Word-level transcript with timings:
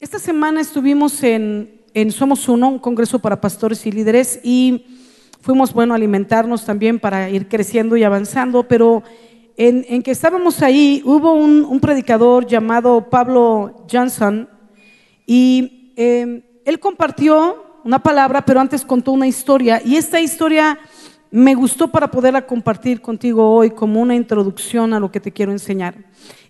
esta 0.00 0.20
semana 0.20 0.60
estuvimos 0.60 1.22
en, 1.24 1.80
en 1.92 2.12
Somos 2.12 2.48
Uno, 2.48 2.68
un 2.68 2.78
congreso 2.78 3.18
para 3.18 3.40
pastores 3.40 3.84
y 3.84 3.90
líderes, 3.90 4.38
y 4.44 4.86
fuimos, 5.40 5.72
bueno, 5.72 5.92
a 5.92 5.96
alimentarnos 5.96 6.64
también 6.64 7.00
para 7.00 7.28
ir 7.30 7.48
creciendo 7.48 7.96
y 7.96 8.04
avanzando, 8.04 8.68
pero 8.68 9.02
en, 9.56 10.02
que 10.04 10.12
estábamos 10.12 10.62
ahí 10.62 11.02
hubo 11.04 11.32
un, 11.32 11.80
predicador 11.80 12.46
llamado 12.46 13.10
Pablo 13.10 13.86
Johnson 13.90 14.48
y 15.26 15.92
em, 15.96 16.42
él 16.64 16.78
compartió 16.78 17.80
una 17.84 17.98
palabra, 17.98 18.44
pero 18.44 18.60
antes 18.60 18.84
contó 18.84 19.10
una 19.10 19.26
historia, 19.26 19.82
y 19.84 19.96
esta 19.96 20.20
historia 20.20 20.78
me 21.32 21.56
gustó 21.56 21.88
para 21.88 22.08
poderla 22.08 22.46
compartir 22.46 23.00
contigo 23.00 23.50
hoy 23.50 23.70
como 23.70 24.00
una 24.00 24.14
introducción 24.14 24.94
a 24.94 25.00
lo 25.00 25.10
que 25.10 25.18
te 25.18 25.32
quiero 25.32 25.50
enseñar. 25.50 25.96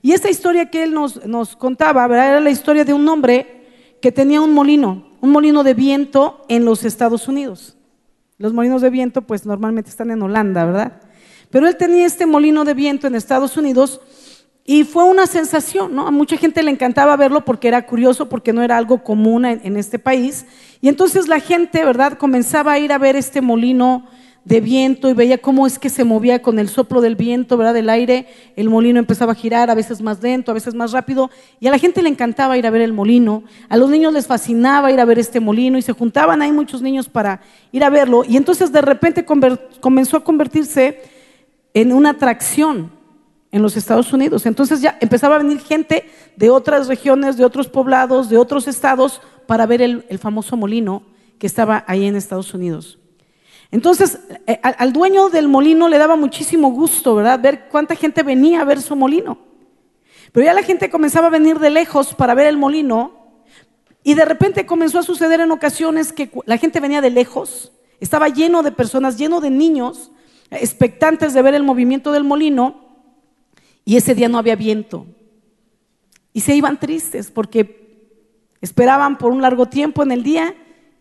Y 0.02 0.12
esta 0.12 0.30
historia 0.30 0.70
que 0.70 0.84
él 0.84 0.94
nos, 0.94 1.56
contaba, 1.56 2.06
¿verdad? 2.06 2.30
era 2.30 2.40
la 2.40 2.50
historia 2.50 2.84
de 2.84 2.92
un 2.92 3.08
hombre 3.08 3.58
que 4.00 4.12
tenía 4.12 4.40
un 4.40 4.52
molino, 4.52 5.08
un 5.20 5.30
molino 5.30 5.64
de 5.64 5.74
viento 5.74 6.44
en 6.48 6.64
los 6.64 6.84
Estados 6.84 7.28
Unidos. 7.28 7.76
Los 8.38 8.52
molinos 8.52 8.82
de 8.82 8.90
viento 8.90 9.22
pues 9.22 9.44
normalmente 9.44 9.90
están 9.90 10.10
en 10.10 10.22
Holanda, 10.22 10.64
¿verdad? 10.64 11.02
Pero 11.50 11.66
él 11.66 11.76
tenía 11.76 12.06
este 12.06 12.26
molino 12.26 12.64
de 12.64 12.74
viento 12.74 13.06
en 13.06 13.16
Estados 13.16 13.56
Unidos 13.56 14.00
y 14.64 14.84
fue 14.84 15.04
una 15.04 15.26
sensación, 15.26 15.94
¿no? 15.94 16.06
A 16.06 16.10
mucha 16.10 16.36
gente 16.36 16.62
le 16.62 16.70
encantaba 16.70 17.16
verlo 17.16 17.44
porque 17.44 17.68
era 17.68 17.86
curioso, 17.86 18.28
porque 18.28 18.52
no 18.52 18.62
era 18.62 18.76
algo 18.76 19.02
común 19.02 19.46
en 19.46 19.76
este 19.76 19.98
país. 19.98 20.44
Y 20.80 20.88
entonces 20.88 21.26
la 21.26 21.40
gente, 21.40 21.84
¿verdad? 21.84 22.18
Comenzaba 22.18 22.72
a 22.72 22.78
ir 22.78 22.92
a 22.92 22.98
ver 22.98 23.16
este 23.16 23.40
molino 23.40 24.06
de 24.44 24.60
viento 24.60 25.10
y 25.10 25.14
veía 25.14 25.38
cómo 25.38 25.66
es 25.66 25.78
que 25.78 25.90
se 25.90 26.04
movía 26.04 26.40
con 26.40 26.58
el 26.58 26.68
soplo 26.68 27.00
del 27.00 27.16
viento, 27.16 27.56
¿verdad? 27.56 27.74
Del 27.74 27.90
aire, 27.90 28.26
el 28.56 28.70
molino 28.70 28.98
empezaba 28.98 29.32
a 29.32 29.34
girar, 29.34 29.70
a 29.70 29.74
veces 29.74 30.00
más 30.00 30.22
lento, 30.22 30.50
a 30.50 30.54
veces 30.54 30.74
más 30.74 30.92
rápido, 30.92 31.30
y 31.60 31.66
a 31.66 31.70
la 31.70 31.78
gente 31.78 32.02
le 32.02 32.08
encantaba 32.08 32.56
ir 32.56 32.66
a 32.66 32.70
ver 32.70 32.82
el 32.82 32.92
molino, 32.92 33.44
a 33.68 33.76
los 33.76 33.90
niños 33.90 34.12
les 34.12 34.26
fascinaba 34.26 34.90
ir 34.90 35.00
a 35.00 35.04
ver 35.04 35.18
este 35.18 35.40
molino 35.40 35.76
y 35.76 35.82
se 35.82 35.92
juntaban 35.92 36.40
ahí 36.40 36.52
muchos 36.52 36.80
niños 36.80 37.08
para 37.08 37.40
ir 37.72 37.84
a 37.84 37.90
verlo, 37.90 38.24
y 38.26 38.36
entonces 38.36 38.72
de 38.72 38.80
repente 38.80 39.24
comenzó 39.80 40.16
a 40.16 40.24
convertirse 40.24 41.02
en 41.74 41.92
una 41.92 42.10
atracción 42.10 42.90
en 43.50 43.62
los 43.62 43.76
Estados 43.76 44.12
Unidos. 44.12 44.46
Entonces 44.46 44.80
ya 44.80 44.98
empezaba 45.00 45.36
a 45.36 45.38
venir 45.38 45.60
gente 45.60 46.04
de 46.36 46.50
otras 46.50 46.88
regiones, 46.88 47.36
de 47.36 47.44
otros 47.44 47.68
poblados, 47.68 48.28
de 48.28 48.38
otros 48.38 48.68
estados, 48.68 49.20
para 49.46 49.66
ver 49.66 49.80
el, 49.80 50.04
famoso 50.18 50.56
molino 50.56 51.02
que 51.38 51.46
estaba 51.46 51.84
ahí 51.86 52.04
en 52.04 52.16
Estados 52.16 52.52
Unidos. 52.52 52.98
Entonces, 53.70 54.18
eh, 54.46 54.58
al 54.62 54.92
dueño 54.92 55.28
del 55.28 55.48
molino 55.48 55.88
le 55.88 55.98
daba 55.98 56.16
muchísimo 56.16 56.70
gusto, 56.70 57.14
¿verdad? 57.14 57.40
Ver 57.40 57.68
cuánta 57.68 57.94
gente 57.94 58.22
venía 58.22 58.62
a 58.62 58.64
ver 58.64 58.80
su 58.80 58.96
molino. 58.96 59.38
Pero 60.32 60.46
ya 60.46 60.54
la 60.54 60.62
gente 60.62 60.90
comenzaba 60.90 61.26
a 61.26 61.30
venir 61.30 61.58
de 61.58 61.70
lejos 61.70 62.14
para 62.14 62.34
ver 62.34 62.46
el 62.46 62.56
molino 62.56 63.18
y 64.02 64.14
de 64.14 64.24
repente 64.24 64.66
comenzó 64.66 64.98
a 64.98 65.02
suceder 65.02 65.40
en 65.40 65.50
ocasiones 65.50 66.12
que 66.12 66.30
la 66.46 66.56
gente 66.56 66.80
venía 66.80 67.00
de 67.00 67.10
lejos, 67.10 67.72
estaba 68.00 68.28
lleno 68.28 68.62
de 68.62 68.72
personas, 68.72 69.18
lleno 69.18 69.40
de 69.40 69.50
niños, 69.50 70.12
expectantes 70.50 71.34
de 71.34 71.42
ver 71.42 71.54
el 71.54 71.62
movimiento 71.62 72.12
del 72.12 72.24
molino 72.24 72.88
y 73.84 73.96
ese 73.96 74.14
día 74.14 74.28
no 74.28 74.38
había 74.38 74.56
viento. 74.56 75.06
Y 76.32 76.40
se 76.40 76.54
iban 76.54 76.78
tristes 76.78 77.30
porque 77.30 78.14
esperaban 78.60 79.18
por 79.18 79.32
un 79.32 79.42
largo 79.42 79.66
tiempo 79.66 80.02
en 80.02 80.12
el 80.12 80.22
día 80.22 80.54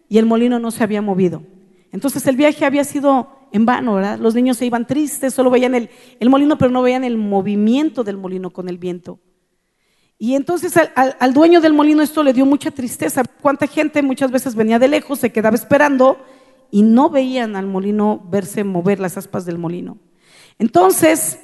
y 0.09 0.17
el 0.17 0.25
molino 0.25 0.59
no 0.59 0.71
se 0.71 0.83
había 0.83 1.01
movido. 1.01 1.43
Entonces 1.91 2.25
el 2.27 2.35
viaje 2.35 2.65
había 2.65 2.83
sido 2.83 3.29
en 3.51 3.65
vano, 3.65 3.95
¿verdad? 3.95 4.19
Los 4.19 4.35
niños 4.35 4.57
se 4.57 4.65
iban 4.65 4.85
tristes, 4.85 5.33
solo 5.33 5.49
veían 5.49 5.75
el, 5.75 5.89
molino, 6.29 6.57
pero 6.57 6.71
no 6.71 6.81
veían 6.81 7.03
el 7.03 7.17
movimiento 7.17 8.03
del 8.03 8.17
molino 8.17 8.51
con 8.51 8.69
el 8.69 8.77
viento. 8.77 9.19
Y 10.19 10.33
entonces 10.33 10.73
al, 10.95 11.33
dueño 11.33 11.61
del 11.61 11.73
molino 11.73 12.01
esto 12.01 12.23
le 12.23 12.33
dio 12.33 12.45
mucha 12.45 12.71
tristeza. 12.71 13.23
Cuánta 13.23 13.67
gente 13.67 14.01
muchas 14.01 14.31
veces 14.31 14.55
venía 14.55 14.79
de 14.79 14.87
lejos, 14.87 15.19
se 15.19 15.31
quedaba 15.31 15.55
esperando 15.55 16.17
y 16.71 16.81
no 16.81 17.09
veían 17.09 17.55
al 17.55 17.67
molino 17.67 18.25
verse 18.29 18.63
mover 18.63 18.99
las 18.99 19.17
aspas 19.17 19.45
del 19.45 19.57
molino. 19.57 19.97
Entonces, 20.59 21.39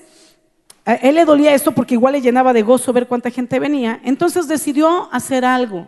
a 0.85 0.95
él 0.95 1.15
le 1.15 1.25
dolía 1.25 1.53
esto 1.53 1.71
porque 1.71 1.93
igual 1.93 2.13
le 2.13 2.21
llenaba 2.21 2.51
de 2.51 2.63
gozo 2.63 2.91
ver 2.91 3.07
cuánta 3.07 3.29
gente 3.29 3.59
venía. 3.59 4.01
Entonces 4.03 4.47
decidió 4.47 5.07
hacer 5.13 5.45
algo 5.45 5.87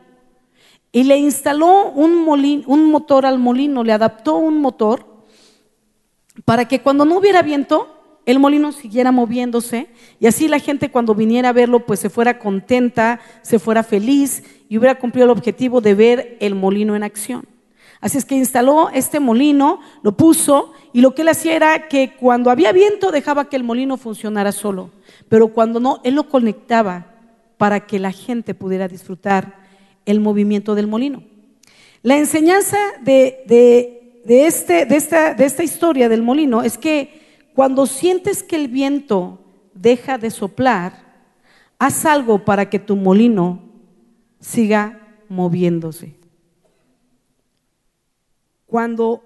y 0.96 1.04
le 1.04 1.18
instaló 1.18 1.90
un, 1.90 2.26
un 2.68 2.90
motor 2.90 3.26
al 3.26 3.38
molino, 3.38 3.84
le 3.84 3.92
adaptó 3.92 4.38
un 4.38 4.62
motor 4.62 5.06
para 6.46 6.70
que 6.70 6.80
cuando 6.80 7.04
no 7.04 7.18
hubiera 7.18 7.42
viento, 7.42 8.22
el 8.26 8.40
molino 8.40 8.72
siguiera 8.72 9.12
moviéndose 9.12 9.90
y 10.22 10.28
así 10.28 10.48
la 10.48 10.60
gente 10.60 10.92
cuando 10.92 11.14
viniera 11.14 11.50
a 11.50 11.52
verlo 11.52 11.86
pues 11.86 12.00
se 12.00 12.10
fuera 12.10 12.40
contenta, 12.40 13.20
se 13.42 13.60
fuera 13.60 13.84
feliz 13.84 14.44
y 14.70 14.78
hubiera 14.78 14.98
cumplido 14.98 15.26
el 15.26 15.32
objetivo 15.32 15.82
de 15.82 15.96
ver 15.96 16.38
el 16.40 16.56
molino 16.56 16.96
en 16.96 17.04
acción. 17.04 17.46
Así 18.00 18.18
es 18.18 18.24
que 18.24 18.36
instaló 18.36 18.90
este 18.90 19.20
molino, 19.20 19.82
lo 20.02 20.16
puso 20.16 20.72
y 20.94 21.02
lo 21.02 21.14
que 21.14 21.24
él 21.24 21.28
hacía 21.28 21.58
era 21.58 21.90
que 21.90 22.16
cuando 22.16 22.52
había 22.52 22.72
viento 22.72 23.12
dejaba 23.12 23.50
que 23.50 23.58
el 23.58 23.66
molino 23.66 23.98
funcionara 23.98 24.54
solo, 24.54 24.92
pero 25.28 25.50
cuando 25.50 25.82
no, 25.82 26.00
él 26.06 26.16
lo 26.16 26.30
conectaba 26.30 27.08
para 27.58 27.86
que 27.86 28.00
la 28.00 28.14
gente 28.14 28.54
pudiera 28.54 28.88
disfrutar 28.88 29.65
el 30.06 30.20
movimiento 30.20 30.76
del 30.76 30.88
molino. 30.88 31.24
La 32.02 32.18
enseñanza 32.18 32.78
de, 33.02 33.44
este, 34.28 34.86
de, 34.86 34.96
esta, 34.96 35.34
de 35.34 35.46
esta 35.46 35.64
historia 35.64 36.10
del 36.10 36.22
molino 36.22 36.62
es 36.62 36.78
que 36.78 37.22
cuando 37.56 37.88
sientes 37.88 38.44
que 38.44 38.56
el 38.56 38.68
viento 38.68 39.40
deja 39.74 40.18
de 40.18 40.30
soplar, 40.30 41.06
haz 41.80 42.06
algo 42.06 42.46
para 42.46 42.70
que 42.70 42.80
tu 42.80 42.96
molino 42.96 43.62
siga 44.40 45.02
moviéndose. 45.30 46.16
Cuando, 48.68 49.24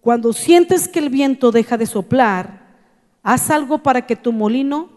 cuando 0.00 0.32
sientes 0.32 0.88
que 0.88 0.98
el 0.98 1.10
viento 1.10 1.52
deja 1.52 1.76
de 1.76 1.86
soplar, 1.86 2.74
haz 3.22 3.50
algo 3.50 3.78
para 3.78 4.06
que 4.06 4.16
tu 4.16 4.32
molino 4.32 4.88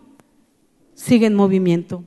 siga 0.94 1.28
en 1.28 1.36
movimiento. 1.36 2.04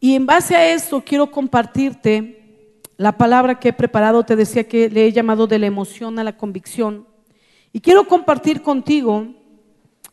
Y 0.00 0.14
en 0.14 0.24
base 0.24 0.56
a 0.56 0.72
eso 0.72 1.02
quiero 1.04 1.30
compartirte 1.30 2.80
la 2.96 3.16
palabra 3.18 3.60
que 3.60 3.68
he 3.68 3.72
preparado. 3.74 4.24
Te 4.24 4.34
decía 4.34 4.66
que 4.66 4.88
le 4.88 5.06
he 5.06 5.12
llamado 5.12 5.46
de 5.46 5.58
la 5.58 5.66
emoción 5.66 6.18
a 6.18 6.24
la 6.24 6.36
convicción. 6.36 7.06
Y 7.72 7.80
quiero 7.80 8.08
compartir 8.08 8.62
contigo 8.62 9.28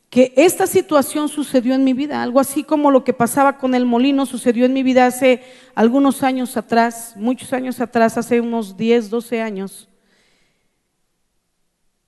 que 0.09 0.33
esta 0.35 0.67
situación 0.67 1.27
sucedió 1.27 1.73
en 1.73 1.83
mi 1.83 1.93
vida, 1.93 2.23
algo 2.23 2.39
así 2.39 2.63
como 2.63 2.91
lo 2.91 3.03
que 3.03 3.13
pasaba 3.13 3.57
con 3.57 3.75
el 3.75 3.85
molino 3.85 4.25
sucedió 4.25 4.65
en 4.65 4.71
mi 4.71 4.81
vida 4.81 5.05
hace 5.05 5.43
algunos 5.75 6.23
años 6.23 6.55
atrás, 6.55 7.13
muchos 7.17 7.51
años 7.51 7.81
atrás, 7.81 8.17
hace 8.17 8.39
unos 8.39 8.77
10, 8.77 9.09
12 9.09 9.41
años. 9.41 9.89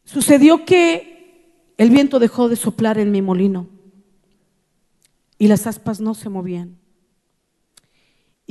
Sucedió 0.05 0.65
que 0.65 1.73
el 1.77 1.89
viento 1.89 2.19
dejó 2.19 2.47
de 2.47 2.55
soplar 2.55 2.97
en 2.97 3.11
mi 3.11 3.21
molino 3.21 3.67
y 5.37 5.47
las 5.47 5.67
aspas 5.67 5.99
no 5.99 6.15
se 6.15 6.29
movían. 6.29 6.78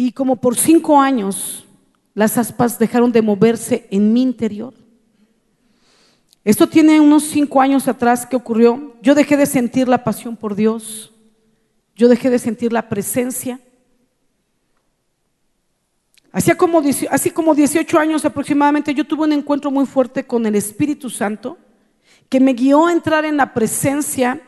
Y 0.00 0.12
como 0.12 0.36
por 0.36 0.56
cinco 0.56 1.00
años 1.00 1.66
las 2.14 2.38
aspas 2.38 2.78
dejaron 2.78 3.10
de 3.10 3.20
moverse 3.20 3.88
en 3.90 4.12
mi 4.12 4.22
interior. 4.22 4.72
Esto 6.44 6.68
tiene 6.68 7.00
unos 7.00 7.24
cinco 7.24 7.60
años 7.60 7.88
atrás 7.88 8.24
que 8.24 8.36
ocurrió. 8.36 8.94
Yo 9.02 9.16
dejé 9.16 9.36
de 9.36 9.44
sentir 9.44 9.88
la 9.88 10.04
pasión 10.04 10.36
por 10.36 10.54
Dios. 10.54 11.12
Yo 11.96 12.08
dejé 12.08 12.30
de 12.30 12.38
sentir 12.38 12.72
la 12.72 12.88
presencia. 12.88 13.58
Hacía 16.30 16.56
como, 16.56 16.80
así 17.10 17.32
como 17.32 17.56
18 17.56 17.98
años 17.98 18.24
aproximadamente, 18.24 18.94
yo 18.94 19.04
tuve 19.04 19.24
un 19.24 19.32
encuentro 19.32 19.68
muy 19.72 19.84
fuerte 19.84 20.24
con 20.24 20.46
el 20.46 20.54
Espíritu 20.54 21.10
Santo 21.10 21.58
que 22.28 22.38
me 22.38 22.52
guió 22.52 22.86
a 22.86 22.92
entrar 22.92 23.24
en 23.24 23.36
la 23.36 23.52
presencia 23.52 24.40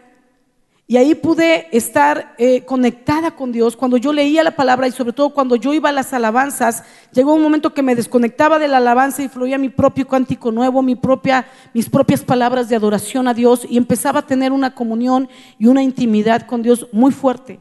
y 0.91 0.97
ahí 0.97 1.15
pude 1.15 1.69
estar 1.71 2.35
eh, 2.37 2.65
conectada 2.65 3.37
con 3.37 3.53
Dios. 3.53 3.77
Cuando 3.77 3.97
yo 3.97 4.13
leía 4.13 4.43
la 4.43 4.57
palabra 4.57 4.89
y 4.89 4.91
sobre 4.91 5.13
todo 5.13 5.31
cuando 5.31 5.55
yo 5.55 5.73
iba 5.73 5.89
a 5.89 5.93
las 5.93 6.13
alabanzas, 6.13 6.83
llegó 7.13 7.33
un 7.33 7.43
momento 7.43 7.73
que 7.73 7.85
me 7.85 7.95
desconectaba 7.95 8.59
de 8.59 8.67
la 8.67 8.79
alabanza 8.79 9.23
y 9.23 9.29
fluía 9.29 9.57
mi 9.57 9.69
propio 9.69 10.09
cántico 10.09 10.51
nuevo, 10.51 10.83
mi 10.83 10.97
propia, 10.97 11.47
mis 11.75 11.89
propias 11.89 12.25
palabras 12.25 12.69
de 12.69 12.75
adoración 12.75 13.29
a 13.29 13.35
Dios 13.35 13.65
y 13.71 13.77
empezaba 13.77 14.19
a 14.19 14.27
tener 14.27 14.51
una 14.51 14.75
comunión 14.75 15.29
y 15.61 15.67
una 15.67 15.81
intimidad 15.81 16.45
con 16.45 16.61
Dios 16.61 16.89
muy 16.91 17.13
fuerte. 17.13 17.61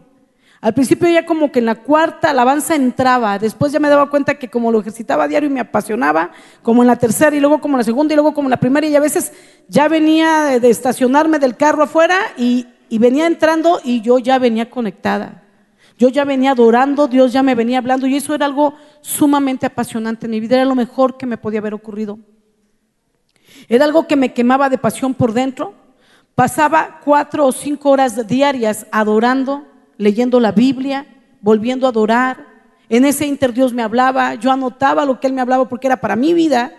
Al 0.60 0.74
principio 0.74 1.08
ya 1.08 1.28
como 1.28 1.52
que 1.52 1.60
en 1.60 1.68
la 1.68 1.76
cuarta 1.76 2.32
alabanza 2.32 2.74
entraba, 2.74 3.38
después 3.38 3.72
ya 3.72 3.80
me 3.80 3.90
daba 3.90 4.10
cuenta 4.10 4.40
que 4.40 4.50
como 4.50 4.72
lo 4.72 4.80
ejercitaba 4.80 5.28
diario 5.28 5.52
y 5.52 5.54
me 5.54 5.60
apasionaba, 5.60 6.32
como 6.64 6.82
en 6.82 6.88
la 6.88 6.96
tercera 6.96 7.36
y 7.36 7.40
luego 7.40 7.62
como 7.62 7.76
en 7.76 7.82
la 7.82 7.84
segunda 7.84 8.12
y 8.12 8.16
luego 8.16 8.34
como 8.34 8.48
en 8.48 8.52
la 8.52 8.60
primera 8.60 8.88
y 8.88 8.96
a 8.96 9.00
veces 9.00 9.34
ya 9.68 9.88
venía 9.88 10.60
de 10.60 10.70
estacionarme 10.72 11.38
del 11.38 11.56
carro 11.56 11.84
afuera 11.84 12.18
y, 12.36 12.66
y 12.90 12.98
venía 12.98 13.28
entrando 13.28 13.80
y 13.84 14.02
yo 14.02 14.20
ya 14.20 14.40
venía 14.40 14.70
conectada. 14.70 15.44
Yo 15.98 16.10
ya 16.10 16.24
venía 16.24 16.52
adorando, 16.52 17.08
Dios 17.08 17.34
ya 17.34 17.44
me 17.44 17.56
venía 17.56 17.80
hablando 17.80 18.08
y 18.08 18.16
eso 18.16 18.34
era 18.34 18.46
algo 18.46 18.74
sumamente 19.02 19.66
apasionante 19.66 20.28
en 20.28 20.32
mi 20.32 20.40
vida, 20.40 20.56
era 20.56 20.66
lo 20.66 20.76
mejor 20.76 21.18
que 21.18 21.26
me 21.26 21.38
podía 21.38 21.60
haber 21.60 21.74
ocurrido. 21.74 22.18
Era 23.68 23.86
algo 23.86 24.08
que 24.08 24.16
me 24.16 24.34
quemaba 24.34 24.70
de 24.70 24.78
pasión 24.78 25.14
por 25.14 25.34
dentro. 25.34 25.74
Pasaba 26.36 27.02
cuatro 27.04 27.46
o 27.46 27.52
cinco 27.52 27.90
horas 27.90 28.28
diarias 28.28 28.88
adorando, 28.92 29.68
leyendo 29.98 30.40
la 30.40 30.54
Biblia, 30.54 31.06
volviendo 31.42 31.86
a 31.86 31.90
adorar, 31.90 32.48
En 32.92 33.06
ese 33.06 33.28
inter 33.28 33.54
Dios 33.54 33.72
me 33.72 33.84
hablaba, 33.84 34.34
yo 34.34 34.52
anotaba 34.52 35.06
lo 35.06 35.20
que 35.20 35.28
Él 35.28 35.34
me 35.34 35.42
hablaba 35.42 35.70
porque 35.70 35.86
era 35.86 35.98
para 36.02 36.16
mi 36.16 36.34
vida. 36.34 36.74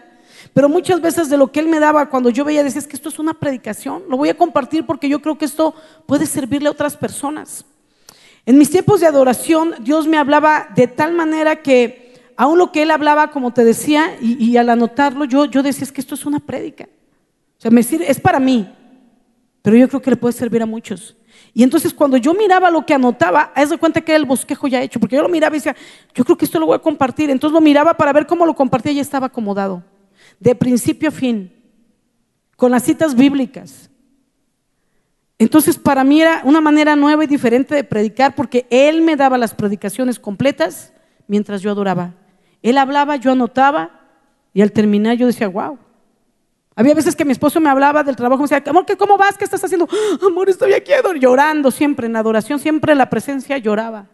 Pero 0.52 0.68
muchas 0.68 1.00
veces 1.00 1.28
de 1.28 1.36
lo 1.36 1.52
que 1.52 1.60
Él 1.60 1.68
me 1.68 1.78
daba, 1.78 2.08
cuando 2.08 2.30
yo 2.30 2.44
veía, 2.44 2.62
decía, 2.62 2.80
es 2.80 2.86
que 2.86 2.96
esto 2.96 3.08
es 3.08 3.18
una 3.18 3.34
predicación, 3.34 4.02
lo 4.08 4.16
voy 4.16 4.28
a 4.28 4.36
compartir 4.36 4.84
porque 4.84 5.08
yo 5.08 5.22
creo 5.22 5.38
que 5.38 5.44
esto 5.44 5.74
puede 6.06 6.26
servirle 6.26 6.68
a 6.68 6.72
otras 6.72 6.96
personas. 6.96 7.64
En 8.46 8.58
mis 8.58 8.70
tiempos 8.70 9.00
de 9.00 9.06
adoración, 9.06 9.74
Dios 9.80 10.06
me 10.06 10.16
hablaba 10.16 10.68
de 10.74 10.86
tal 10.86 11.12
manera 11.12 11.62
que 11.62 12.20
aún 12.36 12.58
lo 12.58 12.72
que 12.72 12.82
Él 12.82 12.90
hablaba, 12.90 13.30
como 13.30 13.52
te 13.52 13.64
decía, 13.64 14.16
y, 14.20 14.56
al 14.56 14.70
anotarlo, 14.70 15.24
yo, 15.24 15.44
yo 15.44 15.62
decía, 15.62 15.84
es 15.84 15.92
que 15.92 16.00
esto 16.00 16.14
es 16.14 16.24
una 16.24 16.40
prédica. 16.40 16.88
O 17.58 17.60
sea, 17.60 17.70
me 17.70 17.82
sirve, 17.82 18.10
es 18.10 18.18
para 18.18 18.40
mí, 18.40 18.66
pero 19.62 19.76
yo 19.76 19.88
creo 19.88 20.00
que 20.00 20.10
le 20.10 20.16
puede 20.16 20.32
servir 20.32 20.62
a 20.62 20.66
muchos. 20.66 21.16
Y 21.52 21.62
entonces 21.62 21.92
cuando 21.92 22.16
yo 22.16 22.32
miraba 22.32 22.70
lo 22.70 22.86
que 22.86 22.94
anotaba, 22.94 23.52
haz 23.54 23.70
de 23.70 23.78
cuenta 23.78 24.00
que 24.00 24.12
era 24.12 24.16
el 24.16 24.24
bosquejo 24.24 24.68
ya 24.68 24.80
hecho, 24.80 24.98
porque 24.98 25.16
yo 25.16 25.22
lo 25.22 25.28
miraba 25.28 25.54
y 25.54 25.58
decía, 25.58 25.76
yo 26.14 26.24
creo 26.24 26.36
que 26.36 26.44
esto 26.44 26.58
lo 26.58 26.66
voy 26.66 26.76
a 26.76 26.80
compartir. 26.80 27.28
Entonces 27.28 27.52
lo 27.52 27.60
miraba 27.60 27.94
para 27.94 28.12
ver 28.12 28.26
cómo 28.26 28.46
lo 28.46 28.54
compartía 28.54 28.92
y 28.92 28.96
ya 28.96 29.02
estaba 29.02 29.26
acomodado, 29.26 29.82
de 30.40 30.54
principio 30.54 31.10
a 31.10 31.12
fin, 31.12 31.52
con 32.56 32.72
las 32.72 32.82
citas 32.82 33.14
bíblicas. 33.14 33.90
Entonces 35.38 35.78
para 35.78 36.02
mí 36.02 36.20
era 36.20 36.42
una 36.44 36.60
manera 36.60 36.96
nueva 36.96 37.24
y 37.24 37.26
diferente 37.26 37.74
de 37.74 37.84
predicar, 37.84 38.34
porque 38.34 38.66
Él 38.70 39.02
me 39.02 39.16
daba 39.16 39.38
las 39.38 39.54
predicaciones 39.54 40.18
completas 40.18 40.92
mientras 41.28 41.62
yo 41.62 41.70
adoraba. 41.70 42.14
Él 42.62 42.76
hablaba, 42.76 43.16
yo 43.16 43.32
anotaba, 43.32 44.00
y 44.52 44.62
al 44.62 44.72
terminar 44.72 45.16
yo 45.16 45.26
decía, 45.26 45.48
wow. 45.48 45.78
Había 46.74 46.94
veces 46.94 47.14
que 47.14 47.24
mi 47.24 47.32
esposo 47.32 47.60
me 47.60 47.68
hablaba 47.68 48.02
del 48.02 48.16
trabajo, 48.16 48.42
me 48.42 48.48
decía, 48.48 48.62
amor, 48.70 48.86
¿cómo 48.98 49.16
vas? 49.16 49.36
¿Qué 49.36 49.44
estás 49.44 49.62
haciendo? 49.62 49.88
Amor, 50.26 50.48
estoy 50.48 50.72
aquí 50.72 50.92
llorando 51.18 51.70
siempre, 51.70 52.06
en 52.06 52.16
adoración, 52.16 52.58
siempre 52.58 52.92
en 52.92 52.98
la 52.98 53.10
presencia 53.10 53.58
lloraba. 53.58 54.08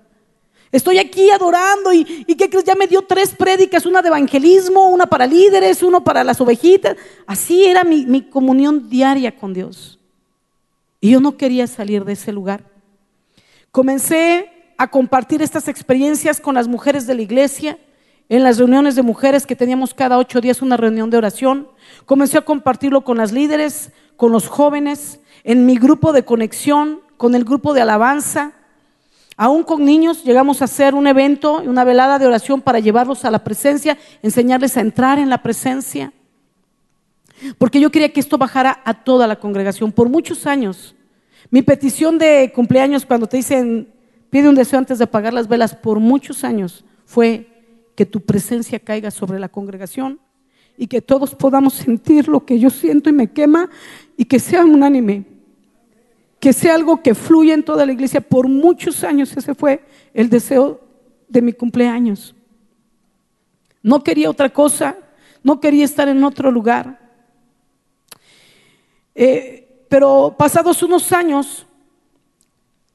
Estoy 0.73 0.99
aquí 0.99 1.31
adorando 1.31 1.93
y, 1.93 2.25
y. 2.27 2.37
Ya 2.65 2.75
me 2.75 2.87
dio 2.87 3.03
tres 3.03 3.35
prédicas, 3.35 3.87
una 3.87 4.03
de 4.03 4.09
evangelismo, 4.09 4.89
una 4.89 5.07
para 5.07 5.27
líderes, 5.27 5.83
uno 5.83 6.03
para 6.03 6.25
las 6.25 6.41
ovejitas. 6.41 6.97
Así 7.27 7.65
era 7.65 7.85
mi, 7.85 8.07
mi 8.07 8.23
comunión 8.23 8.89
diaria 8.89 9.37
con 9.37 9.55
Dios. 9.55 9.99
Y 11.01 11.11
yo 11.11 11.21
no 11.21 11.37
quería 11.37 11.67
salir 11.67 12.05
de 12.05 12.15
ese 12.15 12.33
lugar. 12.33 12.65
Comencé 13.71 14.51
a 14.79 14.91
compartir 14.91 15.43
estas 15.43 15.69
experiencias 15.69 16.41
con 16.41 16.55
las 16.55 16.69
mujeres 16.69 17.07
de 17.07 17.15
la 17.15 17.23
iglesia 17.23 17.79
en 18.29 18.43
las 18.43 18.59
reuniones 18.59 18.97
de 18.97 19.03
mujeres 19.03 19.47
que 19.47 19.57
teníamos 19.57 19.95
cada 19.95 20.19
ocho 20.19 20.41
días 20.41 20.63
una 20.63 20.77
reunión 20.77 21.11
de 21.11 21.17
oración. 21.17 21.69
Comencé 22.07 22.39
a 22.39 22.45
compartirlo 22.45 23.03
con 23.03 23.19
las 23.19 23.33
líderes, 23.33 23.93
con 24.17 24.33
los 24.33 24.49
jóvenes, 24.49 25.21
en 25.45 25.65
mi 25.65 25.77
grupo 25.77 26.13
de 26.13 26.25
conexión, 26.25 27.01
con 27.17 27.35
el 27.35 27.45
grupo 27.45 27.73
de 27.73 27.83
alabanza. 27.83 28.53
Aún 29.37 29.65
con 29.65 29.85
niños 29.85 30.25
llegamos 30.25 30.63
a 30.63 30.65
hacer 30.65 30.95
un 30.95 31.07
evento, 31.07 31.61
una 31.61 31.85
velada 31.85 32.19
de 32.19 32.27
oración 32.27 32.63
para 32.63 32.79
llevarlos 32.79 33.25
a 33.25 33.31
la 33.31 33.45
presencia, 33.45 33.99
enseñarles 34.23 34.77
a 34.77 34.81
entrar 34.81 35.19
en 35.19 35.29
la 35.29 35.43
presencia. 35.43 36.13
Porque 37.59 37.81
yo 37.81 37.91
quería 37.91 38.13
que 38.13 38.21
esto 38.21 38.39
bajara 38.39 38.81
a 38.85 39.05
toda 39.05 39.27
la 39.27 39.37
congregación 39.37 39.93
por 39.93 40.09
muchos 40.09 40.47
años. 40.47 40.95
Mi 41.51 41.61
petición 41.61 42.19
de 42.19 42.51
cumpleaños 42.55 43.05
cuando 43.05 43.27
te 43.27 43.37
dicen 43.37 43.93
pide 44.31 44.49
un 44.49 44.55
deseo 44.55 44.79
antes 44.79 44.99
de 44.99 45.05
apagar 45.05 45.33
las 45.33 45.49
velas 45.49 45.75
por 45.75 46.01
muchos 46.01 46.43
años 46.43 46.85
fue 47.05 47.49
que 47.95 48.07
tu 48.07 48.21
presencia 48.21 48.79
caiga 48.79 49.11
sobre 49.11 49.39
la 49.39 49.49
congregación 49.49 50.19
y 50.77 50.87
que 50.87 51.01
todos 51.01 51.35
podamos 51.35 51.75
sentir 51.75 52.29
lo 52.29 52.45
que 52.45 52.59
yo 52.59 52.71
siento 52.71 53.09
y 53.09 53.13
me 53.13 53.31
quema 53.31 53.71
y 54.17 54.25
que 54.25 54.39
sea 54.39 54.65
unánime, 54.65 55.25
que 56.41 56.53
sea 56.53 56.75
algo 56.75 57.03
que 57.03 57.15
fluya 57.15 57.55
en 57.55 57.65
toda 57.65 57.87
la 57.87 57.93
iglesia. 57.93 58.21
Por 58.21 58.49
muchos 58.49 59.05
años 59.05 59.37
ese 59.37 59.55
fue 59.55 59.85
el 60.15 60.29
deseo 60.29 60.81
de 61.29 61.43
mi 61.43 61.53
cumpleaños. 61.53 62.35
No 63.83 64.03
quería 64.03 64.31
otra 64.31 64.51
cosa, 64.51 64.97
no 65.43 65.61
quería 65.61 65.85
estar 65.85 66.09
en 66.09 66.23
otro 66.25 66.51
lugar. 66.51 66.99
Eh, 69.15 69.85
pero 69.89 70.35
pasados 70.37 70.83
unos 70.83 71.13
años, 71.13 71.67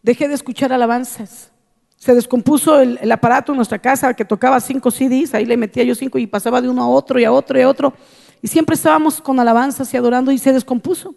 dejé 0.01 0.27
de 0.27 0.35
escuchar 0.35 0.73
alabanzas. 0.73 1.51
Se 1.97 2.13
descompuso 2.15 2.79
el, 2.79 3.11
aparato 3.11 3.51
en 3.51 3.57
nuestra 3.57 3.79
casa 3.79 4.13
que 4.13 4.25
tocaba 4.25 4.59
cinco 4.59 4.89
CDs, 4.91 5.33
ahí 5.33 5.45
le 5.45 5.55
metía 5.55 5.83
yo 5.83 5.95
cinco 5.95 6.17
y 6.17 6.27
pasaba 6.27 6.61
de 6.61 6.67
uno 6.67 6.81
a 6.83 6.88
otro 6.88 7.19
y 7.19 7.23
a 7.23 7.31
otro 7.31 7.59
y 7.59 7.61
a 7.61 7.69
otro. 7.69 7.93
Y 8.41 8.47
siempre 8.47 8.75
estábamos 8.75 9.21
con 9.21 9.39
alabanzas 9.39 9.93
y 9.93 9.97
adorando 9.97 10.31
y 10.31 10.38
se 10.38 10.51
descompuso. 10.51 11.15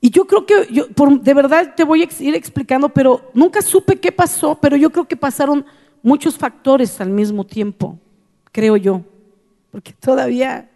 Y 0.00 0.10
yo 0.10 0.26
creo 0.26 0.46
que, 0.46 0.68
yo, 0.70 0.86
de 0.86 1.34
verdad 1.34 1.74
te 1.74 1.84
voy 1.84 2.02
a 2.02 2.08
ir 2.20 2.34
explicando, 2.34 2.88
pero 2.88 3.30
nunca 3.34 3.60
supe 3.62 3.98
qué 3.98 4.12
pasó, 4.12 4.54
pero 4.60 4.76
yo 4.76 4.90
creo 4.90 5.06
que 5.06 5.16
pasaron 5.16 5.66
muchos 6.02 6.36
factores 6.36 7.00
al 7.00 7.10
mismo 7.10 7.44
tiempo, 7.44 7.98
creo 8.52 8.76
yo, 8.76 9.02
porque 9.72 9.92
todavía 9.92 10.70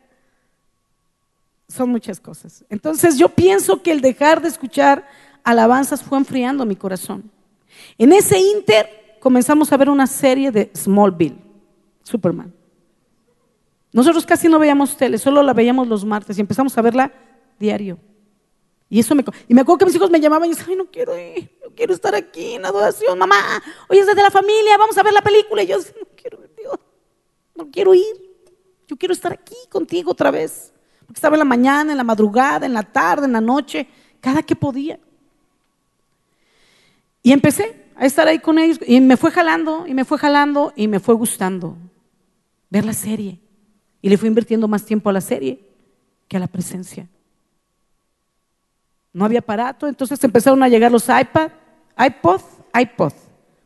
son 1.69 1.91
muchas 1.91 2.19
cosas. 2.19 2.65
Entonces 2.69 3.17
yo 3.17 3.29
pienso 3.29 3.81
que 3.81 3.93
el 3.93 4.01
dejar 4.01 4.43
de 4.43 4.49
escuchar 4.49 5.07
alabanzas 5.45 6.03
fue 6.03 6.19
enfriando 6.19 6.67
mi 6.67 6.75
corazón. 6.77 7.31
En 7.99 8.13
ese 8.13 8.39
inter 8.39 9.19
comenzamos 9.21 9.73
a 9.73 9.77
ver 9.77 9.89
una 9.89 10.07
serie 10.07 10.51
de 10.51 10.71
Smallville, 10.77 11.39
Superman. 12.03 12.53
Nosotros 13.93 14.27
casi 14.27 14.49
no 14.49 14.59
veíamos 14.59 14.97
tele, 14.97 15.19
solo 15.19 15.43
la 15.43 15.53
veíamos 15.53 15.87
los 15.87 16.05
martes 16.05 16.39
y 16.39 16.41
empezamos 16.41 16.77
a 16.77 16.83
verla 16.83 17.13
diario. 17.59 17.99
Y 18.93 19.01
eso 19.01 19.15
me 19.15 19.25
y 19.49 19.55
me 19.55 19.63
acuerdo 19.63 19.79
que 19.79 19.85
mis 19.87 19.95
hijos 19.95 20.11
me 20.11 20.21
llamaban 20.21 20.51
y 20.51 20.51
decían, 20.51 20.69
"Ay, 20.69 20.77
no 20.77 20.85
quiero 20.85 21.19
ir, 21.19 21.51
no 21.65 21.71
quiero 21.75 21.95
estar 21.95 22.15
aquí 22.15 22.57
en 22.57 22.67
adoración, 22.67 23.19
mamá. 23.19 23.63
Oye, 23.89 24.01
es 24.01 24.07
de 24.07 24.15
la 24.15 24.31
familia, 24.31 24.77
vamos 24.77 24.99
a 24.99 25.03
ver 25.03 25.15
la 25.15 25.23
película." 25.23 25.63
Y 25.63 25.69
yo, 25.69 25.79
"No 25.79 26.09
quiero 26.15 26.45
ir, 26.45 26.51
Dios. 26.59 26.75
No 27.55 27.71
quiero 27.71 27.95
ir. 27.95 28.05
Yo 28.87 28.95
quiero 28.99 29.15
estar 29.15 29.33
aquí 29.33 29.57
contigo 29.71 30.11
otra 30.11 30.31
vez." 30.31 30.75
Porque 31.07 31.17
estaba 31.17 31.37
en 31.37 31.39
la 31.39 31.47
mañana, 31.47 31.93
en 31.93 31.97
la 31.97 32.05
madrugada, 32.05 32.67
en 32.67 32.75
la 32.75 32.83
tarde, 32.83 33.25
en 33.25 33.33
la 33.33 33.41
noche, 33.41 33.89
cada 34.21 34.43
que 34.43 34.55
podía. 34.55 35.01
Y 37.23 37.33
empecé 37.33 37.87
a 37.97 38.05
estar 38.05 38.29
ahí 38.29 38.41
con 38.41 38.59
ellos 38.59 38.79
y 38.87 39.01
me 39.01 39.17
fue 39.17 39.31
jalando 39.31 39.87
y 39.87 39.95
me 39.95 40.05
fue 40.05 40.19
jalando 40.19 40.75
y 40.77 40.87
me 40.87 41.01
fue 41.01 41.15
gustando 41.15 41.79
ver 42.69 42.85
la 42.85 42.93
serie. 42.93 43.39
Y 44.03 44.11
le 44.11 44.19
fui 44.19 44.29
invirtiendo 44.29 44.69
más 44.69 44.85
tiempo 44.85 45.09
a 45.09 45.15
la 45.15 45.23
serie 45.23 45.61
que 46.29 46.37
a 46.37 46.41
la 46.41 46.47
presencia. 46.47 47.09
No 49.13 49.25
había 49.25 49.41
aparato, 49.41 49.87
entonces 49.87 50.23
empezaron 50.25 50.63
a 50.63 50.69
llegar 50.69 50.91
los 50.91 51.05
iPad, 51.05 51.51
iPod, 51.99 52.41
iPod, 52.79 53.13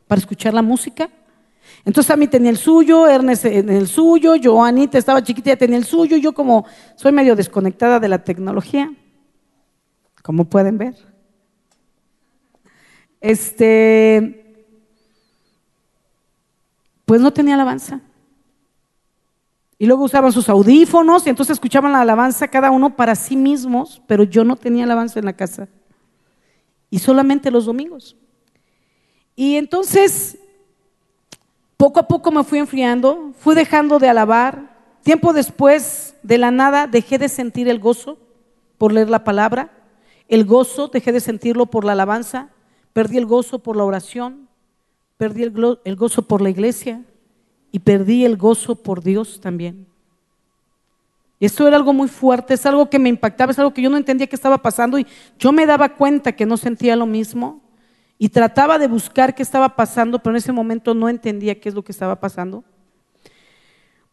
para 0.07 0.19
escuchar 0.19 0.53
la 0.53 0.61
música. 0.61 1.09
Entonces 1.85 2.11
a 2.11 2.17
mí 2.17 2.27
tenía 2.27 2.49
el 2.49 2.57
suyo, 2.57 3.07
Ernest 3.07 3.45
en 3.45 3.69
el 3.69 3.87
suyo, 3.87 4.35
Joanita 4.41 4.97
estaba 4.97 5.23
chiquita, 5.23 5.55
tenía 5.55 5.77
el 5.77 5.85
suyo, 5.85 6.17
yo 6.17 6.33
como 6.33 6.65
soy 6.95 7.11
medio 7.11 7.35
desconectada 7.35 7.99
de 7.99 8.09
la 8.09 8.23
tecnología, 8.23 8.91
como 10.21 10.45
pueden 10.45 10.77
ver 10.77 10.95
este, 13.21 14.65
pues 17.05 17.21
no 17.21 17.31
tenía 17.31 17.55
alabanza. 17.55 18.01
Y 19.79 19.85
luego 19.85 20.03
usaban 20.03 20.31
sus 20.31 20.49
audífonos 20.49 21.25
y 21.25 21.29
entonces 21.29 21.53
escuchaban 21.53 21.91
la 21.91 22.01
alabanza 22.01 22.47
cada 22.47 22.71
uno 22.71 22.95
para 22.95 23.15
sí 23.15 23.35
mismos, 23.35 24.01
pero 24.07 24.23
yo 24.23 24.43
no 24.43 24.55
tenía 24.55 24.85
alabanza 24.85 25.19
en 25.19 25.25
la 25.25 25.33
casa. 25.33 25.67
Y 26.89 26.99
solamente 26.99 27.51
los 27.51 27.65
domingos. 27.65 28.15
Y 29.35 29.55
entonces, 29.55 30.39
poco 31.75 31.99
a 31.99 32.07
poco 32.07 32.31
me 32.31 32.43
fui 32.43 32.57
enfriando, 32.57 33.33
fui 33.39 33.53
dejando 33.53 33.99
de 33.99 34.09
alabar. 34.09 34.75
Tiempo 35.03 35.31
después, 35.31 36.15
de 36.23 36.39
la 36.39 36.49
nada, 36.49 36.87
dejé 36.87 37.19
de 37.19 37.29
sentir 37.29 37.69
el 37.69 37.79
gozo 37.79 38.17
por 38.79 38.91
leer 38.91 39.09
la 39.09 39.23
palabra. 39.23 39.71
El 40.27 40.43
gozo 40.43 40.87
dejé 40.87 41.11
de 41.11 41.19
sentirlo 41.19 41.67
por 41.67 41.85
la 41.85 41.91
alabanza. 41.91 42.49
Perdí 42.93 43.17
el 43.17 43.27
gozo 43.27 43.59
por 43.59 43.77
la 43.77 43.83
oración, 43.83 44.49
perdí 45.17 45.43
el, 45.43 45.95
gozo 45.95 46.23
por 46.23 46.41
la 46.41 46.49
iglesia 46.49 47.03
y 47.71 47.79
perdí 47.79 48.25
el 48.25 48.37
gozo 48.37 48.75
por 48.75 49.03
Dios 49.03 49.39
también. 49.41 49.87
Y 51.39 51.45
esto 51.45 51.67
era 51.67 51.77
algo 51.77 51.93
muy 51.93 52.07
fuerte, 52.07 52.55
es 52.55 52.65
algo 52.65 52.89
que 52.89 52.97
me 52.97 53.09
impactaba, 53.09 53.51
es 53.51 53.59
algo 53.59 53.73
que 53.73 53.81
yo 53.81 53.89
no 53.89 53.97
entendía 53.97 54.27
qué 54.27 54.35
estaba 54.35 54.57
pasando 54.57 54.97
y 54.97 55.05
yo 55.37 55.51
me 55.51 55.65
daba 55.65 55.89
cuenta 55.89 56.31
que 56.31 56.45
no 56.45 56.57
sentía 56.57 56.95
lo 56.95 57.05
mismo 57.05 57.61
y 58.17 58.29
trataba 58.29 58.79
de 58.79 58.87
buscar 58.87 59.35
qué 59.35 59.43
estaba 59.43 59.75
pasando, 59.75 60.19
pero 60.19 60.33
en 60.33 60.37
ese 60.37 60.51
momento 60.51 60.95
no 60.95 61.07
entendía 61.09 61.59
qué 61.59 61.69
es 61.69 61.75
lo 61.75 61.83
que 61.83 61.91
estaba 61.91 62.19
pasando. 62.19 62.63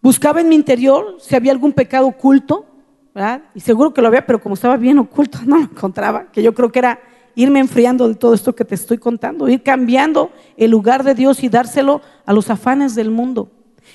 Buscaba 0.02 0.42
en 0.42 0.50
mi 0.50 0.54
interior 0.54 1.16
si 1.18 1.34
había 1.34 1.52
algún 1.52 1.72
pecado 1.72 2.06
oculto, 2.06 2.66
¿verdad? 3.14 3.44
Y 3.54 3.60
seguro 3.60 3.94
que 3.94 4.02
lo 4.02 4.08
había, 4.08 4.26
pero 4.26 4.38
como 4.38 4.54
estaba 4.54 4.76
bien 4.76 4.98
oculto, 4.98 5.38
no 5.46 5.56
lo 5.56 5.64
encontraba, 5.64 6.30
que 6.30 6.42
yo 6.42 6.52
creo 6.52 6.70
que 6.70 6.80
era 6.80 7.00
irme 7.34 7.60
enfriando 7.60 8.08
de 8.08 8.14
todo 8.14 8.34
esto 8.34 8.54
que 8.54 8.64
te 8.64 8.74
estoy 8.74 8.98
contando, 8.98 9.48
ir 9.48 9.62
cambiando 9.62 10.30
el 10.56 10.70
lugar 10.70 11.04
de 11.04 11.14
Dios 11.14 11.42
y 11.42 11.48
dárselo 11.48 12.00
a 12.26 12.32
los 12.32 12.50
afanes 12.50 12.94
del 12.94 13.10
mundo. 13.10 13.50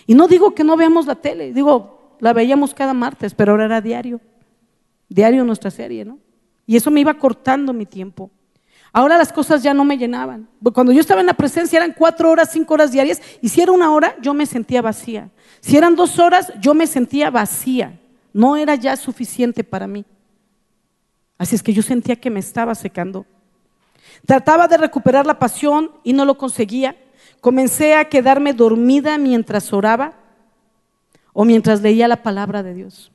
Y 0.05 0.13
no 0.13 0.27
digo 0.27 0.53
que 0.53 0.63
no 0.63 0.75
veamos 0.77 1.05
la 1.05 1.15
tele, 1.15 1.53
digo, 1.53 2.15
la 2.19 2.33
veíamos 2.33 2.73
cada 2.73 2.93
martes, 2.93 3.33
pero 3.33 3.51
ahora 3.51 3.65
era 3.65 3.81
diario, 3.81 4.19
diario 5.07 5.43
nuestra 5.43 5.71
serie, 5.71 6.05
¿no? 6.05 6.19
Y 6.65 6.75
eso 6.75 6.91
me 6.91 7.01
iba 7.01 7.13
cortando 7.15 7.73
mi 7.73 7.85
tiempo. 7.85 8.29
Ahora 8.91 9.17
las 9.17 9.31
cosas 9.31 9.61
ya 9.61 9.73
no 9.73 9.83
me 9.83 9.97
llenaban. 9.97 10.47
Cuando 10.73 10.91
yo 10.91 10.99
estaba 10.99 11.21
en 11.21 11.27
la 11.27 11.33
presencia 11.33 11.77
eran 11.77 11.93
cuatro 11.97 12.29
horas, 12.29 12.49
cinco 12.51 12.73
horas 12.73 12.91
diarias, 12.91 13.21
y 13.41 13.49
si 13.49 13.61
era 13.61 13.71
una 13.71 13.91
hora, 13.91 14.15
yo 14.21 14.33
me 14.33 14.45
sentía 14.45 14.81
vacía. 14.81 15.29
Si 15.61 15.77
eran 15.77 15.95
dos 15.95 16.19
horas, 16.19 16.51
yo 16.59 16.73
me 16.73 16.87
sentía 16.87 17.29
vacía. 17.29 17.99
No 18.33 18.55
era 18.55 18.75
ya 18.75 18.95
suficiente 18.95 19.63
para 19.63 19.87
mí. 19.87 20.05
Así 21.39 21.55
es 21.55 21.63
que 21.63 21.73
yo 21.73 21.81
sentía 21.81 22.17
que 22.17 22.29
me 22.29 22.41
estaba 22.41 22.75
secando. 22.75 23.25
Trataba 24.25 24.67
de 24.67 24.77
recuperar 24.77 25.25
la 25.25 25.39
pasión 25.39 25.91
y 26.03 26.11
no 26.11 26.25
lo 26.25 26.37
conseguía. 26.37 26.97
Comencé 27.39 27.95
a 27.95 28.09
quedarme 28.09 28.53
dormida 28.53 29.17
mientras 29.17 29.71
oraba 29.71 30.13
o 31.31 31.45
mientras 31.45 31.81
leía 31.81 32.09
la 32.09 32.21
palabra 32.21 32.61
de 32.61 32.73
Dios. 32.73 33.11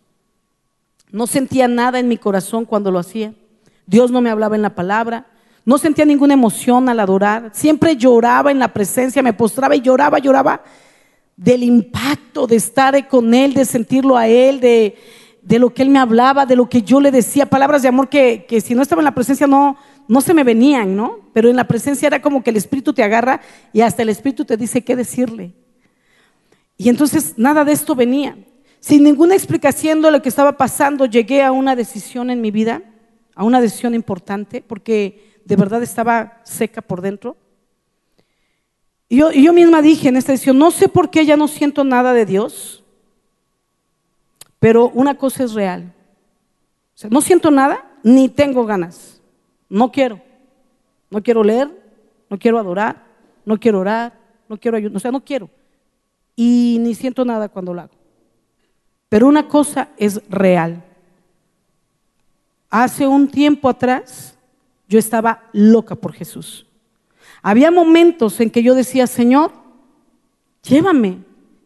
No 1.11 1.27
sentía 1.27 1.69
nada 1.69 1.99
en 1.99 2.09
mi 2.09 2.17
corazón 2.17 2.65
cuando 2.65 2.91
lo 2.91 2.99
hacía. 2.99 3.35
Dios 3.87 4.11
no 4.11 4.23
me 4.23 4.31
hablaba 4.31 4.57
en 4.57 4.63
la 4.63 4.75
palabra. 4.75 5.27
No 5.67 5.77
sentía 5.77 6.07
ninguna 6.07 6.33
emoción 6.33 6.89
al 6.89 7.01
adorar. 7.01 7.51
Siempre 7.53 7.95
lloraba 7.95 8.51
en 8.51 8.59
la 8.59 8.73
presencia, 8.73 9.23
me 9.23 9.35
postraba 9.35 9.77
y 9.77 9.83
lloraba, 9.83 10.19
lloraba 10.19 10.63
del 11.37 11.63
impacto 11.63 12.47
de 12.47 12.57
estar 12.57 13.07
con 13.07 13.35
Él, 13.35 13.53
de 13.53 13.67
sentirlo 13.67 14.17
a 14.17 14.29
Él, 14.29 14.61
de, 14.61 14.97
lo 15.49 15.73
que 15.73 15.83
Él 15.83 15.91
me 15.91 15.99
hablaba, 15.99 16.47
de 16.47 16.57
lo 16.57 16.69
que 16.69 16.83
yo 16.83 17.01
le 17.01 17.11
decía, 17.11 17.47
palabras 17.47 17.83
de 17.83 17.89
amor 17.89 18.09
que, 18.09 18.47
que 18.49 18.61
si 18.61 18.75
no 18.75 18.83
estaba 18.83 19.01
en 19.01 19.05
la 19.05 19.15
presencia 19.15 19.47
no, 19.47 19.77
no 20.09 20.21
se 20.21 20.35
me 20.35 20.45
venían, 20.45 20.97
¿no? 20.97 21.21
Pero 21.33 21.49
en 21.49 21.57
la 21.57 21.67
presencia 21.67 22.07
era 22.07 22.23
como 22.23 22.43
que 22.43 22.51
el 22.51 22.57
Espíritu 22.57 22.93
te 22.93 23.03
agarra 23.03 23.41
y 23.73 23.81
hasta 23.81 24.03
el 24.03 24.09
Espíritu 24.09 24.45
te 24.45 24.57
dice 24.57 24.83
qué 24.83 24.97
decirle. 24.97 25.55
Y 26.77 26.89
entonces 26.89 27.35
nada 27.37 27.65
de 27.65 27.73
esto 27.73 27.95
venía. 27.95 28.37
Sin 28.81 29.03
ninguna 29.03 29.35
explicación 29.35 30.03
de 30.03 30.11
lo 30.11 30.21
que 30.21 30.29
estaba 30.29 30.57
pasando, 30.57 31.07
llegué 31.07 31.43
a 31.43 31.53
una 31.53 31.75
decisión 31.75 32.31
en 32.31 32.41
mi 32.41 32.51
vida, 32.51 32.83
a 33.35 33.45
una 33.45 33.61
decisión 33.61 33.95
importante, 33.95 34.63
porque 34.67 35.41
de 35.45 35.57
verdad 35.57 35.83
estaba 35.83 36.41
seca 36.45 36.83
por 36.83 37.01
dentro. 37.01 37.37
Y 39.09 39.17
yo, 39.17 39.31
yo 39.33 39.53
misma 39.53 39.81
dije 39.81 40.09
en 40.09 40.17
esta 40.17 40.33
decisión, 40.33 40.59
no 40.59 40.71
sé 40.71 40.89
por 40.89 41.11
qué 41.11 41.25
ya 41.25 41.37
no 41.37 41.49
siento 41.49 41.85
nada 41.85 42.13
de 42.13 42.27
Dios, 42.27 42.84
pero 44.65 44.89
una 44.95 45.15
cosa 45.15 45.45
es 45.45 45.53
real. 45.53 45.93
O 46.95 46.97
sea, 46.97 47.11
no 47.11 47.21
siento 47.21 47.51
nada 47.51 47.85
ni 48.03 48.31
tengo 48.31 48.65
ganas. 48.65 49.21
No 49.69 49.93
quiero. 49.93 50.23
No 51.11 51.23
quiero 51.23 51.45
leer, 51.45 51.69
no 52.31 52.39
quiero 52.39 52.59
adorar, 52.59 53.05
no 53.45 53.61
quiero 53.61 53.81
orar, 53.81 54.19
no 54.49 54.57
quiero 54.57 54.79
ayudar, 54.79 54.97
o 54.97 55.01
sea, 55.01 55.13
no 55.13 55.23
quiero. 55.23 55.51
Y 56.35 56.79
ni 56.81 56.95
siento 56.95 57.27
nada 57.27 57.51
cuando 57.51 57.75
lo 57.75 57.83
hago. 57.83 57.93
Pero 59.11 59.27
una 59.27 59.49
cosa 59.49 59.91
es 59.99 60.23
real. 60.31 60.83
Hace 62.71 63.07
un 63.07 63.29
tiempo 63.29 63.69
atrás 63.69 64.35
yo 64.89 64.99
estaba 64.99 65.43
loca 65.53 65.95
por 65.95 66.15
Jesús. 66.15 66.67
Había 67.43 67.71
momentos 67.71 68.41
en 68.41 68.49
que 68.49 68.63
yo 68.63 68.75
decía, 68.75 69.07
Señor, 69.07 69.53
llévame, 70.63 71.19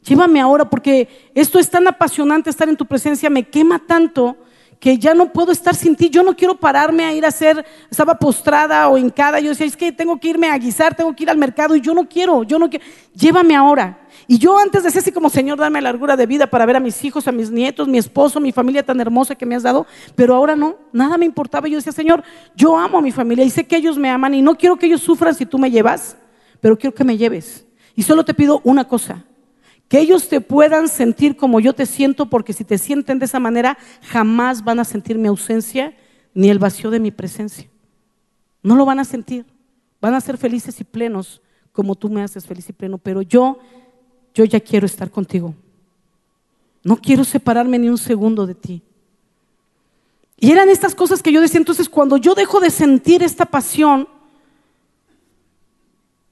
llévame 0.08 0.40
ahora, 0.40 0.68
porque 0.68 1.30
esto 1.34 1.58
es 1.58 1.68
tan 1.68 1.86
apasionante 1.86 2.50
estar 2.50 2.68
en 2.68 2.76
tu 2.76 2.86
presencia, 2.86 3.28
me 3.28 3.44
quema 3.44 3.78
tanto 3.78 4.36
que 4.80 4.96
ya 4.96 5.12
no 5.12 5.32
puedo 5.32 5.50
estar 5.50 5.74
sin 5.74 5.96
ti, 5.96 6.08
yo 6.08 6.22
no 6.22 6.36
quiero 6.36 6.54
pararme 6.54 7.04
a 7.04 7.12
ir 7.12 7.24
a 7.24 7.28
hacer, 7.28 7.64
estaba 7.90 8.16
postrada 8.16 8.88
o 8.88 8.96
hincada, 8.96 9.40
yo 9.40 9.48
decía, 9.50 9.66
es 9.66 9.76
que 9.76 9.90
tengo 9.90 10.18
que 10.20 10.28
irme 10.28 10.48
a 10.48 10.58
guisar, 10.58 10.94
tengo 10.94 11.14
que 11.14 11.24
ir 11.24 11.30
al 11.30 11.36
mercado 11.36 11.74
y 11.74 11.80
yo 11.80 11.94
no 11.94 12.08
quiero, 12.08 12.44
yo 12.44 12.58
no 12.58 12.70
quiero, 12.70 12.84
llévame 13.12 13.56
ahora. 13.56 14.06
Y 14.26 14.38
yo 14.38 14.58
antes 14.58 14.84
decía 14.84 15.00
así 15.00 15.10
como, 15.10 15.30
Señor, 15.30 15.58
dame 15.58 15.80
largura 15.80 16.16
de 16.16 16.26
vida 16.26 16.46
para 16.46 16.66
ver 16.66 16.76
a 16.76 16.80
mis 16.80 17.02
hijos, 17.04 17.26
a 17.26 17.32
mis 17.32 17.50
nietos, 17.50 17.88
mi 17.88 17.98
esposo, 17.98 18.40
mi 18.40 18.52
familia 18.52 18.84
tan 18.84 19.00
hermosa 19.00 19.34
que 19.34 19.46
me 19.46 19.56
has 19.56 19.62
dado, 19.62 19.86
pero 20.14 20.34
ahora 20.34 20.54
no, 20.54 20.76
nada 20.92 21.18
me 21.18 21.24
importaba. 21.24 21.66
Yo 21.66 21.76
decía, 21.76 21.92
Señor, 21.92 22.22
yo 22.54 22.76
amo 22.76 22.98
a 22.98 23.02
mi 23.02 23.10
familia 23.10 23.44
y 23.44 23.50
sé 23.50 23.66
que 23.66 23.76
ellos 23.76 23.96
me 23.96 24.10
aman 24.10 24.34
y 24.34 24.42
no 24.42 24.56
quiero 24.56 24.76
que 24.76 24.86
ellos 24.86 25.00
sufran 25.00 25.34
si 25.34 25.46
tú 25.46 25.58
me 25.58 25.70
llevas, 25.70 26.16
pero 26.60 26.78
quiero 26.78 26.94
que 26.94 27.04
me 27.04 27.16
lleves. 27.16 27.66
Y 27.94 28.02
solo 28.02 28.24
te 28.24 28.34
pido 28.34 28.60
una 28.64 28.86
cosa, 28.86 29.24
que 29.88 29.98
ellos 29.98 30.28
te 30.28 30.40
puedan 30.40 30.88
sentir 30.88 31.36
como 31.36 31.60
yo 31.60 31.72
te 31.72 31.86
siento, 31.86 32.26
porque 32.26 32.52
si 32.52 32.64
te 32.64 32.78
sienten 32.78 33.18
de 33.18 33.24
esa 33.24 33.40
manera, 33.40 33.78
jamás 34.02 34.62
van 34.62 34.78
a 34.78 34.84
sentir 34.84 35.18
mi 35.18 35.28
ausencia 35.28 35.94
ni 36.34 36.50
el 36.50 36.58
vacío 36.58 36.90
de 36.90 37.00
mi 37.00 37.10
presencia. 37.10 37.68
No 38.62 38.76
lo 38.76 38.84
van 38.84 39.00
a 39.00 39.04
sentir. 39.04 39.46
Van 40.00 40.14
a 40.14 40.20
ser 40.20 40.36
felices 40.36 40.80
y 40.80 40.84
plenos 40.84 41.40
como 41.72 41.94
tú 41.94 42.08
me 42.08 42.22
haces 42.22 42.46
feliz 42.46 42.68
y 42.68 42.72
pleno, 42.72 42.98
pero 42.98 43.22
yo 43.22 43.58
yo 44.38 44.44
ya 44.44 44.60
quiero 44.60 44.86
estar 44.86 45.10
contigo. 45.10 45.54
No 46.84 46.96
quiero 46.96 47.24
separarme 47.24 47.78
ni 47.78 47.88
un 47.88 47.98
segundo 47.98 48.46
de 48.46 48.54
ti. 48.54 48.82
Y 50.38 50.52
eran 50.52 50.68
estas 50.68 50.94
cosas 50.94 51.22
que 51.22 51.32
yo 51.32 51.40
decía, 51.40 51.58
entonces 51.58 51.88
cuando 51.88 52.16
yo 52.16 52.34
dejo 52.36 52.60
de 52.60 52.70
sentir 52.70 53.24
esta 53.24 53.46
pasión, 53.46 54.08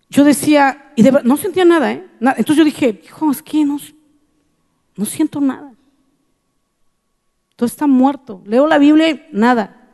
yo 0.09 0.25
decía, 0.25 0.93
y 0.97 1.03
no 1.03 1.37
sentía 1.37 1.65
nada, 1.65 1.93
¿eh? 1.93 2.07
Entonces 2.21 2.57
yo 2.57 2.65
dije, 2.65 3.01
hijo, 3.05 3.31
es 3.31 3.43
que 3.43 3.65
no, 3.65 3.79
no 4.97 5.05
siento 5.05 5.41
nada. 5.41 5.73
Todo 7.57 7.67
está 7.67 7.87
muerto. 7.87 8.43
Leo 8.45 8.67
la 8.67 8.79
Biblia, 8.79 9.27
nada. 9.33 9.89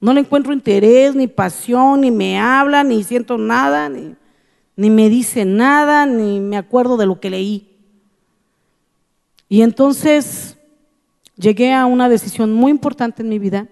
No 0.00 0.12
le 0.12 0.20
encuentro 0.20 0.52
interés, 0.52 1.14
ni 1.14 1.26
pasión, 1.26 2.00
ni 2.00 2.10
me 2.10 2.38
habla, 2.38 2.84
ni 2.84 3.02
siento 3.02 3.36
nada, 3.36 3.88
ni 3.88 4.14
ni 4.78 4.90
me 4.90 5.08
dice 5.08 5.44
nada, 5.44 6.06
ni 6.06 6.38
me 6.38 6.56
acuerdo 6.56 6.96
de 6.96 7.04
lo 7.04 7.18
que 7.18 7.30
leí. 7.30 7.76
Y 9.48 9.62
entonces 9.62 10.56
llegué 11.34 11.72
a 11.72 11.84
una 11.86 12.08
decisión 12.08 12.52
muy 12.52 12.70
importante 12.70 13.22
en 13.22 13.28
mi 13.28 13.40
vida 13.40 13.66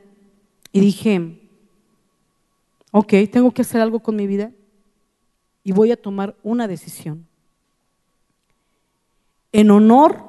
y 0.72 0.80
dije, 0.80 1.38
ok, 2.90 3.12
tengo 3.30 3.52
que 3.52 3.62
hacer 3.62 3.80
algo 3.80 4.00
con 4.00 4.16
mi 4.16 4.26
vida 4.26 4.50
y 5.66 5.72
voy 5.72 5.90
a 5.90 5.96
tomar 5.96 6.36
una 6.44 6.68
decisión. 6.68 7.26
En 9.50 9.72
honor 9.72 10.22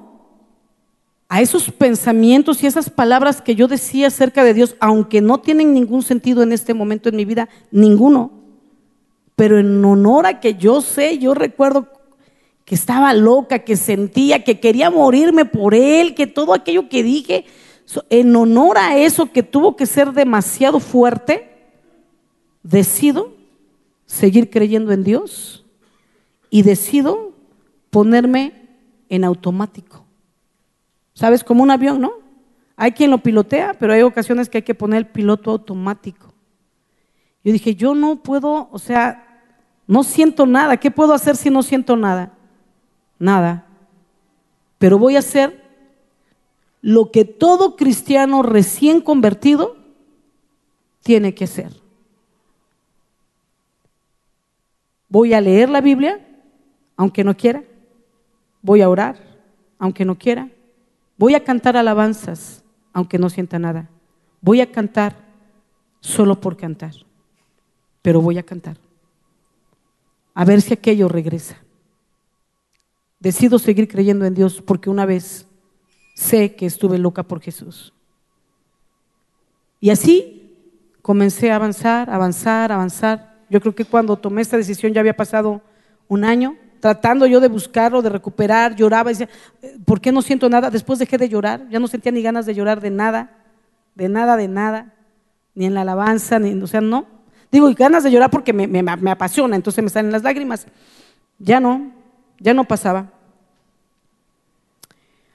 a 1.29 1.41
esos 1.41 1.69
pensamientos 1.69 2.63
y 2.63 2.65
esas 2.65 2.89
palabras 2.89 3.39
que 3.39 3.53
yo 3.53 3.67
decía 3.67 4.07
acerca 4.07 4.43
de 4.43 4.55
Dios, 4.55 4.75
aunque 4.79 5.21
no 5.21 5.39
tienen 5.39 5.75
ningún 5.75 6.01
sentido 6.01 6.41
en 6.41 6.53
este 6.53 6.73
momento 6.73 7.07
en 7.07 7.17
mi 7.17 7.23
vida, 7.23 7.49
ninguno, 7.69 8.31
pero 9.35 9.59
en 9.59 9.85
honor 9.85 10.25
a 10.25 10.39
que 10.39 10.55
yo 10.55 10.81
sé, 10.81 11.19
yo 11.19 11.35
recuerdo 11.35 11.87
que 12.65 12.73
estaba 12.73 13.13
loca, 13.13 13.59
que 13.59 13.75
sentía, 13.75 14.43
que 14.43 14.59
quería 14.59 14.89
morirme 14.89 15.45
por 15.45 15.75
él, 15.75 16.15
que 16.15 16.25
todo 16.25 16.55
aquello 16.55 16.89
que 16.89 17.03
dije, 17.03 17.45
en 18.09 18.35
honor 18.35 18.79
a 18.79 18.97
eso 18.97 19.31
que 19.31 19.43
tuvo 19.43 19.75
que 19.75 19.85
ser 19.85 20.13
demasiado 20.13 20.79
fuerte, 20.79 21.47
decido 22.63 23.36
seguir 24.07 24.49
creyendo 24.49 24.91
en 24.91 25.03
Dios 25.03 25.63
y 26.49 26.63
decido 26.63 27.33
ponerme 27.91 28.67
en 29.09 29.23
automático. 29.23 30.03
¿Sabes? 31.13 31.43
Como 31.43 31.61
un 31.61 31.71
avión, 31.71 32.01
¿no? 32.01 32.13
Hay 32.75 32.91
quien 32.91 33.11
lo 33.11 33.19
pilotea, 33.19 33.75
pero 33.75 33.93
hay 33.93 34.01
ocasiones 34.01 34.49
que 34.49 34.59
hay 34.59 34.63
que 34.63 34.75
poner 34.75 34.99
el 34.99 35.07
piloto 35.07 35.51
automático. 35.51 36.33
Yo 37.43 37.51
dije, 37.51 37.75
yo 37.75 37.95
no 37.95 38.17
puedo, 38.17 38.69
o 38.71 38.79
sea, 38.79 39.41
no 39.87 40.03
siento 40.03 40.45
nada. 40.45 40.77
¿Qué 40.77 40.91
puedo 40.91 41.13
hacer 41.13 41.35
si 41.35 41.49
no 41.49 41.63
siento 41.63 41.95
nada? 41.95 42.33
Nada. 43.19 43.65
Pero 44.77 44.99
voy 44.99 45.15
a 45.15 45.19
hacer 45.19 45.63
lo 46.81 47.11
que 47.11 47.25
todo 47.25 47.75
cristiano 47.75 48.43
recién 48.43 49.01
convertido 49.01 49.75
tiene 51.01 51.33
que 51.33 51.45
hacer. 51.45 51.86
Voy 55.09 55.33
a 55.33 55.41
leer 55.41 55.69
la 55.69 55.81
Biblia, 55.81 56.19
aunque 56.95 57.23
no 57.23 57.35
quiera. 57.35 57.63
Voy 58.61 58.81
a 58.81 58.89
orar, 58.89 59.17
aunque 59.79 60.05
no 60.05 60.17
quiera. 60.17 60.49
Voy 61.17 61.35
a 61.35 61.43
cantar 61.43 61.77
alabanzas, 61.77 62.63
aunque 62.93 63.17
no 63.17 63.29
sienta 63.29 63.59
nada. 63.59 63.89
Voy 64.41 64.61
a 64.61 64.71
cantar 64.71 65.15
solo 65.99 66.39
por 66.39 66.57
cantar, 66.57 66.93
pero 68.01 68.21
voy 68.21 68.37
a 68.37 68.43
cantar 68.43 68.77
a 70.37 70.45
ver 70.45 70.61
si 70.61 70.71
aquello 70.71 71.07
regresa. 71.07 71.57
Decido 73.19 73.57
seguir 73.57 73.87
creyendo 73.87 74.23
en 74.23 74.35
Dios 74.35 74.61
porque 74.61 74.87
una 74.87 75.03
vez 75.03 75.47
sé 76.13 76.53
que 76.55 76.67
estuve 76.67 76.99
loca 76.99 77.23
por 77.23 77.41
Jesús. 77.41 77.91
Y 79.79 79.89
así 79.89 80.55
comencé 81.01 81.49
a 81.49 81.55
avanzar, 81.55 82.11
avanzar, 82.11 82.71
avanzar. 82.71 83.26
Yo 83.49 83.61
creo 83.61 83.73
que 83.73 83.85
cuando 83.85 84.17
tomé 84.17 84.41
esta 84.41 84.57
decisión 84.57 84.93
ya 84.93 85.01
había 85.01 85.15
pasado 85.15 85.61
un 86.07 86.23
año, 86.23 86.55
tratando 86.79 87.25
yo 87.25 87.39
de 87.39 87.47
buscarlo, 87.47 88.01
de 88.01 88.09
recuperar, 88.09 88.75
lloraba 88.75 89.09
decía, 89.09 89.29
¿por 89.85 90.01
qué 90.01 90.11
no 90.11 90.21
siento 90.21 90.49
nada? 90.49 90.69
Después 90.69 90.99
dejé 90.99 91.17
de 91.17 91.29
llorar, 91.29 91.67
ya 91.69 91.79
no 91.79 91.87
sentía 91.87 92.11
ni 92.11 92.21
ganas 92.21 92.45
de 92.45 92.53
llorar 92.53 92.81
de 92.81 92.89
nada, 92.89 93.31
de 93.95 94.09
nada, 94.09 94.37
de 94.37 94.47
nada, 94.47 94.93
ni 95.55 95.65
en 95.65 95.73
la 95.73 95.81
alabanza, 95.81 96.39
ni, 96.39 96.53
o 96.61 96.67
sea, 96.67 96.81
no. 96.81 97.07
Digo, 97.51 97.69
y 97.69 97.73
ganas 97.73 98.03
de 98.03 98.11
llorar 98.11 98.29
porque 98.29 98.53
me, 98.53 98.67
me, 98.67 99.11
apasiona, 99.11 99.55
entonces 99.55 99.83
me 99.83 99.89
salen 99.89 100.11
las 100.11 100.23
lágrimas. 100.23 100.67
Ya 101.39 101.59
no, 101.59 101.91
ya 102.39 102.53
no 102.53 102.65
pasaba. 102.65 103.11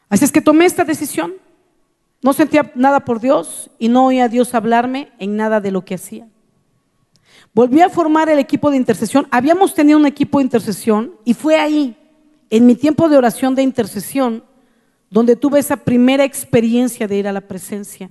Así 0.08 0.24
es 0.24 0.32
que 0.32 0.42
tomé 0.42 0.66
esta 0.66 0.84
decisión. 0.84 1.32
No 2.22 2.32
sentía 2.34 2.70
nada 2.76 3.00
por 3.00 3.18
Dios 3.18 3.70
y 3.78 3.88
no 3.88 4.06
oía 4.06 4.24
a 4.24 4.28
Dios 4.28 4.54
hablarme 4.54 5.10
en 5.18 5.36
nada 5.36 5.60
de 5.60 5.72
lo 5.72 5.84
que 5.84 5.94
hacía. 5.94 6.28
Volví 7.54 7.80
a 7.82 7.90
formar 7.90 8.30
el 8.30 8.38
equipo 8.38 8.70
de 8.70 8.78
intercesión. 8.78 9.26
Habíamos 9.30 9.74
tenido 9.74 9.98
un 9.98 10.06
equipo 10.06 10.38
de 10.38 10.44
intercesión 10.44 11.12
y 11.24 11.34
fue 11.34 11.56
ahí, 11.56 11.96
en 12.48 12.66
mi 12.66 12.74
tiempo 12.74 13.08
de 13.08 13.16
oración 13.16 13.54
de 13.54 13.62
intercesión, 13.62 14.42
donde 15.10 15.36
tuve 15.36 15.58
esa 15.58 15.76
primera 15.76 16.24
experiencia 16.24 17.06
de 17.06 17.16
ir 17.16 17.28
a 17.28 17.32
la 17.32 17.42
presencia. 17.42 18.10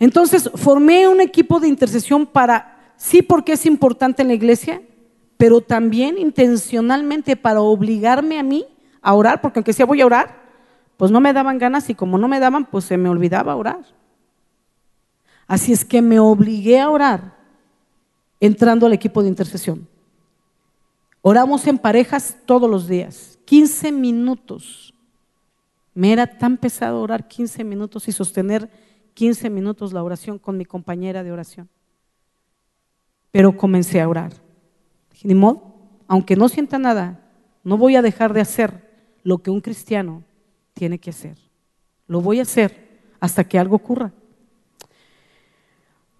Entonces, 0.00 0.50
formé 0.54 1.06
un 1.08 1.20
equipo 1.20 1.60
de 1.60 1.68
intercesión 1.68 2.26
para, 2.26 2.92
sí, 2.96 3.22
porque 3.22 3.52
es 3.52 3.66
importante 3.66 4.22
en 4.22 4.28
la 4.28 4.34
iglesia, 4.34 4.82
pero 5.36 5.60
también 5.60 6.18
intencionalmente 6.18 7.36
para 7.36 7.60
obligarme 7.60 8.38
a 8.38 8.42
mí 8.42 8.66
a 9.00 9.14
orar, 9.14 9.40
porque 9.40 9.60
aunque 9.60 9.72
sea 9.72 9.86
voy 9.86 10.00
a 10.00 10.06
orar, 10.06 10.42
pues 10.96 11.12
no 11.12 11.20
me 11.20 11.32
daban 11.32 11.58
ganas 11.58 11.88
y 11.90 11.94
como 11.94 12.18
no 12.18 12.26
me 12.26 12.40
daban, 12.40 12.64
pues 12.64 12.84
se 12.84 12.96
me 12.96 13.08
olvidaba 13.08 13.54
orar. 13.54 13.97
Así 15.48 15.72
es 15.72 15.82
que 15.82 16.02
me 16.02 16.20
obligué 16.20 16.78
a 16.78 16.90
orar 16.90 17.34
entrando 18.38 18.86
al 18.86 18.92
equipo 18.92 19.22
de 19.22 19.30
intercesión. 19.30 19.88
Oramos 21.22 21.66
en 21.66 21.78
parejas 21.78 22.36
todos 22.44 22.70
los 22.70 22.86
días, 22.86 23.38
15 23.46 23.90
minutos. 23.90 24.94
Me 25.94 26.12
era 26.12 26.26
tan 26.38 26.58
pesado 26.58 27.00
orar 27.00 27.26
15 27.26 27.64
minutos 27.64 28.06
y 28.06 28.12
sostener 28.12 28.70
15 29.14 29.48
minutos 29.48 29.94
la 29.94 30.02
oración 30.04 30.38
con 30.38 30.58
mi 30.58 30.66
compañera 30.66 31.24
de 31.24 31.32
oración. 31.32 31.68
Pero 33.32 33.56
comencé 33.56 34.02
a 34.02 34.08
orar. 34.08 34.34
Dije, 35.10 35.26
ni 35.26 35.34
modo, 35.34 35.74
aunque 36.06 36.36
no 36.36 36.48
sienta 36.50 36.78
nada, 36.78 37.26
no 37.64 37.78
voy 37.78 37.96
a 37.96 38.02
dejar 38.02 38.34
de 38.34 38.42
hacer 38.42 39.16
lo 39.22 39.38
que 39.38 39.50
un 39.50 39.62
cristiano 39.62 40.22
tiene 40.74 40.98
que 40.98 41.10
hacer. 41.10 41.38
Lo 42.06 42.20
voy 42.20 42.38
a 42.38 42.42
hacer 42.42 43.00
hasta 43.18 43.44
que 43.44 43.58
algo 43.58 43.76
ocurra 43.76 44.12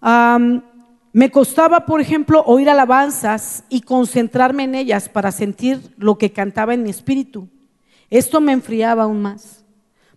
me 0.01 1.31
costaba, 1.31 1.85
por 1.85 2.01
ejemplo, 2.01 2.43
oír 2.45 2.69
alabanzas 2.69 3.63
y 3.69 3.81
concentrarme 3.81 4.63
en 4.63 4.75
ellas 4.75 5.09
para 5.09 5.31
sentir 5.31 5.93
lo 5.97 6.17
que 6.17 6.31
cantaba 6.31 6.73
en 6.73 6.83
mi 6.83 6.89
espíritu. 6.89 7.47
Esto 8.09 8.41
me 8.41 8.51
enfriaba 8.51 9.03
aún 9.03 9.21
más. 9.21 9.65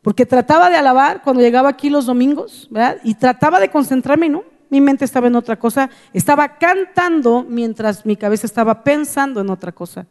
Porque 0.03 0.27
trataba 0.27 0.69
de 0.69 0.77
alabar 0.77 1.23
cuando 1.23 1.43
llegaba 1.43 1.69
aquí 1.69 1.89
los 1.89 2.07
domingos. 2.07 2.69
Y 3.05 3.15
trataba 3.15 3.61
de 3.61 3.71
concentrarme, 3.71 4.29
¿no? 4.29 4.45
Mi 4.69 4.81
mente 4.81 5.05
estaba 5.05 5.27
en 5.27 5.37
otra 5.37 5.59
cosa. 5.59 5.91
Estaba 6.13 6.57
cantando 6.59 7.45
mientras 7.49 8.05
mi 8.07 8.17
cabeza 8.17 8.47
estaba 8.47 8.83
pensando 8.83 9.41
en 9.41 9.51
otra 9.51 9.73
cosa. 9.73 10.07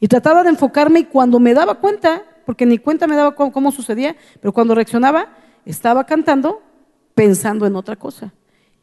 Y 0.00 0.08
trataba 0.08 0.42
de 0.42 0.50
enfocarme 0.50 1.00
y 1.00 1.04
cuando 1.04 1.38
me 1.38 1.54
daba 1.54 1.76
cuenta, 1.76 2.22
porque 2.46 2.66
ni 2.66 2.78
cuenta 2.78 3.06
me 3.06 3.14
daba 3.14 3.34
cómo 3.34 3.70
sucedía, 3.70 4.16
pero 4.40 4.52
cuando 4.52 4.74
reaccionaba, 4.74 5.28
estaba 5.64 6.04
cantando 6.04 6.62
pensando 7.14 7.66
en 7.66 7.76
otra 7.76 7.96
cosa. 7.96 8.32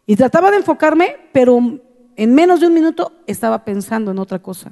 Y 0.07 0.15
trataba 0.15 0.51
de 0.51 0.57
enfocarme, 0.57 1.15
pero 1.31 1.79
en 2.15 2.35
menos 2.35 2.59
de 2.59 2.67
un 2.67 2.73
minuto 2.73 3.13
estaba 3.27 3.63
pensando 3.65 4.11
en 4.11 4.19
otra 4.19 4.39
cosa. 4.39 4.71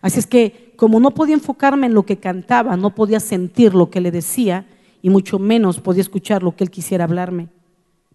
Así 0.00 0.18
es 0.18 0.26
que 0.26 0.72
como 0.76 1.00
no 1.00 1.12
podía 1.12 1.34
enfocarme 1.34 1.86
en 1.86 1.94
lo 1.94 2.04
que 2.04 2.18
cantaba, 2.18 2.76
no 2.76 2.94
podía 2.94 3.20
sentir 3.20 3.74
lo 3.74 3.90
que 3.90 4.00
le 4.00 4.10
decía 4.10 4.66
y 5.02 5.10
mucho 5.10 5.38
menos 5.38 5.80
podía 5.80 6.02
escuchar 6.02 6.42
lo 6.42 6.56
que 6.56 6.64
él 6.64 6.70
quisiera 6.70 7.04
hablarme. 7.04 7.48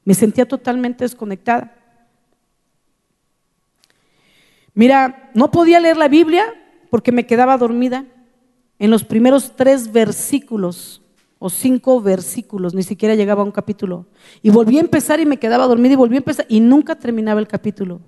Me 0.03 0.13
sentía 0.13 0.47
totalmente 0.47 1.03
desconectada. 1.03 1.75
Mira, 4.73 5.31
no 5.33 5.51
podía 5.51 5.79
leer 5.79 5.97
la 5.97 6.07
Biblia 6.07 6.45
porque 6.89 7.11
me 7.11 7.25
quedaba 7.25 7.57
dormida 7.57 8.05
en 8.79 8.91
los 8.91 9.03
primeros 9.03 9.55
tres 9.55 9.91
versículos 9.91 11.01
o 11.39 11.50
cinco 11.50 12.01
versículos, 12.01 12.74
ni 12.74 12.84
siquiera 12.84 13.15
llegaba 13.15 13.41
a 13.41 13.46
un 13.46 13.51
capítulo. 13.51 14.08
Y 14.41 14.50
volví 14.50 14.77
a 14.77 14.82
empezar 14.82 15.20
y 15.20 15.25
me 15.25 15.38
quedaba 15.38 15.67
dormida 15.67 15.94
y 15.94 15.98
volví 15.98 16.15
a 16.15 16.20
empezar 16.20 16.46
y 16.50 16.60
nunca 16.60 16.96
terminaba 16.96 17.39
el 17.39 17.48
capítulo. 17.48 18.01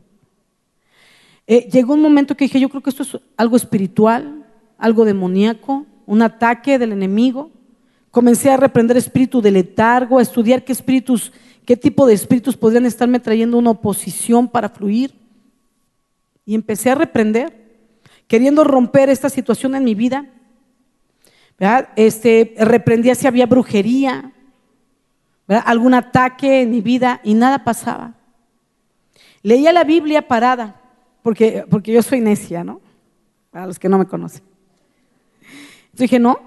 Eh, 1.45 1.67
llegó 1.71 1.93
un 1.93 2.01
momento 2.01 2.35
que 2.35 2.45
dije, 2.45 2.59
yo 2.59 2.69
creo 2.69 2.81
que 2.81 2.89
esto 2.89 3.03
es 3.03 3.17
algo 3.37 3.55
espiritual, 3.55 4.45
algo 4.77 5.05
demoníaco, 5.05 5.85
un 6.05 6.21
ataque 6.21 6.79
del 6.79 6.91
enemigo. 6.91 7.51
Comencé 8.11 8.49
a 8.49 8.57
reprender 8.57 8.97
espíritu 8.97 9.41
de 9.41 9.51
letargo, 9.51 10.17
a 10.17 10.21
estudiar 10.21 10.63
qué 10.63 10.71
espíritus, 10.71 11.31
qué 11.65 11.77
tipo 11.77 12.07
de 12.07 12.13
espíritus 12.13 12.57
podrían 12.57 12.85
estarme 12.85 13.19
trayendo 13.19 13.57
una 13.57 13.71
oposición 13.71 14.47
para 14.47 14.69
fluir. 14.69 15.13
Y 16.45 16.55
empecé 16.55 16.89
a 16.89 16.95
reprender, 16.95 17.53
queriendo 18.27 18.63
romper 18.63 19.09
esta 19.09 19.29
situación 19.29 19.75
en 19.75 19.83
mi 19.83 19.93
vida. 19.93 20.27
Este, 21.95 22.55
reprendía 22.57 23.15
si 23.15 23.27
había 23.27 23.45
brujería, 23.45 24.31
algún 25.47 25.93
ataque 25.93 26.61
en 26.61 26.71
mi 26.71 26.81
vida 26.81 27.19
y 27.23 27.33
nada 27.33 27.63
pasaba. 27.63 28.13
Leía 29.41 29.73
la 29.73 29.83
Biblia 29.83 30.27
parada, 30.27 30.79
porque, 31.21 31.65
porque 31.69 31.91
yo 31.91 32.01
soy 32.01 32.21
necia, 32.21 32.63
¿no? 32.63 32.81
Para 33.51 33.67
los 33.67 33.79
que 33.79 33.89
no 33.89 33.97
me 33.97 34.05
conocen. 34.05 34.43
Entonces 35.41 35.99
dije, 35.99 36.19
no, 36.19 36.39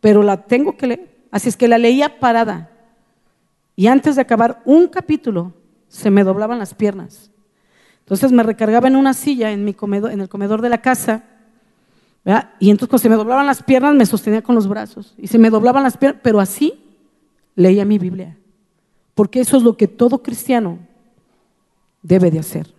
pero 0.00 0.22
la 0.22 0.42
tengo 0.42 0.76
que 0.76 0.86
leer. 0.86 1.16
Así 1.30 1.48
es 1.48 1.56
que 1.56 1.68
la 1.68 1.78
leía 1.78 2.18
parada. 2.18 2.70
Y 3.74 3.86
antes 3.86 4.16
de 4.16 4.22
acabar 4.22 4.62
un 4.64 4.88
capítulo, 4.88 5.54
se 5.88 6.10
me 6.10 6.24
doblaban 6.24 6.58
las 6.58 6.74
piernas. 6.74 7.30
Entonces 8.00 8.32
me 8.32 8.42
recargaba 8.42 8.88
en 8.88 8.96
una 8.96 9.14
silla 9.14 9.50
en, 9.50 9.64
mi 9.64 9.72
comedor, 9.72 10.12
en 10.12 10.20
el 10.20 10.28
comedor 10.28 10.62
de 10.62 10.68
la 10.68 10.78
casa 10.78 11.24
y 12.58 12.70
entonces 12.70 12.88
cuando 12.88 13.02
se 13.02 13.08
me 13.08 13.14
doblaban 13.14 13.46
las 13.46 13.62
piernas 13.62 13.94
me 13.94 14.04
sostenía 14.04 14.42
con 14.42 14.56
los 14.56 14.66
brazos. 14.66 15.14
Y 15.16 15.28
se 15.28 15.38
me 15.38 15.50
doblaban 15.50 15.84
las 15.84 15.96
piernas, 15.96 16.20
pero 16.24 16.40
así 16.40 16.74
leía 17.54 17.84
mi 17.84 17.98
Biblia. 17.98 18.36
Porque 19.14 19.40
eso 19.40 19.56
es 19.56 19.62
lo 19.62 19.76
que 19.76 19.86
todo 19.86 20.22
cristiano 20.22 20.78
debe 22.02 22.30
de 22.30 22.40
hacer. 22.40 22.74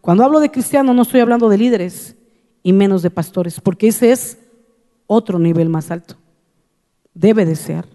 Cuando 0.00 0.24
hablo 0.24 0.40
de 0.40 0.50
cristiano 0.50 0.92
no 0.94 1.02
estoy 1.02 1.20
hablando 1.20 1.48
de 1.48 1.58
líderes 1.58 2.16
y 2.62 2.72
menos 2.72 3.02
de 3.02 3.10
pastores, 3.10 3.60
porque 3.60 3.88
ese 3.88 4.10
es 4.10 4.38
otro 5.06 5.38
nivel 5.38 5.68
más 5.68 5.90
alto. 5.90 6.16
Debe 7.14 7.44
de 7.44 7.54
ser. 7.54 7.86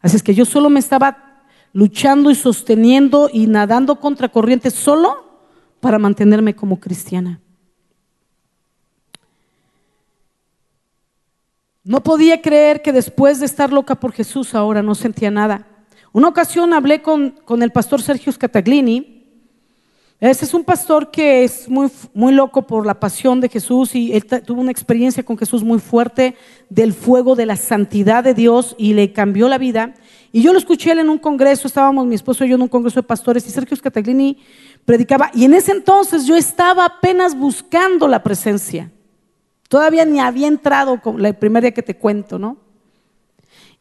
Así 0.00 0.16
es 0.16 0.22
que 0.22 0.34
yo 0.34 0.44
solo 0.44 0.68
me 0.68 0.78
estaba 0.78 1.42
luchando 1.72 2.30
y 2.30 2.34
sosteniendo 2.34 3.30
y 3.32 3.46
nadando 3.46 3.98
contra 3.98 4.28
corriente 4.28 4.70
solo 4.70 5.24
para 5.80 5.98
mantenerme 5.98 6.54
como 6.54 6.80
cristiana. 6.80 7.40
No 11.86 12.02
podía 12.02 12.42
creer 12.42 12.82
que 12.82 12.92
después 12.92 13.38
de 13.38 13.46
estar 13.46 13.72
loca 13.72 13.94
por 13.94 14.10
Jesús 14.10 14.56
ahora 14.56 14.82
no 14.82 14.96
sentía 14.96 15.30
nada. 15.30 15.68
Una 16.12 16.26
ocasión 16.26 16.74
hablé 16.74 17.00
con, 17.00 17.36
el 17.62 17.70
pastor 17.70 18.02
Sergio 18.02 18.32
Scataglini. 18.32 19.24
Ese 20.18 20.46
es 20.46 20.52
un 20.52 20.64
pastor 20.64 21.12
que 21.12 21.44
es 21.44 21.68
muy, 21.68 21.88
muy 22.12 22.32
loco 22.32 22.66
por 22.66 22.84
la 22.84 22.98
pasión 22.98 23.40
de 23.40 23.48
Jesús 23.48 23.94
y 23.94 24.12
él 24.12 24.26
tuvo 24.44 24.62
una 24.62 24.72
experiencia 24.72 25.22
con 25.22 25.38
Jesús 25.38 25.62
muy 25.62 25.78
fuerte 25.78 26.34
del 26.68 26.92
fuego 26.92 27.36
de 27.36 27.46
la 27.46 27.54
santidad 27.54 28.24
de 28.24 28.34
Dios 28.34 28.74
y 28.76 28.94
le 28.94 29.12
cambió 29.12 29.48
la 29.48 29.58
vida. 29.58 29.94
Y 30.32 30.42
yo 30.42 30.52
lo 30.52 30.58
escuché 30.58 30.90
él 30.90 30.98
en 30.98 31.08
un 31.08 31.18
congreso, 31.18 31.68
estábamos 31.68 32.04
mi 32.04 32.16
esposo 32.16 32.44
y 32.44 32.48
yo 32.48 32.56
en 32.56 32.62
un 32.62 32.68
congreso 32.68 33.00
de 33.00 33.06
pastores 33.06 33.46
y 33.46 33.50
Sergio 33.50 33.76
Scataglini 33.76 34.38
predicaba. 34.84 35.30
Y 35.32 35.44
en 35.44 35.54
ese 35.54 35.70
entonces 35.70 36.26
yo 36.26 36.34
estaba 36.34 36.84
apenas 36.84 37.38
buscando 37.38 38.08
la 38.08 38.24
presencia. 38.24 38.90
Todavía 39.68 40.04
ni 40.04 40.20
había 40.20 40.48
entrado 40.48 41.00
el 41.18 41.34
primer 41.34 41.62
día 41.62 41.72
que 41.72 41.82
te 41.82 41.96
cuento, 41.96 42.38
¿no? 42.38 42.58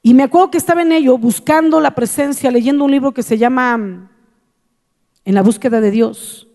Y 0.02 0.14
me 0.14 0.24
acuerdo 0.24 0.52
que 0.52 0.58
estaba 0.58 0.82
en 0.82 0.92
ello, 0.92 1.18
buscando 1.18 1.80
la 1.80 1.96
presencia, 1.96 2.52
leyendo 2.52 2.86
un 2.86 2.92
libro 2.92 3.12
que 3.12 3.24
se 3.24 3.38
llama 3.38 3.76
mm, 3.78 4.10
En 5.26 5.34
la 5.34 5.42
búsqueda 5.42 5.82
de 5.82 5.90
Dios, 5.90 6.48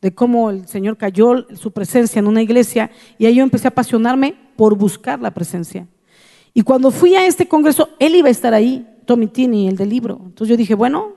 de 0.00 0.14
cómo 0.14 0.50
el 0.50 0.66
Señor 0.66 0.96
cayó 0.96 1.46
su 1.56 1.72
presencia 1.72 2.18
en 2.18 2.26
una 2.26 2.40
iglesia, 2.40 2.90
y 3.18 3.26
ahí 3.26 3.34
yo 3.34 3.42
empecé 3.42 3.68
a 3.68 3.70
apasionarme 3.70 4.34
por 4.56 4.76
buscar 4.76 5.20
la 5.20 5.32
presencia. 5.32 5.86
Y 6.54 6.62
cuando 6.62 6.90
fui 6.90 7.16
a 7.16 7.26
este 7.26 7.48
congreso, 7.48 7.90
él 7.98 8.14
iba 8.14 8.28
a 8.28 8.30
estar 8.30 8.54
ahí, 8.54 8.86
Tommy 9.04 9.26
Tini, 9.26 9.68
el 9.68 9.76
del 9.76 9.90
libro. 9.90 10.20
Entonces 10.24 10.48
yo 10.48 10.56
dije, 10.56 10.74
bueno, 10.74 11.14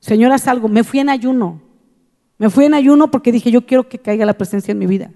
Señor, 0.00 0.32
haz 0.32 0.46
algo. 0.46 0.68
Me 0.68 0.84
fui 0.84 1.00
en 1.00 1.08
ayuno. 1.08 1.60
Me 2.38 2.48
fui 2.48 2.64
en 2.64 2.74
ayuno 2.74 3.10
porque 3.10 3.32
dije, 3.32 3.50
yo 3.50 3.66
quiero 3.66 3.88
que 3.88 3.98
caiga 3.98 4.24
la 4.24 4.38
presencia 4.38 4.72
en 4.72 4.78
mi 4.78 4.86
vida. 4.86 5.10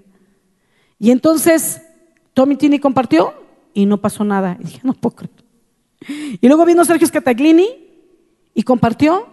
Y 0.99 1.11
entonces 1.11 1.81
Tommy 2.33 2.55
Tini 2.55 2.79
compartió 2.79 3.33
y 3.73 3.85
no 3.85 3.97
pasó 3.97 4.23
nada. 4.23 4.57
Y 4.59 4.63
dije, 4.63 4.81
no 4.83 4.93
puedo. 4.93 5.15
Y 6.41 6.47
luego 6.47 6.65
vino 6.65 6.83
Sergio 6.85 7.07
Scataglini 7.07 7.67
y 8.53 8.63
compartió. 8.63 9.27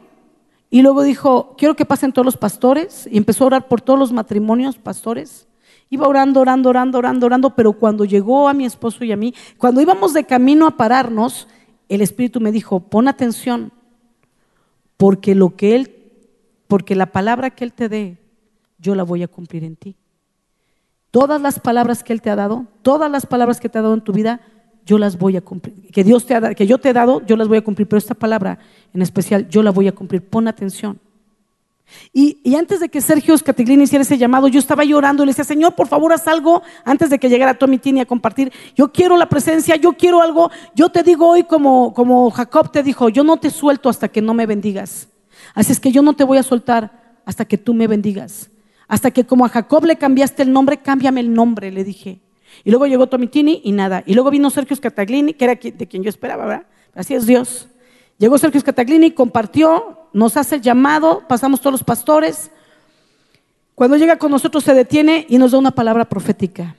Y 0.70 0.82
luego 0.82 1.02
dijo, 1.02 1.54
quiero 1.58 1.74
que 1.74 1.84
pasen 1.84 2.12
todos 2.12 2.24
los 2.24 2.36
pastores. 2.36 3.08
Y 3.10 3.18
empezó 3.18 3.44
a 3.44 3.46
orar 3.48 3.68
por 3.68 3.80
todos 3.80 3.98
los 3.98 4.12
matrimonios 4.12 4.78
pastores. 4.78 5.48
Iba 5.88 6.06
orando, 6.06 6.40
orando, 6.40 6.68
orando, 6.68 6.98
orando, 6.98 7.26
orando. 7.26 7.54
Pero 7.56 7.72
cuando 7.72 8.04
llegó 8.04 8.48
a 8.48 8.54
mi 8.54 8.64
esposo 8.64 9.04
y 9.04 9.12
a 9.12 9.16
mí, 9.16 9.34
cuando 9.58 9.80
íbamos 9.80 10.12
de 10.12 10.24
camino 10.24 10.66
a 10.66 10.76
pararnos, 10.76 11.48
el 11.88 12.00
Espíritu 12.02 12.40
me 12.40 12.52
dijo, 12.52 12.80
pon 12.80 13.08
atención. 13.08 13.72
Porque 14.96 15.34
lo 15.34 15.56
que 15.56 15.74
Él, 15.74 15.96
porque 16.68 16.94
la 16.94 17.06
palabra 17.06 17.50
que 17.50 17.64
Él 17.64 17.72
te 17.72 17.88
dé, 17.88 18.18
yo 18.78 18.94
la 18.94 19.02
voy 19.02 19.22
a 19.22 19.28
cumplir 19.28 19.64
en 19.64 19.76
ti. 19.76 19.96
Todas 21.10 21.40
las 21.40 21.58
palabras 21.58 22.04
que 22.04 22.12
Él 22.12 22.22
te 22.22 22.30
ha 22.30 22.36
dado, 22.36 22.66
todas 22.82 23.10
las 23.10 23.26
palabras 23.26 23.60
que 23.60 23.68
te 23.68 23.78
ha 23.78 23.82
dado 23.82 23.94
en 23.94 24.02
tu 24.02 24.12
vida, 24.12 24.40
yo 24.86 24.98
las 24.98 25.18
voy 25.18 25.36
a 25.36 25.40
cumplir. 25.40 25.90
Que 25.92 26.04
Dios 26.04 26.26
te 26.26 26.34
ha, 26.34 26.54
que 26.54 26.66
yo 26.66 26.78
te 26.78 26.90
he 26.90 26.92
dado, 26.92 27.24
yo 27.26 27.36
las 27.36 27.48
voy 27.48 27.58
a 27.58 27.64
cumplir, 27.64 27.88
pero 27.88 27.98
esta 27.98 28.14
palabra 28.14 28.58
en 28.92 29.02
especial, 29.02 29.48
yo 29.48 29.62
la 29.62 29.70
voy 29.70 29.88
a 29.88 29.92
cumplir. 29.92 30.22
Pon 30.22 30.48
atención. 30.48 30.98
Y, 32.12 32.54
antes 32.54 32.80
de 32.80 32.88
que 32.88 33.00
Sergio 33.00 33.36
Scatiglini 33.36 33.84
hiciera 33.84 34.02
ese 34.02 34.18
llamado, 34.18 34.48
yo 34.48 34.58
estaba 34.58 34.84
llorando 34.84 35.22
y 35.22 35.26
le 35.26 35.30
decía, 35.30 35.44
Señor, 35.44 35.74
por 35.74 35.88
favor, 35.88 36.12
haz 36.12 36.26
algo 36.28 36.62
antes 36.84 37.10
de 37.10 37.18
que 37.18 37.28
llegara 37.28 37.58
Tommy 37.58 37.78
Tini 37.78 38.00
a 38.00 38.06
compartir. 38.06 38.52
Yo 38.76 38.92
quiero 38.92 39.16
la 39.16 39.28
presencia, 39.28 39.76
yo 39.76 39.92
quiero 39.94 40.22
algo. 40.22 40.50
Yo 40.74 40.90
te 40.90 41.02
digo 41.02 41.28
hoy 41.28 41.44
como, 41.44 41.92
como 41.94 42.30
Jacob 42.30 42.70
te 42.70 42.82
dijo, 42.82 43.08
yo 43.08 43.24
no 43.24 43.38
te 43.38 43.50
suelto 43.50 43.88
hasta 43.88 44.08
que 44.08 44.22
no 44.22 44.34
me 44.34 44.46
bendigas. 44.46 45.08
Así 45.54 45.72
es 45.72 45.80
que 45.80 45.92
yo 45.92 46.02
no 46.02 46.14
te 46.14 46.24
voy 46.24 46.38
a 46.38 46.42
soltar 46.42 47.18
hasta 47.24 47.44
que 47.44 47.58
tú 47.58 47.74
me 47.74 47.86
bendigas. 47.86 48.50
Hasta 48.90 49.12
que 49.12 49.24
como 49.24 49.44
a 49.44 49.48
Jacob 49.48 49.84
le 49.84 49.94
cambiaste 49.94 50.42
el 50.42 50.52
nombre, 50.52 50.78
cámbiame 50.78 51.20
el 51.20 51.32
nombre, 51.32 51.70
le 51.70 51.84
dije. 51.84 52.18
Y 52.64 52.70
luego 52.70 52.88
llegó 52.88 53.06
Tommy 53.06 53.28
Tini 53.28 53.60
y 53.62 53.70
nada. 53.70 54.02
Y 54.04 54.14
luego 54.14 54.32
vino 54.32 54.50
Sergio 54.50 54.74
Scataglini, 54.74 55.32
que 55.32 55.44
era 55.44 55.54
de 55.54 55.86
quien 55.86 56.02
yo 56.02 56.08
esperaba, 56.08 56.44
¿verdad? 56.44 56.66
Así 56.92 57.14
es 57.14 57.24
Dios. 57.24 57.68
Llegó 58.18 58.36
Sergio 58.36 58.60
Scataglini, 58.60 59.12
compartió, 59.12 60.08
nos 60.12 60.36
hace 60.36 60.56
el 60.56 60.60
llamado, 60.60 61.22
pasamos 61.28 61.60
todos 61.60 61.70
los 61.70 61.84
pastores. 61.84 62.50
Cuando 63.76 63.96
llega 63.96 64.18
con 64.18 64.32
nosotros 64.32 64.64
se 64.64 64.74
detiene 64.74 65.24
y 65.28 65.38
nos 65.38 65.52
da 65.52 65.58
una 65.58 65.70
palabra 65.70 66.08
profética. 66.08 66.74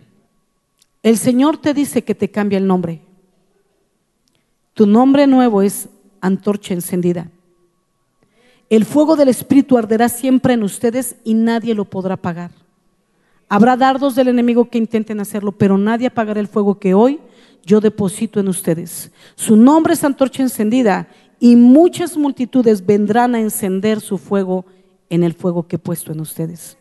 El 1.03 1.17
Señor 1.17 1.59
te 1.59 1.73
dice 1.73 2.03
que 2.03 2.13
te 2.13 2.29
cambia 2.29 2.57
el 2.57 2.67
nombre. 2.67 3.03
Tu 4.73 4.85
nombre 4.85 5.27
nuevo 5.27 5.61
es 5.61 5.87
antorcha 6.19 6.73
encendida. 6.73 7.31
El 8.71 8.85
fuego 8.85 9.17
del 9.17 9.27
Espíritu 9.27 9.77
arderá 9.77 10.07
siempre 10.07 10.53
en 10.53 10.63
ustedes 10.63 11.17
y 11.25 11.33
nadie 11.33 11.75
lo 11.75 11.83
podrá 11.83 12.13
apagar. 12.13 12.51
Habrá 13.49 13.75
dardos 13.75 14.15
del 14.15 14.29
enemigo 14.29 14.69
que 14.69 14.77
intenten 14.77 15.19
hacerlo, 15.19 15.51
pero 15.51 15.77
nadie 15.77 16.07
apagará 16.07 16.39
el 16.39 16.47
fuego 16.47 16.79
que 16.79 16.93
hoy 16.93 17.19
yo 17.65 17.81
deposito 17.81 18.39
en 18.39 18.47
ustedes. 18.47 19.11
Su 19.35 19.57
nombre 19.57 19.91
es 19.91 20.05
antorcha 20.05 20.41
encendida 20.41 21.09
y 21.37 21.57
muchas 21.57 22.15
multitudes 22.15 22.85
vendrán 22.85 23.35
a 23.35 23.41
encender 23.41 23.99
su 23.99 24.17
fuego 24.17 24.65
en 25.09 25.23
el 25.23 25.33
fuego 25.33 25.67
que 25.67 25.75
he 25.75 25.79
puesto 25.79 26.13
en 26.13 26.21
ustedes. 26.21 26.77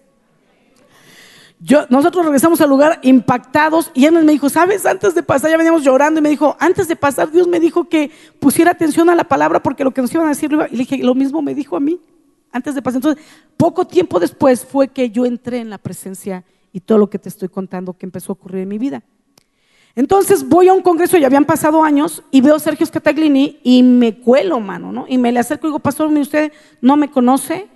Yo, 1.63 1.85
nosotros 1.91 2.25
regresamos 2.25 2.61
al 2.63 2.71
lugar 2.71 3.01
impactados 3.03 3.91
y 3.93 4.07
él 4.07 4.15
me 4.15 4.33
dijo, 4.33 4.49
¿sabes? 4.49 4.87
Antes 4.87 5.15
de 5.15 5.23
pasar, 5.23 5.51
ya 5.51 5.59
veníamos 5.59 5.85
llorando 5.85 6.19
y 6.19 6.23
me 6.23 6.31
dijo, 6.31 6.57
antes 6.59 6.89
de 6.89 6.97
pasar, 6.97 7.31
Dios 7.31 7.47
me 7.47 7.61
dijo 7.61 7.87
que 7.87 8.11
pusiera 8.39 8.71
atención 8.71 9.11
a 9.11 9.15
la 9.15 9.25
palabra 9.25 9.63
porque 9.63 9.85
lo 9.85 9.91
que 9.91 10.01
nos 10.01 10.13
iban 10.15 10.25
a 10.27 10.31
decir, 10.31 10.51
y 10.53 10.57
le 10.57 10.79
dije, 10.79 10.99
lo 10.99 11.15
mismo 11.15 11.43
me 11.43 11.55
dijo 11.55 11.77
a 11.77 11.81
mí, 11.81 12.01
antes 12.51 12.75
de 12.75 12.81
pasar. 12.81 12.97
Entonces, 12.97 13.23
poco 13.59 13.87
tiempo 13.87 14.19
después 14.19 14.65
fue 14.65 14.89
que 14.89 15.11
yo 15.11 15.27
entré 15.27 15.59
en 15.59 15.69
la 15.69 15.77
presencia 15.77 16.45
y 16.73 16.81
todo 16.81 16.97
lo 16.97 17.11
que 17.11 17.19
te 17.19 17.29
estoy 17.29 17.51
contando 17.51 17.93
que 17.93 18.07
empezó 18.07 18.33
a 18.33 18.35
ocurrir 18.35 18.63
en 18.63 18.69
mi 18.69 18.79
vida. 18.79 19.03
Entonces 19.95 20.49
voy 20.49 20.69
a 20.69 20.73
un 20.73 20.83
congreso, 20.83 21.19
ya 21.19 21.27
habían 21.27 21.45
pasado 21.45 21.83
años, 21.83 22.23
y 22.31 22.41
veo 22.41 22.55
a 22.55 22.61
Sergio 22.61 22.87
Scataglini 22.87 23.59
y 23.63 23.83
me 23.83 24.19
cuelo, 24.19 24.61
mano, 24.61 24.93
¿no? 24.93 25.05
Y 25.09 25.19
me 25.19 25.31
le 25.33 25.41
acerco 25.41 25.67
y 25.67 25.71
digo, 25.71 25.81
pastor, 25.81 26.07
usted 26.07 26.53
no 26.81 26.97
me 26.97 27.11
conoce, 27.11 27.69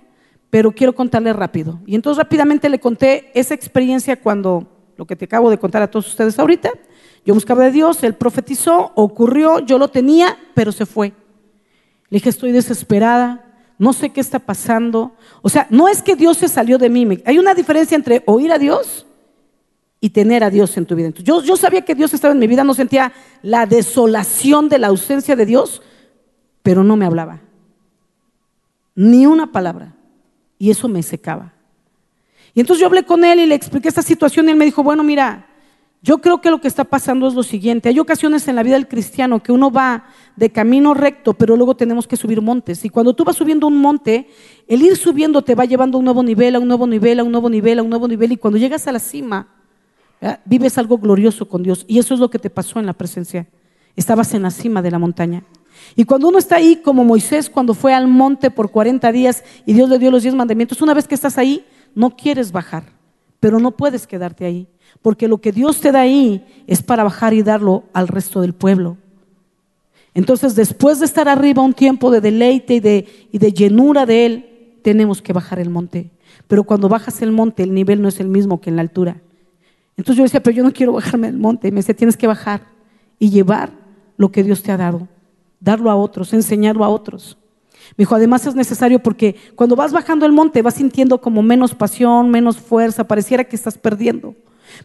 pero 0.55 0.71
quiero 0.71 0.95
contarle 0.95 1.33
rápido. 1.33 1.81
Y 1.85 1.95
entonces 1.95 2.23
rápidamente 2.23 2.69
le 2.69 2.79
conté 2.79 3.29
esa 3.33 3.53
experiencia 3.53 4.15
cuando, 4.15 4.65
lo 4.95 5.05
que 5.05 5.17
te 5.17 5.25
acabo 5.25 5.49
de 5.49 5.57
contar 5.57 5.81
a 5.81 5.91
todos 5.91 6.07
ustedes 6.07 6.39
ahorita, 6.39 6.69
yo 7.25 7.33
buscaba 7.33 7.65
de 7.65 7.71
Dios, 7.71 8.01
él 8.03 8.13
profetizó, 8.13 8.93
ocurrió, 8.95 9.59
yo 9.59 9.77
lo 9.77 9.89
tenía, 9.89 10.37
pero 10.53 10.71
se 10.71 10.85
fue. 10.85 11.09
Le 12.09 12.19
dije, 12.19 12.29
estoy 12.29 12.53
desesperada, 12.53 13.53
no 13.77 13.91
sé 13.91 14.11
qué 14.11 14.21
está 14.21 14.39
pasando. 14.39 15.11
O 15.41 15.49
sea, 15.49 15.67
no 15.71 15.89
es 15.89 16.01
que 16.01 16.15
Dios 16.15 16.37
se 16.37 16.47
salió 16.47 16.77
de 16.77 16.89
mí, 16.89 17.21
hay 17.25 17.37
una 17.37 17.53
diferencia 17.53 17.97
entre 17.97 18.23
oír 18.25 18.53
a 18.53 18.57
Dios 18.57 19.05
y 19.99 20.11
tener 20.11 20.41
a 20.41 20.49
Dios 20.49 20.77
en 20.77 20.85
tu 20.85 20.95
vida. 20.95 21.09
yo, 21.17 21.43
yo 21.43 21.57
sabía 21.57 21.81
que 21.81 21.95
Dios 21.95 22.13
estaba 22.13 22.33
en 22.33 22.39
mi 22.39 22.47
vida, 22.47 22.63
no 22.63 22.75
sentía 22.75 23.11
la 23.41 23.65
desolación 23.65 24.69
de 24.69 24.79
la 24.79 24.87
ausencia 24.87 25.35
de 25.35 25.45
Dios, 25.45 25.81
pero 26.63 26.81
no 26.85 26.95
me 26.95 27.05
hablaba. 27.05 27.41
Ni 28.95 29.25
una 29.25 29.51
palabra. 29.51 29.95
Y 30.57 30.69
eso 30.69 30.87
me 30.87 31.03
secaba. 31.03 31.53
Y 32.53 32.61
entonces 32.61 32.81
yo 32.81 32.87
hablé 32.87 33.03
con 33.03 33.23
él 33.23 33.39
y 33.39 33.45
le 33.45 33.55
expliqué 33.55 33.89
esta 33.89 34.01
situación 34.01 34.47
y 34.47 34.51
él 34.51 34.57
me 34.57 34.65
dijo, 34.65 34.81
bueno, 34.83 35.03
mira, 35.03 35.47
yo 36.01 36.19
creo 36.19 36.39
que 36.39 36.49
lo 36.49 36.61
que 36.61 36.67
está 36.67 36.83
pasando 36.83 37.27
es 37.27 37.33
lo 37.33 37.43
siguiente. 37.43 37.89
Hay 37.89 37.99
ocasiones 37.99 38.47
en 38.47 38.55
la 38.55 38.63
vida 38.63 38.75
del 38.75 38.87
cristiano 38.87 39.41
que 39.41 39.51
uno 39.51 39.71
va 39.71 40.05
de 40.35 40.51
camino 40.51 40.93
recto, 40.93 41.33
pero 41.33 41.55
luego 41.57 41.75
tenemos 41.75 42.07
que 42.07 42.15
subir 42.15 42.41
montes. 42.41 42.85
Y 42.85 42.89
cuando 42.89 43.13
tú 43.13 43.25
vas 43.25 43.35
subiendo 43.35 43.67
un 43.67 43.81
monte, 43.81 44.29
el 44.67 44.81
ir 44.81 44.95
subiendo 44.95 45.41
te 45.41 45.55
va 45.55 45.65
llevando 45.65 45.97
a 45.97 45.99
un 45.99 46.05
nuevo 46.05 46.23
nivel, 46.23 46.55
a 46.55 46.59
un 46.59 46.67
nuevo 46.67 46.87
nivel, 46.87 47.19
a 47.19 47.23
un 47.23 47.31
nuevo 47.31 47.49
nivel, 47.49 47.79
a 47.79 47.83
un 47.83 47.89
nuevo 47.89 48.07
nivel. 48.07 48.31
Y 48.31 48.37
cuando 48.37 48.57
llegas 48.57 48.87
a 48.87 48.91
la 48.91 48.99
cima, 48.99 49.49
Vives 50.45 50.77
algo 50.77 50.97
glorioso 50.97 51.47
con 51.47 51.63
Dios. 51.63 51.85
Y 51.87 51.99
eso 51.99 52.13
es 52.13 52.19
lo 52.19 52.29
que 52.29 52.39
te 52.39 52.49
pasó 52.49 52.79
en 52.79 52.85
la 52.85 52.93
presencia. 52.93 53.47
Estabas 53.95 54.33
en 54.33 54.43
la 54.43 54.51
cima 54.51 54.81
de 54.81 54.91
la 54.91 54.99
montaña. 54.99 55.43
Y 55.95 56.05
cuando 56.05 56.29
uno 56.29 56.37
está 56.37 56.55
ahí, 56.55 56.77
como 56.77 57.03
Moisés, 57.03 57.49
cuando 57.49 57.73
fue 57.73 57.93
al 57.93 58.07
monte 58.07 58.49
por 58.51 58.71
40 58.71 59.11
días 59.11 59.43
y 59.65 59.73
Dios 59.73 59.89
le 59.89 59.99
dio 59.99 60.11
los 60.11 60.23
10 60.23 60.35
mandamientos, 60.35 60.81
una 60.81 60.93
vez 60.93 61.07
que 61.07 61.15
estás 61.15 61.37
ahí, 61.37 61.65
no 61.93 62.15
quieres 62.15 62.51
bajar, 62.51 62.83
pero 63.39 63.59
no 63.59 63.71
puedes 63.71 64.07
quedarte 64.07 64.45
ahí. 64.45 64.67
Porque 65.01 65.27
lo 65.27 65.39
que 65.39 65.51
Dios 65.51 65.79
te 65.79 65.91
da 65.91 66.01
ahí 66.01 66.45
es 66.67 66.81
para 66.81 67.03
bajar 67.03 67.33
y 67.33 67.43
darlo 67.43 67.83
al 67.93 68.07
resto 68.07 68.41
del 68.41 68.53
pueblo. 68.53 68.97
Entonces, 70.13 70.55
después 70.55 70.99
de 70.99 71.05
estar 71.05 71.27
arriba 71.27 71.61
un 71.61 71.73
tiempo 71.73 72.09
de 72.09 72.21
deleite 72.21 72.75
y 72.75 72.79
de, 72.79 73.27
y 73.31 73.37
de 73.37 73.51
llenura 73.51 74.05
de 74.05 74.25
Él, 74.25 74.49
tenemos 74.81 75.21
que 75.21 75.33
bajar 75.33 75.59
el 75.59 75.69
monte. 75.69 76.09
Pero 76.47 76.63
cuando 76.63 76.87
bajas 76.87 77.21
el 77.21 77.31
monte, 77.31 77.63
el 77.63 77.73
nivel 77.73 78.01
no 78.01 78.07
es 78.07 78.19
el 78.19 78.27
mismo 78.27 78.61
que 78.61 78.69
en 78.69 78.77
la 78.77 78.81
altura. 78.81 79.21
Entonces 79.97 80.17
yo 80.17 80.23
decía, 80.23 80.41
pero 80.41 80.55
yo 80.55 80.63
no 80.63 80.71
quiero 80.71 80.93
bajarme 80.93 81.27
del 81.27 81.39
monte. 81.39 81.67
Y 81.67 81.71
me 81.71 81.77
decía, 81.77 81.95
tienes 81.95 82.17
que 82.17 82.27
bajar 82.27 82.61
y 83.19 83.29
llevar 83.29 83.71
lo 84.17 84.31
que 84.31 84.43
Dios 84.43 84.63
te 84.63 84.71
ha 84.71 84.77
dado, 84.77 85.07
darlo 85.59 85.89
a 85.89 85.95
otros, 85.95 86.33
enseñarlo 86.33 86.83
a 86.83 86.89
otros. 86.89 87.37
Me 87.91 88.03
dijo, 88.03 88.15
además 88.15 88.45
es 88.45 88.55
necesario 88.55 88.99
porque 89.01 89.35
cuando 89.55 89.75
vas 89.75 89.91
bajando 89.91 90.25
el 90.25 90.31
monte 90.31 90.61
vas 90.61 90.75
sintiendo 90.75 91.21
como 91.21 91.41
menos 91.41 91.75
pasión, 91.75 92.29
menos 92.29 92.57
fuerza, 92.57 93.07
pareciera 93.07 93.43
que 93.43 93.55
estás 93.55 93.77
perdiendo. 93.77 94.35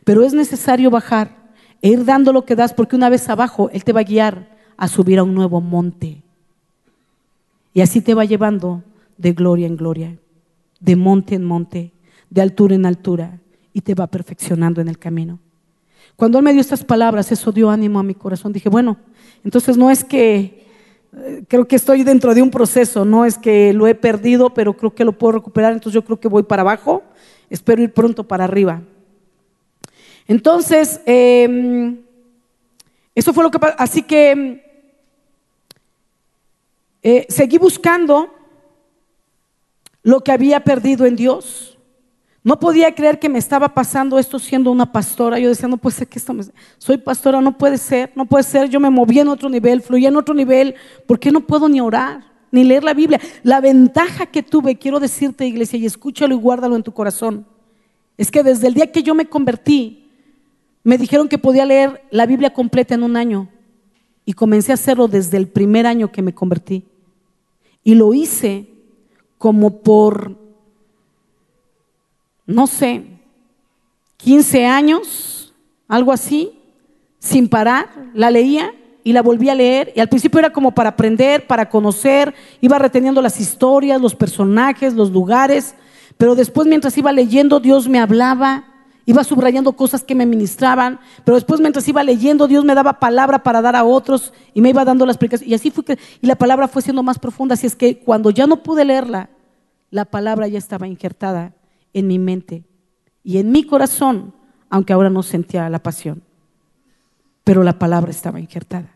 Pero 0.05 0.23
es 0.23 0.35
necesario 0.35 0.91
bajar 0.91 1.51
e 1.83 1.89
ir 1.89 2.05
dando 2.05 2.33
lo 2.33 2.45
que 2.45 2.57
das 2.57 2.75
porque 2.75 2.97
una 2.97 3.09
vez 3.09 3.29
abajo 3.29 3.71
Él 3.73 3.85
te 3.85 3.93
va 3.93 4.01
a 4.01 4.05
guiar 4.05 4.57
a 4.77 4.89
subir 4.89 5.19
a 5.19 5.23
un 5.23 5.35
nuevo 5.35 5.61
monte. 5.61 6.23
Y 7.73 7.81
así 7.81 8.01
te 8.01 8.15
va 8.15 8.25
llevando 8.25 8.83
de 9.17 9.33
gloria 9.33 9.67
en 9.67 9.77
gloria, 9.77 10.17
de 10.81 10.97
monte 10.97 11.35
en 11.35 11.45
monte, 11.45 11.93
de 12.29 12.41
altura 12.41 12.75
en 12.75 12.87
altura 12.87 13.39
y 13.73 13.81
te 13.81 13.95
va 13.95 14.07
perfeccionando 14.07 14.81
en 14.81 14.89
el 14.89 14.99
camino. 14.99 15.39
Cuando 16.17 16.39
Él 16.39 16.45
me 16.45 16.53
dio 16.53 16.61
estas 16.61 16.85
palabras, 16.85 17.33
eso 17.33 17.53
dio 17.53 17.71
ánimo 17.71 17.99
a 17.99 18.03
mi 18.03 18.15
corazón. 18.15 18.53
Dije, 18.53 18.69
bueno, 18.69 18.99
entonces 19.45 19.77
no 19.77 19.91
es 19.91 20.05
que 20.05 20.67
eh, 21.17 21.45
creo 21.49 21.67
que 21.67 21.77
estoy 21.77 22.05
dentro 22.05 22.35
de 22.35 22.43
un 22.43 22.51
proceso, 22.51 23.05
no 23.05 23.25
es 23.25 23.39
que 23.39 23.73
lo 23.73 23.87
he 23.87 23.95
perdido, 23.95 24.55
pero 24.55 24.77
creo 24.77 24.95
que 24.95 25.05
lo 25.05 25.13
puedo 25.13 25.33
recuperar, 25.33 25.73
entonces 25.73 25.95
yo 25.95 26.05
creo 26.05 26.21
que 26.21 26.29
voy 26.29 26.45
para 26.45 26.63
abajo, 26.63 27.03
espero 27.49 27.83
ir 27.83 27.93
pronto 27.93 28.27
para 28.27 28.45
arriba. 28.45 28.83
Entonces, 30.29 31.01
em, 31.07 31.99
eso 33.15 33.33
fue 33.33 33.43
lo 33.43 33.51
que 33.51 33.59
pasó. 33.59 33.75
Así 33.79 34.03
que 34.03 34.65
eh, 37.03 37.27
seguí 37.29 37.59
buscando 37.59 38.33
lo 40.03 40.21
que 40.21 40.33
había 40.33 40.61
perdido 40.61 41.07
en 41.07 41.17
Dios. 41.17 41.70
No 42.43 42.59
podía 42.59 42.95
creer 42.95 43.19
que 43.19 43.29
me 43.29 43.39
estaba 43.39 43.75
pasando 43.75 44.19
esto 44.19 44.39
siendo 44.39 44.71
una 44.71 44.91
pastora. 44.91 45.39
Yo 45.39 45.51
decía, 45.51 45.69
no 45.69 45.77
puede 45.77 45.97
ser 45.97 46.09
que 46.09 46.19
esto 46.19 46.33
me... 46.33 46.43
Soy 46.79 46.97
pastora, 46.97 47.41
no 47.41 47.59
puede 47.59 47.77
ser, 47.77 48.13
no 48.15 48.25
puede 48.25 48.45
ser. 48.45 48.71
Yo 48.71 48.81
me 48.81 48.89
moví 48.89 49.19
en 49.19 49.29
otro 49.29 49.51
nivel, 49.51 49.83
fluía 49.83 50.09
en 50.09 50.17
otro 50.17 50.35
nivel. 50.35 50.75
¿Por 51.07 51.19
qué 51.19 51.31
no 51.31 51.43
puedo 51.43 51.69
ni 51.69 51.83
orar, 51.83 52.25
ni 52.51 52.65
leer 52.65 52.83
la 52.83 52.95
Biblia? 52.95 53.21
La 53.43 53.61
ventaja 53.61 54.25
que 54.25 54.43
tuve, 54.43 54.79
quiero 54.79 55.01
decirte, 55.01 55.47
iglesia, 55.47 55.79
y 55.79 55.85
escúchalo 55.85 56.35
y 56.35 56.39
guárdalo 56.39 56.77
en 56.77 56.83
tu 56.83 56.93
corazón, 56.93 57.47
es 58.17 58.31
que 58.31 58.43
desde 58.43 58.69
el 58.69 58.75
día 58.75 58.91
que 58.91 59.03
yo 59.03 59.15
me 59.15 59.27
convertí, 59.27 60.09
me 60.83 60.97
dijeron 60.97 61.29
que 61.29 61.37
podía 61.37 61.67
leer 61.67 62.03
la 62.11 62.25
Biblia 62.25 62.55
completa 62.55 62.95
en 62.95 63.03
un 63.03 63.17
año. 63.17 63.51
Y 64.25 64.33
comencé 64.33 64.73
a 64.73 64.75
hacerlo 64.75 65.09
desde 65.09 65.37
el 65.37 65.49
primer 65.49 65.87
año 65.87 66.11
que 66.11 66.23
me 66.23 66.35
convertí. 66.35 66.85
Y 67.83 67.97
lo 67.97 68.15
hice 68.15 68.69
como 69.37 69.81
por 69.83 70.40
no 72.51 72.67
sé, 72.67 73.05
15 74.19 74.67
años, 74.67 75.55
algo 75.89 76.13
así, 76.13 76.53
sin 77.19 77.49
parar, 77.49 77.89
la 78.13 78.31
leía 78.31 78.75
y 79.05 79.13
la 79.13 79.23
volví 79.23 79.49
a 79.49 79.55
leer. 79.55 79.93
Y 79.95 80.01
al 80.01 80.09
principio 80.09 80.41
era 80.41 80.53
como 80.53 80.73
para 80.73 80.91
aprender, 80.91 81.47
para 81.47 81.69
conocer, 81.69 82.35
iba 82.61 82.79
reteniendo 82.79 83.23
las 83.23 83.41
historias, 83.41 84.01
los 84.01 84.15
personajes, 84.15 84.95
los 84.95 85.11
lugares, 85.11 85.75
pero 86.19 86.35
después 86.35 86.67
mientras 86.67 86.99
iba 86.99 87.13
leyendo 87.13 87.61
Dios 87.61 87.89
me 87.89 88.01
hablaba, 88.01 88.65
iba 89.07 89.25
subrayando 89.25 89.73
cosas 89.73 90.03
que 90.03 90.15
me 90.15 90.27
ministraban, 90.27 91.01
pero 91.25 91.37
después 91.37 91.61
mientras 91.61 91.87
iba 91.89 92.03
leyendo 92.03 92.47
Dios 92.47 92.65
me 92.65 92.75
daba 92.75 92.99
palabra 92.99 93.43
para 93.43 93.63
dar 93.63 93.77
a 93.77 93.85
otros 93.85 94.33
y 94.53 94.61
me 94.61 94.71
iba 94.71 94.85
dando 94.85 95.07
las 95.07 95.15
explicaciones. 95.15 95.51
Y 95.51 95.55
así 95.55 95.71
fue 95.71 95.85
que, 95.85 95.99
y 96.21 96.27
la 96.27 96.37
palabra 96.37 96.69
fue 96.69 96.83
siendo 96.83 97.03
más 97.03 97.19
profunda, 97.19 97.55
así 97.55 97.67
es 97.67 97.77
que 97.77 98.01
cuando 98.01 98.31
ya 98.31 98.47
no 98.47 98.63
pude 98.63 98.85
leerla, 98.85 99.31
la 99.91 100.05
palabra 100.05 100.47
ya 100.47 100.59
estaba 100.59 100.87
injertada 100.87 101.55
en 101.93 102.07
mi 102.07 102.19
mente 102.19 102.65
y 103.23 103.39
en 103.39 103.51
mi 103.53 103.65
corazón, 103.65 104.33
aunque 104.69 104.93
ahora 104.93 105.11
no 105.11 105.23
sentía 105.23 105.69
la 105.69 105.83
pasión. 105.83 106.23
Pero 107.45 107.63
la 107.63 107.79
palabra 107.79 108.11
estaba 108.11 108.41
injertada. 108.41 108.95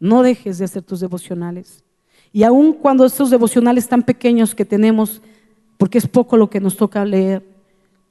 No 0.00 0.22
dejes 0.22 0.58
de 0.58 0.64
hacer 0.64 0.82
tus 0.82 1.00
devocionales. 1.00 1.84
Y 2.32 2.44
aun 2.44 2.72
cuando 2.72 3.04
estos 3.04 3.30
devocionales 3.30 3.88
tan 3.88 4.02
pequeños 4.02 4.54
que 4.54 4.64
tenemos 4.64 5.20
porque 5.82 5.98
es 5.98 6.06
poco 6.06 6.36
lo 6.36 6.48
que 6.48 6.60
nos 6.60 6.76
toca 6.76 7.04
leer. 7.04 7.44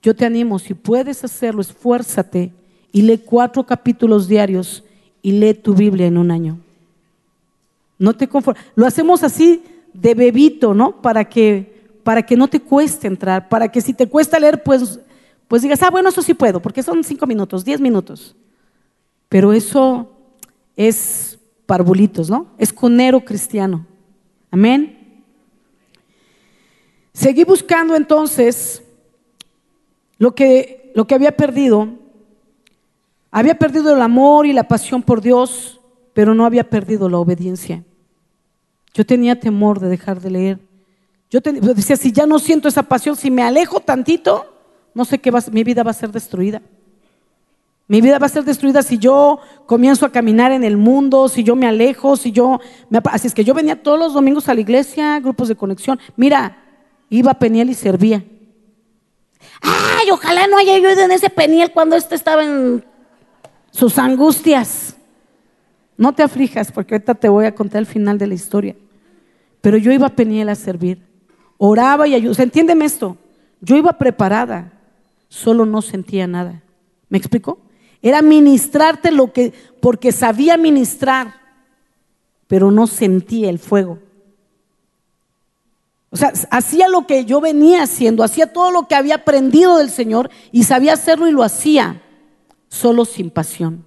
Yo 0.01 0.13
te 0.13 0.25
animo, 0.25 0.59
si 0.59 0.73
puedes 0.73 1.23
hacerlo, 1.23 1.61
esfuérzate 1.61 2.51
y 2.91 3.01
lee 3.01 3.19
cuatro 3.19 3.65
capítulos 3.65 4.27
diarios 4.27 4.83
y 5.21 5.31
lee 5.31 5.53
tu 5.53 5.73
Biblia 5.73 6.07
en 6.07 6.17
un 6.17 6.31
año. 6.31 6.59
No 7.97 8.13
te 8.13 8.27
conformes. 8.27 8.63
Lo 8.75 8.85
hacemos 8.85 9.23
así 9.23 9.63
de 9.93 10.15
bebito, 10.15 10.73
¿no? 10.73 11.01
Para 11.01 11.29
que, 11.29 11.80
para 12.03 12.23
que 12.23 12.35
no 12.35 12.47
te 12.47 12.59
cueste 12.59 13.07
entrar, 13.07 13.49
para 13.49 13.71
que 13.71 13.81
si 13.81 13.93
te 13.93 14.07
cuesta 14.07 14.39
leer, 14.39 14.63
pues, 14.63 14.99
pues 15.47 15.61
digas, 15.61 15.81
ah, 15.83 15.89
bueno, 15.89 16.09
eso 16.09 16.21
sí 16.21 16.33
puedo, 16.33 16.61
porque 16.61 16.83
son 16.83 17.03
cinco 17.03 17.27
minutos, 17.27 17.63
diez 17.63 17.79
minutos. 17.79 18.35
Pero 19.29 19.53
eso 19.53 20.11
es 20.75 21.39
parvulitos, 21.65 22.29
¿no? 22.29 22.47
Es 22.57 22.73
conero 22.73 23.23
cristiano. 23.23 23.85
Amén. 24.49 25.23
Seguí 27.13 27.43
buscando 27.43 27.95
entonces 27.95 28.81
lo 30.17 30.33
que, 30.35 30.91
lo 30.95 31.07
que 31.07 31.15
había 31.15 31.35
perdido. 31.35 31.87
Había 33.31 33.57
perdido 33.57 33.93
el 33.93 34.01
amor 34.01 34.45
y 34.45 34.53
la 34.53 34.67
pasión 34.67 35.01
por 35.01 35.21
Dios, 35.21 35.79
pero 36.13 36.35
no 36.35 36.45
había 36.45 36.69
perdido 36.69 37.07
la 37.09 37.17
obediencia. 37.17 37.83
Yo 38.93 39.05
tenía 39.05 39.39
temor 39.39 39.79
de 39.79 39.87
dejar 39.87 40.19
de 40.19 40.31
leer. 40.31 40.70
Yo 41.31 41.39
decía, 41.39 41.95
si 41.95 42.11
ya 42.11 42.25
no 42.25 42.39
siento 42.39 42.67
esa 42.67 42.83
pasión, 42.83 43.15
si 43.15 43.31
me 43.31 43.41
alejo 43.41 43.79
tantito, 43.79 44.53
no 44.93 45.05
sé 45.05 45.19
qué 45.19 45.31
va, 45.31 45.39
mi 45.49 45.63
vida 45.63 45.81
va 45.81 45.91
a 45.91 45.93
ser 45.93 46.11
destruida. 46.11 46.61
Mi 47.87 48.01
vida 48.01 48.19
va 48.19 48.25
a 48.25 48.29
ser 48.29 48.43
destruida 48.43 48.83
si 48.83 48.97
yo 48.97 49.39
comienzo 49.65 50.05
a 50.05 50.11
caminar 50.11 50.51
en 50.51 50.65
el 50.65 50.75
mundo, 50.75 51.29
si 51.29 51.43
yo 51.43 51.55
me 51.55 51.67
alejo, 51.67 52.17
si 52.17 52.33
yo... 52.33 52.59
Me, 52.89 52.99
así 53.11 53.27
es 53.27 53.33
que 53.33 53.45
yo 53.45 53.53
venía 53.53 53.81
todos 53.81 53.97
los 53.97 54.13
domingos 54.13 54.49
a 54.49 54.53
la 54.53 54.59
iglesia, 54.59 55.19
grupos 55.21 55.47
de 55.47 55.55
conexión. 55.55 55.99
Mira, 56.17 56.57
iba 57.09 57.31
a 57.31 57.39
Peniel 57.39 57.69
y 57.69 57.75
servía. 57.75 58.25
Ay, 59.61 60.11
ojalá 60.11 60.47
no 60.47 60.57
haya 60.57 60.77
ido 60.77 60.89
en 60.89 61.11
ese 61.11 61.29
Peniel 61.29 61.71
cuando 61.71 61.95
este 61.95 62.15
estaba 62.15 62.43
en 62.43 62.83
sus 63.71 63.97
angustias. 63.97 64.95
No 65.97 66.13
te 66.13 66.23
aflijas 66.23 66.73
porque 66.73 66.95
ahorita 66.95 67.15
te 67.15 67.29
voy 67.29 67.45
a 67.45 67.55
contar 67.55 67.79
el 67.79 67.85
final 67.85 68.17
de 68.17 68.27
la 68.27 68.33
historia. 68.33 68.75
Pero 69.61 69.77
yo 69.77 69.91
iba 69.91 70.07
a 70.07 70.15
Peniel 70.15 70.49
a 70.49 70.55
servir. 70.55 71.10
Oraba 71.63 72.07
y 72.07 72.15
ayudaba. 72.15 72.41
entiéndeme 72.41 72.85
esto. 72.85 73.17
Yo 73.59 73.77
iba 73.77 73.93
preparada, 73.99 74.73
solo 75.29 75.63
no 75.63 75.83
sentía 75.83 76.25
nada. 76.25 76.63
¿Me 77.07 77.19
explico? 77.19 77.59
Era 78.01 78.23
ministrarte 78.23 79.11
lo 79.11 79.31
que, 79.31 79.53
porque 79.79 80.11
sabía 80.11 80.57
ministrar, 80.57 81.35
pero 82.47 82.71
no 82.71 82.87
sentía 82.87 83.51
el 83.51 83.59
fuego. 83.59 83.99
O 86.09 86.17
sea, 86.17 86.33
hacía 86.49 86.89
lo 86.89 87.05
que 87.05 87.25
yo 87.25 87.39
venía 87.39 87.83
haciendo, 87.83 88.23
hacía 88.23 88.51
todo 88.51 88.71
lo 88.71 88.87
que 88.87 88.95
había 88.95 89.13
aprendido 89.13 89.77
del 89.77 89.91
Señor 89.91 90.31
y 90.51 90.63
sabía 90.63 90.93
hacerlo 90.93 91.27
y 91.27 91.31
lo 91.31 91.43
hacía, 91.43 92.01
solo 92.69 93.05
sin 93.05 93.29
pasión. 93.29 93.85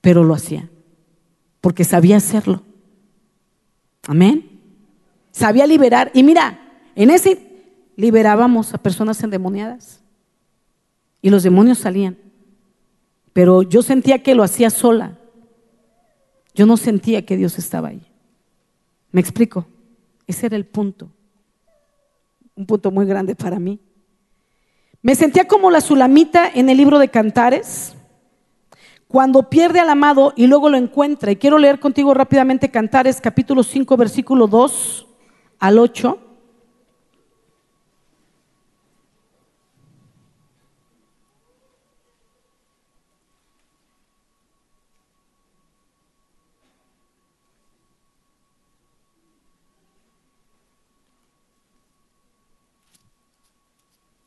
Pero 0.00 0.24
lo 0.24 0.34
hacía, 0.34 0.68
porque 1.60 1.84
sabía 1.84 2.16
hacerlo. 2.16 2.64
Amén. 4.08 4.55
Sabía 5.36 5.66
liberar. 5.66 6.10
Y 6.14 6.22
mira, 6.22 6.58
en 6.94 7.10
ese 7.10 7.46
liberábamos 7.94 8.72
a 8.72 8.78
personas 8.78 9.22
endemoniadas. 9.22 10.00
Y 11.20 11.28
los 11.28 11.42
demonios 11.42 11.76
salían. 11.76 12.16
Pero 13.34 13.60
yo 13.60 13.82
sentía 13.82 14.22
que 14.22 14.34
lo 14.34 14.42
hacía 14.42 14.70
sola. 14.70 15.18
Yo 16.54 16.64
no 16.64 16.78
sentía 16.78 17.26
que 17.26 17.36
Dios 17.36 17.58
estaba 17.58 17.88
ahí. 17.88 18.00
¿Me 19.12 19.20
explico? 19.20 19.66
Ese 20.26 20.46
era 20.46 20.56
el 20.56 20.64
punto. 20.64 21.10
Un 22.54 22.64
punto 22.64 22.90
muy 22.90 23.04
grande 23.04 23.34
para 23.34 23.58
mí. 23.58 23.78
Me 25.02 25.14
sentía 25.14 25.46
como 25.46 25.70
la 25.70 25.82
sulamita 25.82 26.48
en 26.48 26.70
el 26.70 26.78
libro 26.78 26.98
de 26.98 27.08
Cantares, 27.08 27.94
cuando 29.06 29.50
pierde 29.50 29.80
al 29.80 29.90
amado 29.90 30.32
y 30.34 30.46
luego 30.46 30.70
lo 30.70 30.78
encuentra. 30.78 31.30
Y 31.30 31.36
quiero 31.36 31.58
leer 31.58 31.78
contigo 31.78 32.14
rápidamente 32.14 32.70
Cantares 32.70 33.20
capítulo 33.20 33.62
5, 33.62 33.98
versículo 33.98 34.46
2 34.46 35.05
al 35.58 35.78
8. 35.78 36.20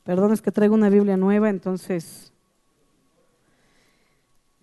Perdón, 0.09 0.33
es 0.33 0.41
que 0.41 0.51
traigo 0.51 0.73
una 0.73 0.89
Biblia 0.89 1.17
nueva, 1.17 1.49
entonces. 1.49 2.33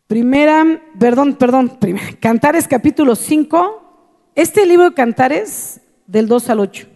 Primera, 0.09 0.83
perdón, 0.99 1.37
perdón, 1.37 1.79
primera, 1.79 2.17
Cantares 2.19 2.67
capítulo 2.67 3.15
5. 3.15 4.33
Este 4.35 4.67
libro 4.67 4.91
de 4.91 4.95
Cantares, 4.95 5.81
del 6.07 6.29
2 6.29 6.51
al 6.51 6.61
8, 6.61 6.87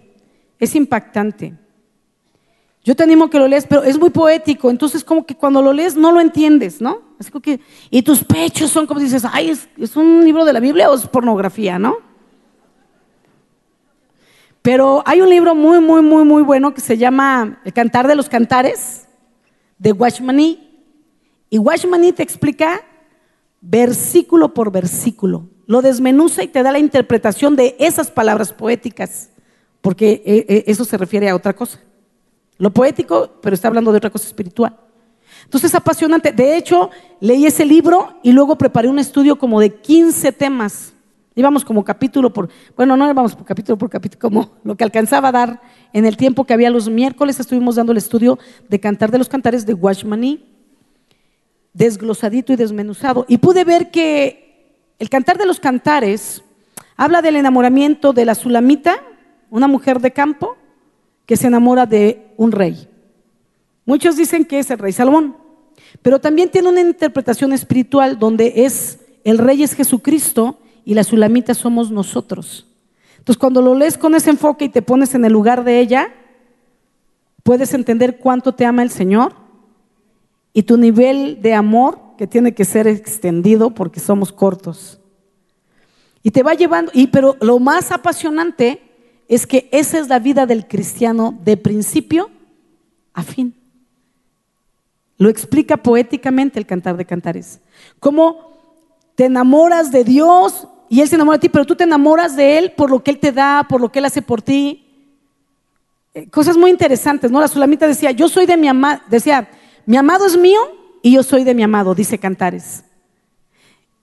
es 0.59 0.75
impactante. 0.75 1.55
Yo 2.83 2.97
te 2.97 3.03
animo 3.03 3.29
que 3.29 3.39
lo 3.39 3.47
leas, 3.47 3.67
pero 3.67 3.83
es 3.83 3.99
muy 3.99 4.11
poético, 4.11 4.71
entonces 4.71 5.05
como 5.05 5.27
que 5.27 5.35
cuando 5.35 5.61
lo 5.61 5.73
lees 5.73 5.97
no 5.97 6.13
lo 6.13 6.21
entiendes, 6.21 6.81
¿no? 6.81 7.03
Así 7.19 7.31
que, 7.43 7.61
y 7.91 8.03
tus 8.03 8.25
pechos 8.25 8.71
son 8.71 8.87
como 8.87 9.01
dices, 9.01 9.25
ay, 9.31 9.51
¿es, 9.51 9.69
¿es 9.77 9.97
un 9.97 10.25
libro 10.25 10.45
de 10.47 10.55
la 10.55 10.61
Biblia 10.61 10.91
o 10.91 10.95
es 10.95 11.07
pornografía, 11.07 11.79
no? 11.79 11.99
Pero 14.63 15.03
hay 15.07 15.21
un 15.21 15.31
libro 15.31 15.55
muy, 15.55 15.81
muy, 15.81 16.03
muy, 16.03 16.25
muy 16.25 16.43
bueno 16.43 16.75
que 16.75 16.81
se 16.81 16.99
llama 16.99 17.61
El 17.65 17.73
Cantar 17.73 18.07
de 18.07 18.15
los 18.15 18.29
Cantares, 18.29 19.07
de 19.79 19.93
Washmani. 19.93 20.69
Y 21.49 21.59
Washmani 21.59 22.13
te 22.13 22.23
explica 22.23 22.83
versículo 23.61 24.53
por 24.53 24.71
versículo. 24.71 25.49
Lo 25.71 25.83
desmenuza 25.83 26.43
y 26.43 26.49
te 26.49 26.65
da 26.65 26.73
la 26.73 26.81
interpretación 26.81 27.55
de 27.55 27.77
esas 27.79 28.11
palabras 28.11 28.53
poéticas, 28.53 29.31
porque 29.81 30.21
eh, 30.27 30.47
eh, 30.49 30.65
eso 30.67 30.85
se 30.85 30.99
refiere 30.99 31.29
a 31.29 31.37
otra 31.37 31.55
cosa. 31.55 31.79
Lo 32.59 32.73
poético, 32.73 33.31
pero 33.41 33.55
está 33.55 33.69
hablando 33.69 33.93
de 33.93 33.99
otra 33.99 34.11
cosa 34.11 34.27
espiritual. 34.27 34.77
Entonces 35.45 35.71
es 35.71 35.75
apasionante. 35.77 36.33
De 36.33 36.57
hecho, 36.57 36.91
leí 37.21 37.47
ese 37.47 37.65
libro 37.65 38.19
y 38.25 38.33
luego 38.33 38.59
preparé 38.59 38.89
un 38.89 38.99
estudio 38.99 39.39
como 39.39 39.61
de 39.61 39.77
15 39.77 40.33
temas 40.33 40.93
Íbamos 41.37 41.65
como 41.65 41.85
capítulo 41.85 42.33
por, 42.33 42.49
bueno, 42.77 42.97
no 42.97 43.09
íbamos 43.09 43.37
por 43.37 43.47
capítulo 43.47 43.79
por 43.79 43.89
capítulo, 43.89 44.21
como 44.21 44.51
lo 44.65 44.75
que 44.75 44.83
alcanzaba 44.83 45.29
a 45.29 45.33
dar 45.33 45.63
en 45.93 46.05
el 46.05 46.17
tiempo 46.17 46.45
que 46.45 46.53
había 46.53 46.71
los 46.71 46.89
miércoles, 46.89 47.39
estuvimos 47.39 47.77
dando 47.77 47.93
el 47.93 47.99
estudio 47.99 48.39
de 48.69 48.81
Cantar 48.81 49.13
de 49.13 49.19
los 49.19 49.29
Cantares 49.29 49.65
de 49.65 49.75
Washmani, 49.75 50.45
desglosadito 51.73 52.53
y 52.53 52.57
desmenuzado. 52.57 53.27
Y 53.29 53.39
pude 53.39 53.63
ver 53.63 53.93
que 53.93 54.50
el 55.01 55.09
Cantar 55.09 55.39
de 55.39 55.47
los 55.47 55.59
Cantares 55.59 56.45
habla 56.97 57.23
del 57.23 57.37
enamoramiento 57.37 58.13
de 58.13 58.27
la 58.27 58.35
Sulamita, 58.35 59.03
una 59.49 59.67
mujer 59.67 59.99
de 59.99 60.13
campo, 60.13 60.59
que 61.25 61.39
se 61.39 61.47
enamora 61.47 61.87
de 61.87 62.33
un 62.37 62.53
rey. 62.53 62.87
Muchos 63.87 64.17
dicen 64.17 64.45
que 64.45 64.59
es 64.59 64.71
el 64.71 64.79
rey 64.79 64.93
Salomón, 64.93 65.37
pero 66.03 66.21
también 66.21 66.51
tiene 66.51 66.69
una 66.69 66.83
interpretación 66.83 67.55
espiritual 67.55 68.19
donde 68.19 68.53
es 68.67 68.99
el 69.25 69.39
rey 69.39 69.63
es 69.63 69.75
Jesucristo 69.75 70.59
y 70.85 70.93
la 70.93 71.03
sulamita 71.03 71.55
somos 71.55 71.91
nosotros. 71.91 72.67
Entonces, 73.17 73.39
cuando 73.39 73.63
lo 73.63 73.75
lees 73.75 73.97
con 73.97 74.15
ese 74.15 74.31
enfoque 74.31 74.67
y 74.67 74.71
te 74.71 74.83
pones 74.83 75.15
en 75.15 75.25
el 75.25 75.33
lugar 75.33 75.65
de 75.65 75.81
ella, 75.81 76.13
puedes 77.43 77.73
entender 77.73 78.19
cuánto 78.19 78.55
te 78.55 78.67
ama 78.67 78.83
el 78.83 78.91
Señor 78.91 79.33
y 80.53 80.65
tu 80.65 80.77
nivel 80.77 81.41
de 81.41 81.55
amor 81.55 82.10
que 82.21 82.27
tiene 82.27 82.53
que 82.53 82.67
ser 82.67 82.87
extendido 82.87 83.71
porque 83.71 83.99
somos 83.99 84.31
cortos. 84.31 85.01
Y 86.23 86.33
te 86.33 86.43
va 86.43 86.53
llevando, 86.53 86.93
y 86.95 87.07
pero 87.07 87.39
lo 87.41 87.59
más 87.59 87.93
apasionante 87.93 88.83
es 89.27 89.47
que 89.47 89.71
esa 89.73 89.99
es 89.99 90.09
la 90.09 90.19
vida 90.19 90.45
del 90.45 90.69
cristiano 90.69 91.35
de 91.43 91.57
principio 91.57 92.31
a 93.15 93.23
fin. 93.23 93.55
Lo 95.17 95.31
explica 95.31 95.79
poéticamente 95.79 96.59
el 96.59 96.67
cantar 96.67 96.99
de 96.99 97.07
cantares. 97.07 97.61
Cómo 98.01 98.53
te 99.15 99.25
enamoras 99.25 99.91
de 99.91 100.05
Dios 100.05 100.69
y 100.91 101.01
Él 101.01 101.09
se 101.09 101.15
enamora 101.15 101.39
de 101.39 101.49
ti, 101.49 101.49
pero 101.49 101.65
tú 101.65 101.75
te 101.75 101.85
enamoras 101.85 102.37
de 102.37 102.59
Él 102.59 102.73
por 102.77 102.91
lo 102.91 103.03
que 103.03 103.13
Él 103.13 103.19
te 103.19 103.33
da, 103.33 103.65
por 103.67 103.81
lo 103.81 103.91
que 103.91 104.01
Él 104.01 104.05
hace 104.05 104.21
por 104.21 104.43
ti. 104.43 104.85
Eh, 106.13 106.29
cosas 106.29 106.59
muy 106.59 106.71
interesantes, 106.71 107.31
¿no? 107.31 107.41
La 107.41 107.49
Sulamita 107.49 107.87
decía, 107.87 108.11
yo 108.11 108.29
soy 108.29 108.45
de 108.45 108.59
mi 108.59 108.69
amado, 108.69 109.01
decía, 109.09 109.49
mi 109.87 109.97
amado 109.97 110.27
es 110.27 110.37
mío 110.37 110.80
y 111.03 111.13
yo 111.13 111.23
soy 111.23 111.45
de 111.45 111.55
mi 111.55 111.63
amado, 111.63 111.95
dice 111.95 112.19
Cantares. 112.19 112.85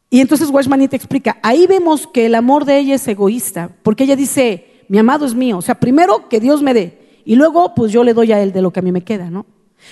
Y 0.09 0.21
entonces 0.21 0.49
Washmani 0.49 0.87
te 0.87 0.95
explica, 0.95 1.37
ahí 1.43 1.67
vemos 1.67 2.07
que 2.07 2.25
el 2.25 2.35
amor 2.35 2.63
de 2.65 2.77
ella 2.77 2.95
es 2.95 3.07
egoísta, 3.07 3.71
porque 3.83 4.05
ella 4.05 4.15
dice, 4.15 4.83
mi 4.87 4.97
amado 4.97 5.25
es 5.25 5.35
mío, 5.35 5.57
o 5.57 5.61
sea, 5.61 5.75
primero 5.75 6.29
que 6.29 6.39
Dios 6.39 6.61
me 6.61 6.73
dé, 6.73 7.21
y 7.25 7.35
luego 7.35 7.75
pues 7.75 7.91
yo 7.91 8.03
le 8.03 8.13
doy 8.13 8.31
a 8.31 8.41
él 8.41 8.53
de 8.53 8.61
lo 8.61 8.71
que 8.71 8.79
a 8.79 8.83
mí 8.83 8.91
me 8.91 9.03
queda, 9.03 9.29
¿no? 9.29 9.45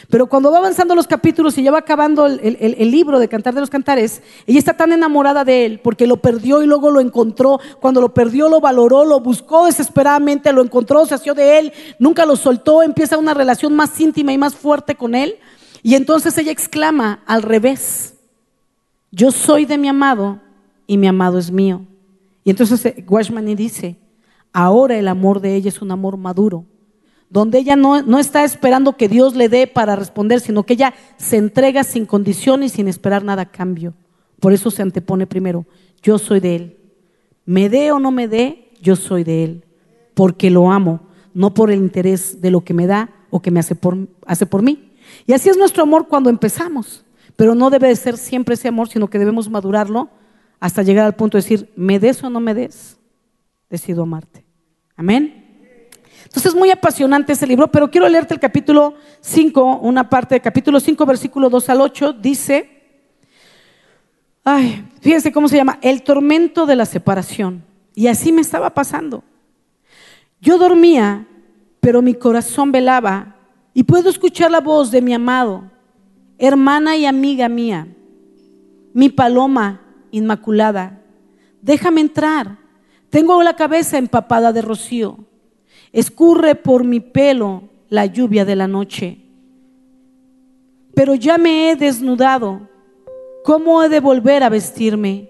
Pero 0.09 0.27
cuando 0.27 0.51
va 0.51 0.57
avanzando 0.57 0.95
los 0.95 1.07
capítulos 1.07 1.57
y 1.57 1.63
ya 1.63 1.71
va 1.71 1.79
acabando 1.79 2.25
el, 2.25 2.91
libro 2.91 3.19
de 3.19 3.27
Cantar 3.27 3.53
de 3.53 3.61
los 3.61 3.69
Cantares, 3.69 4.21
ella 4.45 4.59
está 4.59 4.75
tan 4.75 4.91
enamorada 4.91 5.45
de 5.45 5.65
él 5.65 5.79
porque 5.79 6.07
lo 6.07 6.17
perdió 6.17 6.61
y 6.61 6.67
luego 6.67 6.91
lo 6.91 6.99
encontró. 6.99 7.59
Cuando 7.79 8.01
lo 8.01 8.13
perdió, 8.13 8.49
lo 8.49 8.59
valoró, 8.59 9.05
lo 9.05 9.19
buscó 9.19 9.65
desesperadamente, 9.65 10.51
lo 10.51 10.61
encontró, 10.61 11.05
se 11.05 11.15
asió 11.15 11.33
de 11.33 11.59
él, 11.59 11.73
nunca 11.99 12.25
lo 12.25 12.35
soltó, 12.35 12.83
empieza 12.83 13.17
una 13.17 13.33
relación 13.33 13.75
más 13.75 13.99
íntima 13.99 14.33
y 14.33 14.37
más 14.37 14.55
fuerte 14.55 14.95
con 14.95 15.15
él. 15.15 15.37
Y 15.85 15.93
entonces 15.93 16.35
ella 16.39 16.51
exclama 16.51 17.21
al 17.27 17.43
revés, 17.43 18.15
yo 19.11 19.29
soy 19.29 19.65
de 19.65 19.77
mi 19.77 19.87
amado 19.87 20.41
y 20.87 20.97
mi 20.97 21.05
amado 21.05 21.37
es 21.37 21.51
mío. 21.51 21.85
Y 22.43 22.49
entonces 22.49 22.95
Washmani 23.07 23.53
dice, 23.53 23.95
ahora 24.51 24.97
el 24.97 25.07
amor 25.07 25.41
de 25.41 25.53
ella 25.53 25.69
es 25.69 25.83
un 25.83 25.91
amor 25.91 26.17
maduro 26.17 26.65
donde 27.29 27.59
ella 27.59 27.75
no, 27.75 28.17
está 28.17 28.43
esperando 28.43 28.97
que 28.97 29.07
Dios 29.07 29.35
le 29.35 29.47
dé 29.47 29.67
para 29.67 29.95
responder, 29.95 30.39
sino 30.39 30.63
que 30.63 30.73
ella 30.73 30.95
se 31.17 31.37
entrega 31.37 31.83
sin 31.83 32.07
condiciones 32.07 32.73
y 32.73 32.75
sin 32.77 32.87
esperar 32.87 33.23
nada 33.23 33.43
a 33.43 33.51
cambio. 33.51 33.93
Por 34.39 34.53
eso 34.53 34.71
se 34.71 34.81
antepone 34.81 35.27
primero, 35.27 35.67
yo 36.01 36.17
soy 36.17 36.39
de 36.39 36.55
Él. 36.55 36.77
Me 37.45 37.69
dé 37.69 37.91
o 37.91 37.99
no 37.99 38.09
me 38.09 38.27
dé, 38.27 38.71
yo 38.81 38.95
soy 38.95 39.23
de 39.23 39.43
Él, 39.43 39.65
porque 40.15 40.49
lo 40.49 40.71
amo, 40.71 41.01
no 41.35 41.53
por 41.53 41.69
el 41.69 41.77
interés 41.77 42.41
de 42.41 42.49
lo 42.49 42.61
que 42.61 42.73
me 42.73 42.87
da 42.87 43.11
o 43.29 43.39
que 43.39 43.51
me 43.51 43.59
hace 43.59 43.75
por, 43.75 43.95
hace 44.25 44.47
por 44.47 44.63
mí. 44.63 44.94
Y 45.27 45.33
así 45.33 45.49
es 45.49 45.57
nuestro 45.57 45.83
amor 45.83 46.07
cuando 46.07 46.29
empezamos, 46.29 47.03
pero 47.35 47.55
no 47.55 47.69
debe 47.69 47.87
de 47.87 47.95
ser 47.95 48.17
siempre 48.17 48.53
ese 48.53 48.67
amor, 48.67 48.87
sino 48.89 49.09
que 49.09 49.19
debemos 49.19 49.49
madurarlo 49.49 50.09
hasta 50.59 50.83
llegar 50.83 51.05
al 51.05 51.15
punto 51.15 51.37
de 51.37 51.43
decir, 51.43 51.71
me 51.75 51.99
des 51.99 52.23
o 52.23 52.29
no 52.29 52.39
me 52.39 52.53
des, 52.53 52.97
decido 53.69 54.03
amarte. 54.03 54.45
Amén. 54.95 55.45
Entonces 56.23 56.53
es 56.53 56.55
muy 56.55 56.71
apasionante 56.71 57.33
ese 57.33 57.47
libro, 57.47 57.71
pero 57.71 57.89
quiero 57.89 58.09
leerte 58.09 58.33
el 58.33 58.39
capítulo 58.39 58.95
5, 59.21 59.79
una 59.81 60.09
parte 60.09 60.35
del 60.35 60.41
capítulo 60.41 60.79
5, 60.79 61.05
versículo 61.05 61.49
2 61.49 61.69
al 61.69 61.81
8, 61.81 62.13
dice, 62.13 62.81
ay, 64.43 64.87
fíjense 65.01 65.31
cómo 65.31 65.47
se 65.47 65.57
llama, 65.57 65.79
el 65.81 66.03
tormento 66.03 66.65
de 66.65 66.75
la 66.75 66.85
separación. 66.85 67.63
Y 67.93 68.07
así 68.07 68.31
me 68.31 68.41
estaba 68.41 68.73
pasando. 68.73 69.23
Yo 70.41 70.57
dormía, 70.57 71.27
pero 71.79 72.01
mi 72.01 72.13
corazón 72.13 72.71
velaba 72.71 73.34
y 73.75 73.83
puedo 73.83 74.09
escuchar 74.09 74.49
la 74.49 74.61
voz 74.61 74.89
de 74.89 75.03
mi 75.03 75.13
amado, 75.13 75.69
hermana 76.39 76.97
y 76.97 77.05
amiga 77.05 77.47
mía, 77.47 77.87
mi 78.93 79.09
paloma 79.09 79.81
inmaculada. 80.09 81.03
Déjame 81.61 82.01
entrar. 82.01 82.57
Tengo 83.11 83.43
la 83.43 83.55
cabeza 83.55 83.99
empapada 83.99 84.51
de 84.51 84.63
rocío 84.63 85.25
escurre 85.95 86.55
por 86.55 86.83
mi 86.83 86.99
pelo 86.99 87.69
la 87.87 88.05
lluvia 88.05 88.43
de 88.43 88.57
la 88.57 88.67
noche. 88.67 89.17
Pero 90.93 91.15
ya 91.15 91.37
me 91.37 91.71
he 91.71 91.77
desnudado, 91.77 92.67
¿cómo 93.45 93.81
he 93.81 93.87
de 93.87 94.01
volver 94.01 94.43
a 94.43 94.49
vestirme? 94.49 95.29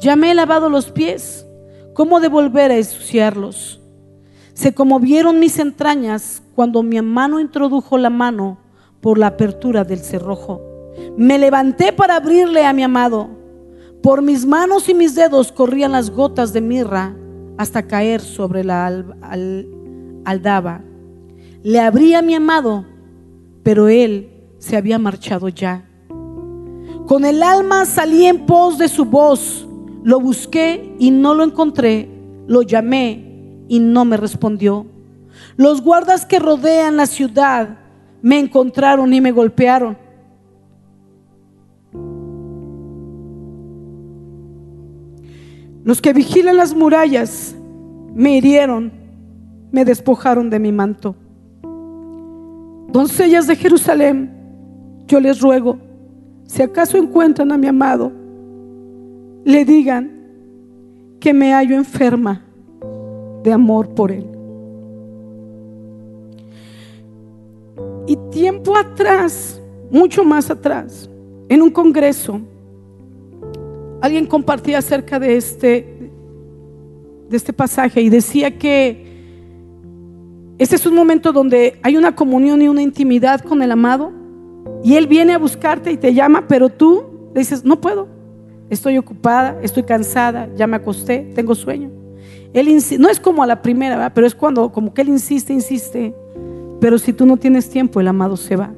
Ya 0.00 0.14
me 0.14 0.30
he 0.30 0.34
lavado 0.34 0.68
los 0.68 0.92
pies, 0.92 1.44
¿cómo 1.92 2.18
he 2.18 2.20
de 2.20 2.28
volver 2.28 2.70
a 2.70 2.76
ensuciarlos? 2.76 3.80
Se 4.54 4.72
conmovieron 4.72 5.40
mis 5.40 5.58
entrañas 5.58 6.40
cuando 6.56 6.82
mi 6.82 7.00
mano 7.02 7.38
introdujo 7.38 7.98
la 7.98 8.08
mano 8.08 8.56
por 9.02 9.18
la 9.18 9.26
apertura 9.26 9.84
del 9.84 9.98
cerrojo. 9.98 10.62
Me 11.14 11.38
levanté 11.38 11.92
para 11.92 12.16
abrirle 12.16 12.64
a 12.64 12.72
mi 12.72 12.82
amado. 12.82 13.28
Por 14.02 14.22
mis 14.22 14.46
manos 14.46 14.88
y 14.88 14.94
mis 14.94 15.14
dedos 15.14 15.52
corrían 15.52 15.92
las 15.92 16.08
gotas 16.08 16.54
de 16.54 16.62
mirra 16.62 17.14
hasta 17.58 17.86
caer 17.86 18.22
sobre 18.22 18.64
la 18.64 18.86
al, 18.86 19.68
aldaba. 20.24 20.80
Le 21.62 21.78
habría 21.78 22.22
mi 22.22 22.34
amado, 22.34 22.86
pero 23.62 23.88
él 23.88 24.30
se 24.58 24.78
había 24.78 24.98
marchado 24.98 25.50
ya. 25.50 25.86
Con 27.06 27.26
el 27.26 27.42
alma 27.42 27.84
salí 27.84 28.24
en 28.24 28.46
pos 28.46 28.78
de 28.78 28.88
su 28.88 29.04
voz, 29.04 29.68
lo 30.02 30.20
busqué 30.20 30.96
y 30.98 31.10
no 31.10 31.34
lo 31.34 31.44
encontré, 31.44 32.08
lo 32.46 32.62
llamé 32.62 33.62
y 33.68 33.78
no 33.78 34.06
me 34.06 34.16
respondió. 34.16 34.95
Los 35.56 35.82
guardas 35.82 36.26
que 36.26 36.38
rodean 36.38 36.96
la 36.96 37.06
ciudad 37.06 37.78
me 38.22 38.38
encontraron 38.38 39.12
y 39.14 39.20
me 39.20 39.32
golpearon. 39.32 39.96
Los 45.84 46.02
que 46.02 46.12
vigilan 46.12 46.56
las 46.56 46.74
murallas 46.74 47.54
me 48.14 48.36
hirieron 48.36 48.92
me 49.70 49.84
despojaron 49.84 50.50
de 50.50 50.58
mi 50.58 50.72
manto. 50.72 51.14
Doncellas 52.88 53.46
de 53.46 53.56
Jerusalén, 53.56 54.32
yo 55.06 55.20
les 55.20 55.40
ruego, 55.40 55.78
si 56.44 56.62
acaso 56.62 56.96
encuentran 56.96 57.52
a 57.52 57.58
mi 57.58 57.66
amado, 57.66 58.12
le 59.44 59.64
digan 59.64 60.10
que 61.20 61.32
me 61.32 61.52
hallo 61.52 61.76
enferma 61.76 62.42
de 63.42 63.52
amor 63.52 63.94
por 63.94 64.12
él. 64.12 64.35
Tiempo 68.36 68.76
atrás, 68.76 69.62
mucho 69.90 70.22
más 70.22 70.50
atrás, 70.50 71.08
en 71.48 71.62
un 71.62 71.70
congreso, 71.70 72.38
alguien 74.02 74.26
compartía 74.26 74.76
acerca 74.76 75.18
de 75.18 75.38
este, 75.38 76.10
de 77.30 77.36
este 77.36 77.54
pasaje 77.54 78.02
y 78.02 78.10
decía 78.10 78.58
que 78.58 79.06
este 80.58 80.76
es 80.76 80.84
un 80.84 80.94
momento 80.94 81.32
donde 81.32 81.78
hay 81.82 81.96
una 81.96 82.14
comunión 82.14 82.60
y 82.60 82.68
una 82.68 82.82
intimidad 82.82 83.40
con 83.40 83.62
el 83.62 83.72
amado. 83.72 84.12
Y 84.84 84.96
Él 84.96 85.06
viene 85.06 85.32
a 85.32 85.38
buscarte 85.38 85.90
y 85.90 85.96
te 85.96 86.12
llama, 86.12 86.44
pero 86.46 86.68
tú 86.68 87.30
le 87.34 87.40
dices, 87.40 87.64
no 87.64 87.80
puedo. 87.80 88.06
Estoy 88.68 88.98
ocupada, 88.98 89.58
estoy 89.62 89.84
cansada, 89.84 90.50
ya 90.56 90.66
me 90.66 90.76
acosté, 90.76 91.32
tengo 91.34 91.54
sueño. 91.54 91.90
Él 92.52 92.68
no 92.98 93.08
es 93.08 93.18
como 93.18 93.42
a 93.42 93.46
la 93.46 93.62
primera, 93.62 94.12
pero 94.12 94.26
es 94.26 94.34
cuando 94.34 94.70
como 94.72 94.92
que 94.92 95.00
Él 95.00 95.08
insiste, 95.08 95.54
insiste. 95.54 96.14
Pero 96.80 96.98
si 96.98 97.12
tú 97.12 97.26
no 97.26 97.36
tienes 97.36 97.70
tiempo, 97.70 98.00
el 98.00 98.08
amado 98.08 98.36
se 98.36 98.56
va. 98.56 98.72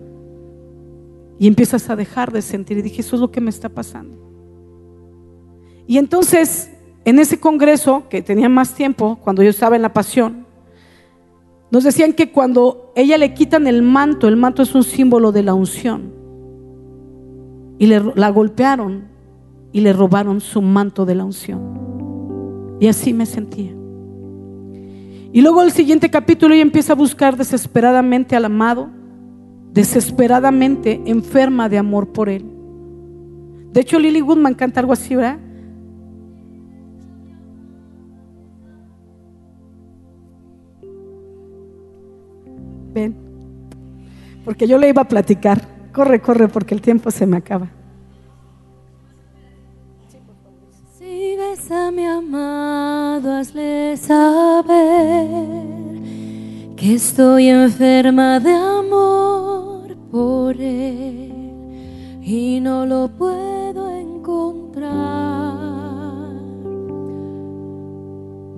Y 1.38 1.46
empiezas 1.46 1.88
a 1.90 1.96
dejar 1.96 2.32
de 2.32 2.42
sentir. 2.42 2.78
Y 2.78 2.82
dije, 2.82 3.00
eso 3.00 3.16
es 3.16 3.20
lo 3.20 3.30
que 3.30 3.40
me 3.40 3.50
está 3.50 3.68
pasando. 3.68 4.16
Y 5.86 5.98
entonces, 5.98 6.70
en 7.04 7.18
ese 7.18 7.40
congreso, 7.40 8.04
que 8.08 8.22
tenía 8.22 8.48
más 8.48 8.74
tiempo, 8.74 9.18
cuando 9.22 9.42
yo 9.42 9.50
estaba 9.50 9.76
en 9.76 9.82
la 9.82 9.92
pasión, 9.92 10.46
nos 11.70 11.84
decían 11.84 12.12
que 12.12 12.32
cuando 12.32 12.92
ella 12.96 13.18
le 13.18 13.34
quitan 13.34 13.66
el 13.66 13.82
manto, 13.82 14.28
el 14.28 14.36
manto 14.36 14.62
es 14.62 14.74
un 14.74 14.84
símbolo 14.84 15.32
de 15.32 15.42
la 15.42 15.54
unción. 15.54 16.12
Y 17.78 17.86
le, 17.86 18.02
la 18.14 18.30
golpearon 18.30 19.08
y 19.72 19.80
le 19.80 19.92
robaron 19.92 20.40
su 20.40 20.62
manto 20.62 21.04
de 21.04 21.14
la 21.14 21.24
unción. 21.24 22.76
Y 22.80 22.88
así 22.88 23.12
me 23.12 23.26
sentía. 23.26 23.77
Y 25.32 25.42
luego 25.42 25.62
el 25.62 25.72
siguiente 25.72 26.10
capítulo 26.10 26.54
ella 26.54 26.62
empieza 26.62 26.94
a 26.94 26.96
buscar 26.96 27.36
desesperadamente 27.36 28.34
al 28.34 28.46
amado, 28.46 28.88
desesperadamente 29.72 31.02
enferma 31.04 31.68
de 31.68 31.78
amor 31.78 32.08
por 32.12 32.28
él. 32.28 32.44
De 33.72 33.80
hecho, 33.80 33.98
Lily 33.98 34.22
Woodman 34.22 34.54
canta 34.54 34.80
algo 34.80 34.92
así, 34.94 35.14
¿verdad? 35.14 35.38
Ven, 42.94 43.14
porque 44.44 44.66
yo 44.66 44.78
le 44.78 44.88
iba 44.88 45.02
a 45.02 45.08
platicar. 45.08 45.60
Corre, 45.92 46.20
corre, 46.20 46.48
porque 46.48 46.74
el 46.74 46.80
tiempo 46.80 47.10
se 47.10 47.26
me 47.26 47.36
acaba. 47.36 47.68
A 51.70 51.90
mi 51.90 52.06
amado, 52.06 53.30
hazle 53.30 53.94
saber 53.98 54.64
que 56.76 56.94
estoy 56.94 57.48
enferma 57.48 58.40
de 58.40 58.54
amor 58.54 59.94
por 60.10 60.58
él 60.58 62.22
y 62.22 62.58
no 62.60 62.86
lo 62.86 63.08
puedo 63.08 63.90
encontrar. 63.90 64.88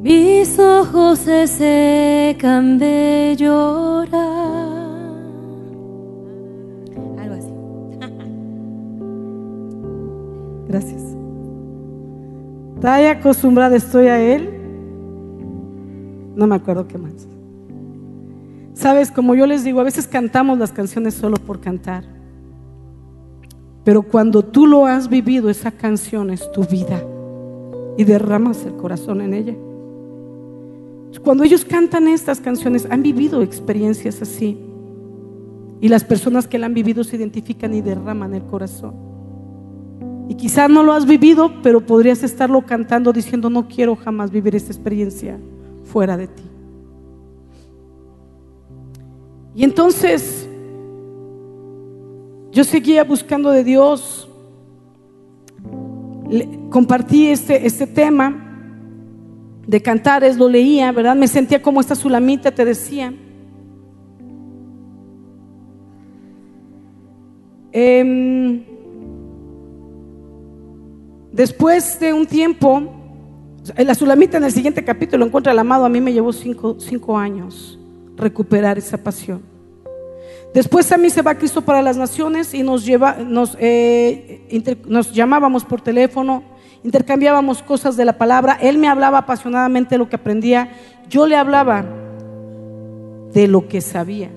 Mis 0.01 0.57
ojos 0.61 1.19
se 1.19 1.49
secan 1.49 2.79
de 2.79 3.35
llorar. 3.37 4.11
Algo 7.19 7.35
así. 7.35 7.53
Gracias. 10.69 11.10
Tan 12.81 13.05
acostumbrada 13.05 13.77
estoy 13.77 14.07
a 14.07 14.21
Él. 14.21 14.51
No 16.35 16.47
me 16.47 16.55
acuerdo 16.55 16.89
qué 16.89 16.97
más. 16.97 17.13
Sabes, 18.75 19.11
como 19.11 19.35
yo 19.35 19.47
les 19.47 19.63
digo, 19.63 19.81
a 19.81 19.85
veces 19.85 20.07
cantamos 20.07 20.59
las 20.59 20.73
canciones 20.73 21.15
solo 21.15 21.37
por 21.37 21.61
cantar. 21.61 22.05
Pero 23.85 24.03
cuando 24.03 24.43
tú 24.43 24.67
lo 24.67 24.87
has 24.87 25.09
vivido, 25.09 25.51
esa 25.51 25.71
canción 25.71 26.31
es 26.31 26.51
tu 26.53 26.65
vida 26.65 27.03
y 27.99 28.05
derramas 28.05 28.65
el 28.65 28.77
corazón 28.77 29.21
en 29.21 29.35
ella. 29.35 29.55
Cuando 31.23 31.45
ellos 31.45 31.65
cantan 31.65 32.09
estas 32.09 32.41
canciones, 32.41 32.87
han 32.89 33.03
vivido 33.03 33.43
experiencias 33.43 34.23
así. 34.23 34.59
Y 35.83 35.89
las 35.89 36.05
personas 36.05 36.47
que 36.47 36.59
la 36.59 36.67
han 36.67 36.75
vivido 36.75 37.05
se 37.05 37.17
identifican 37.17 37.75
y 37.75 37.83
derraman 37.83 38.35
el 38.35 38.45
corazón. 38.45 39.10
Y 40.31 40.37
quizá 40.37 40.69
no 40.69 40.85
lo 40.85 40.93
has 40.93 41.07
vivido, 41.07 41.51
pero 41.61 41.81
podrías 41.81 42.23
estarlo 42.23 42.63
cantando 42.63 43.13
diciendo, 43.13 43.51
no 43.51 43.67
quiero 43.67 43.97
jamás 43.97 44.31
vivir 44.31 44.55
esta 44.55 44.71
experiencia 44.71 45.37
fuera 45.83 46.17
de 46.17 46.29
ti. 46.29 46.45
Y 49.57 49.65
entonces 49.65 50.49
yo 52.53 52.63
seguía 52.63 53.03
buscando 53.03 53.51
de 53.51 53.65
Dios, 53.65 54.29
compartí 56.71 57.27
este, 57.27 57.67
este 57.67 57.89
tema 57.89 58.77
de 59.67 59.83
cantares, 59.83 60.37
lo 60.37 60.49
leía, 60.49 60.93
¿verdad? 60.93 61.17
Me 61.17 61.27
sentía 61.27 61.61
como 61.61 61.81
esta 61.81 61.97
sulamita 61.97 62.53
te 62.53 62.65
decía. 62.65 63.13
Em, 67.73 68.71
después 71.33 71.99
de 72.01 72.13
un 72.13 72.27
tiempo, 72.27 72.83
la 73.77 73.95
sulamita 73.95 74.39
en 74.39 74.45
el 74.45 74.53
siguiente 74.53 74.85
capítulo 74.85 75.25
encuentra 75.25 75.53
el 75.53 75.59
amado, 75.59 75.85
a 75.85 75.89
mí 75.89 76.01
me 76.01 76.13
llevó 76.13 76.33
cinco, 76.33 76.77
cinco 76.79 77.19
años 77.19 77.79
recuperar 78.17 78.79
esa 78.79 78.99
pasión. 78.99 79.43
Después 80.53 80.91
a 80.91 80.99
mí 80.99 81.11
se 81.11 81.23
va 81.23 81.37
Cristo 81.37 81.63
para 81.63 81.81
las 81.81 81.97
Naciones 81.97 82.55
y 82.55 82.63
nos, 82.63 82.85
lleva, 82.85 83.17
eh, 83.59 84.65
nos 84.87 85.13
llamábamos 85.13 85.65
por 85.65 85.81
teléfono, 85.81 86.43
intercambiábamos 86.83 87.63
cosas 87.63 87.97
de 87.97 88.05
la 88.05 88.19
palabra. 88.19 88.59
Él 88.61 88.79
me 88.79 88.89
hablaba 88.89 89.19
apasionadamente 89.19 89.95
de 89.95 89.99
lo 89.99 90.09
que 90.09 90.17
aprendía. 90.17 90.73
Yo 91.09 91.27
le 91.27 91.37
hablaba 91.37 91.85
de 93.33 93.47
lo 93.47 93.69
que 93.69 93.81
sabía. 93.81 94.31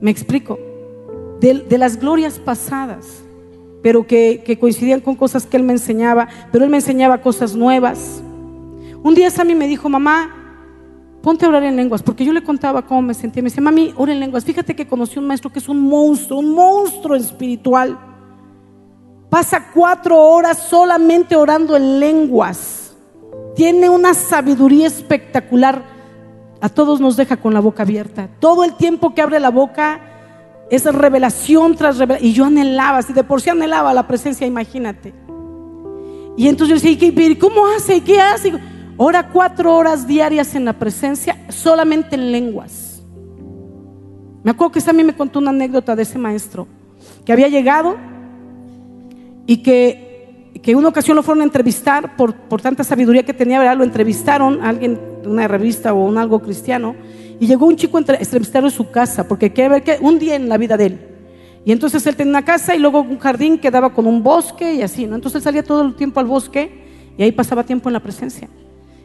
¿Me 0.00 0.10
explico? 0.10 0.58
De, 1.40 1.78
las 1.78 1.98
glorias 1.98 2.38
pasadas, 2.38 3.22
pero 3.82 4.06
que, 4.06 4.42
que, 4.44 4.58
coincidían 4.58 5.00
con 5.00 5.14
cosas 5.14 5.46
que 5.46 5.56
él 5.56 5.62
me 5.62 5.72
enseñaba, 5.72 6.28
pero 6.50 6.64
él 6.64 6.70
me 6.70 6.78
enseñaba 6.78 7.20
cosas 7.20 7.54
nuevas. 7.54 8.22
Un 9.02 9.14
día 9.14 9.30
Sammy 9.30 9.54
me 9.54 9.68
dijo, 9.68 9.88
mamá, 9.88 10.46
ponte 11.26 11.44
a 11.44 11.48
orar 11.48 11.64
en 11.64 11.74
lenguas, 11.74 12.04
porque 12.04 12.24
yo 12.24 12.32
le 12.32 12.44
contaba 12.44 12.82
cómo 12.82 13.02
me 13.02 13.12
sentía. 13.12 13.42
Me 13.42 13.48
decía, 13.48 13.60
mami, 13.60 13.92
ora 13.96 14.12
en 14.12 14.20
lenguas. 14.20 14.44
Fíjate 14.44 14.76
que 14.76 14.86
conocí 14.86 15.18
un 15.18 15.26
maestro 15.26 15.50
que 15.50 15.58
es 15.58 15.68
un 15.68 15.80
monstruo, 15.80 16.38
un 16.38 16.54
monstruo 16.54 17.16
espiritual. 17.16 17.98
Pasa 19.28 19.72
cuatro 19.74 20.20
horas 20.20 20.58
solamente 20.58 21.34
orando 21.34 21.76
en 21.76 21.98
lenguas. 21.98 22.96
Tiene 23.56 23.90
una 23.90 24.14
sabiduría 24.14 24.86
espectacular. 24.86 25.82
A 26.60 26.68
todos 26.68 27.00
nos 27.00 27.16
deja 27.16 27.36
con 27.36 27.52
la 27.52 27.60
boca 27.60 27.82
abierta. 27.82 28.28
Todo 28.38 28.62
el 28.62 28.74
tiempo 28.74 29.12
que 29.12 29.20
abre 29.20 29.40
la 29.40 29.50
boca 29.50 30.00
es 30.70 30.84
revelación 30.84 31.76
tras 31.76 31.98
revelación. 31.98 32.30
Y 32.30 32.34
yo 32.34 32.44
anhelaba, 32.44 33.02
si 33.02 33.12
de 33.12 33.24
por 33.24 33.40
sí 33.40 33.50
anhelaba 33.50 33.94
la 33.94 34.06
presencia, 34.06 34.46
imagínate. 34.46 35.12
Y 36.36 36.48
entonces 36.48 36.82
yo 36.82 36.90
decía, 36.90 37.38
¿cómo 37.38 37.66
hace? 37.66 38.00
¿Qué 38.02 38.20
hace? 38.20 38.52
Ora 38.96 39.28
cuatro 39.28 39.74
horas 39.74 40.06
diarias 40.06 40.54
en 40.54 40.64
la 40.64 40.72
presencia, 40.72 41.36
solamente 41.48 42.14
en 42.14 42.32
lenguas. 42.32 43.02
Me 44.42 44.50
acuerdo 44.52 44.72
que 44.72 44.92
mí 44.92 45.02
me 45.02 45.14
contó 45.14 45.38
una 45.38 45.50
anécdota 45.50 45.96
de 45.96 46.02
ese 46.02 46.18
maestro, 46.18 46.66
que 47.24 47.32
había 47.32 47.48
llegado 47.48 47.96
y 49.46 49.58
que, 49.58 50.52
que 50.62 50.76
una 50.76 50.88
ocasión 50.88 51.16
lo 51.16 51.22
fueron 51.22 51.42
a 51.42 51.44
entrevistar 51.44 52.16
por, 52.16 52.34
por 52.34 52.62
tanta 52.62 52.84
sabiduría 52.84 53.24
que 53.24 53.34
tenía, 53.34 53.58
¿verdad? 53.58 53.76
Lo 53.76 53.84
entrevistaron 53.84 54.62
a 54.62 54.68
alguien 54.68 55.00
de 55.22 55.28
una 55.28 55.48
revista 55.48 55.92
o 55.92 56.04
un 56.04 56.16
algo 56.16 56.40
cristiano, 56.40 56.94
y 57.38 57.46
llegó 57.46 57.66
un 57.66 57.76
chico 57.76 57.98
a 57.98 58.00
entrevistarlo 58.00 58.68
en 58.68 58.74
su 58.74 58.90
casa, 58.90 59.26
porque 59.28 59.52
quería 59.52 59.68
ver 59.68 59.82
que 59.82 59.98
un 60.00 60.18
día 60.18 60.36
en 60.36 60.48
la 60.48 60.56
vida 60.56 60.76
de 60.76 60.86
él. 60.86 61.00
Y 61.64 61.72
entonces 61.72 62.06
él 62.06 62.14
tenía 62.14 62.30
una 62.30 62.44
casa 62.44 62.76
y 62.76 62.78
luego 62.78 63.00
un 63.00 63.18
jardín 63.18 63.58
que 63.58 63.70
daba 63.70 63.92
con 63.92 64.06
un 64.06 64.22
bosque 64.22 64.74
y 64.74 64.82
así, 64.82 65.06
¿no? 65.06 65.16
Entonces 65.16 65.36
él 65.36 65.42
salía 65.42 65.62
todo 65.64 65.82
el 65.82 65.96
tiempo 65.96 66.20
al 66.20 66.26
bosque 66.26 66.84
y 67.18 67.22
ahí 67.22 67.32
pasaba 67.32 67.64
tiempo 67.64 67.88
en 67.88 67.94
la 67.94 68.00
presencia. 68.00 68.48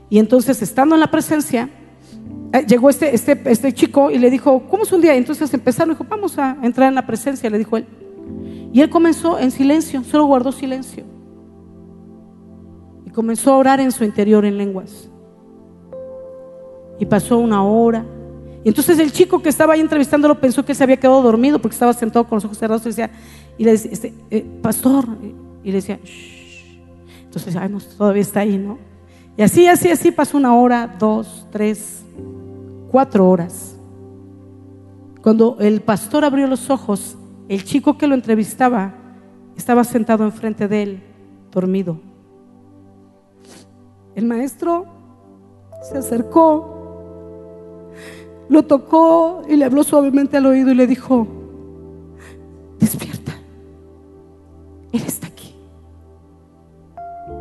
Y 0.10 0.20
entonces, 0.20 0.62
estando 0.62 0.94
en 0.94 1.02
la 1.02 1.10
presencia, 1.10 1.70
eh, 2.54 2.66
llegó 2.68 2.90
este, 2.90 3.16
este, 3.16 3.42
este 3.46 3.74
chico 3.74 4.12
y 4.12 4.20
le 4.20 4.30
dijo, 4.30 4.64
¿cómo 4.70 4.84
es 4.84 4.92
un 4.92 5.02
día? 5.02 5.16
Y 5.16 5.18
entonces 5.18 5.54
empezaron, 5.54 5.96
dijo, 5.96 6.06
vamos 6.08 6.38
a 6.38 6.58
entrar 6.62 6.90
en 6.90 6.96
la 6.96 7.08
presencia, 7.08 7.50
le 7.50 7.58
dijo 7.58 7.78
él. 7.78 7.88
Y 8.74 8.82
él 8.82 8.90
comenzó 8.90 9.40
en 9.40 9.52
silencio, 9.52 10.04
solo 10.04 10.26
guardó 10.26 10.52
silencio. 10.52 11.04
Y 13.06 13.10
comenzó 13.10 13.54
a 13.54 13.58
orar 13.58 13.80
en 13.80 13.92
su 13.92 14.04
interior 14.04 14.46
en 14.46 14.58
lenguas. 14.58 15.10
Y 17.00 17.06
pasó 17.06 17.38
una 17.38 17.64
hora. 17.64 18.06
Y 18.64 18.70
entonces 18.70 19.00
el 19.00 19.12
chico 19.12 19.42
que 19.42 19.50
estaba 19.50 19.74
ahí 19.74 19.80
entrevistándolo 19.80 20.40
pensó 20.40 20.64
que 20.64 20.76
se 20.76 20.84
había 20.84 20.98
quedado 20.98 21.22
dormido 21.22 21.60
porque 21.60 21.74
estaba 21.74 21.94
sentado 21.94 22.28
con 22.28 22.38
los 22.38 22.46
ojos 22.46 22.58
cerrados 22.58 22.84
y, 22.86 22.90
decía, 22.90 23.12
y 23.58 23.64
le 23.64 23.72
decía, 23.72 23.92
este, 23.92 24.14
eh, 24.30 24.46
pastor, 24.62 25.08
y 25.64 25.68
le 25.68 25.74
decía, 25.74 26.00
Shh. 26.04 26.80
entonces, 27.26 27.56
ay, 27.56 27.70
no, 27.70 27.80
todavía 27.80 28.22
está 28.22 28.42
ahí, 28.42 28.58
¿no? 28.58 28.78
Y 29.38 29.42
así, 29.42 29.66
así, 29.68 29.90
así 29.90 30.12
pasó 30.12 30.38
una 30.38 30.54
hora, 30.54 30.96
dos, 31.00 31.48
tres, 31.52 32.04
cuatro 32.92 33.28
horas. 33.28 33.76
Cuando 35.22 35.58
el 35.60 35.82
pastor 35.82 36.26
abrió 36.26 36.48
los 36.48 36.70
ojos, 36.70 37.16
el 37.48 37.64
chico 37.64 37.98
que 37.98 38.08
lo 38.08 38.16
entrevistaba 38.16 38.94
estaba 39.56 39.84
sentado 39.84 40.24
enfrente 40.24 40.68
de 40.68 40.84
él, 40.84 41.04
dormido. 41.52 42.00
El 44.16 44.26
maestro 44.26 44.86
se 45.84 45.98
acercó, 45.98 46.81
lo 48.52 48.64
tocó 48.64 49.44
y 49.48 49.56
le 49.56 49.64
habló 49.64 49.82
suavemente 49.82 50.36
al 50.36 50.46
oído 50.46 50.72
y 50.72 50.76
le 50.76 50.86
dijo, 50.86 51.26
despierta, 52.78 53.32
Él 54.92 55.02
está 55.08 55.28
aquí. 55.28 55.56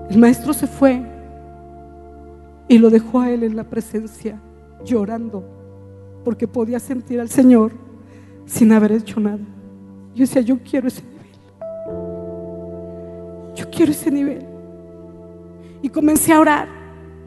El 0.08 0.18
maestro 0.18 0.52
se 0.52 0.68
fue 0.68 1.02
y 2.68 2.78
lo 2.78 2.90
dejó 2.90 3.18
a 3.18 3.30
él 3.30 3.42
en 3.42 3.56
la 3.56 3.64
presencia, 3.64 4.40
llorando, 4.84 5.42
porque 6.24 6.46
podía 6.46 6.78
sentir 6.78 7.20
al 7.20 7.28
Señor 7.28 7.72
sin 8.46 8.70
haber 8.70 8.92
hecho 8.92 9.18
nada. 9.18 9.40
Yo 10.14 10.20
decía, 10.20 10.42
yo 10.42 10.58
quiero 10.62 10.86
ese 10.86 11.02
nivel. 11.02 11.26
Yo 13.56 13.68
quiero 13.68 13.90
ese 13.90 14.12
nivel. 14.12 14.46
Y 15.82 15.88
comencé 15.88 16.32
a 16.32 16.38
orar 16.38 16.68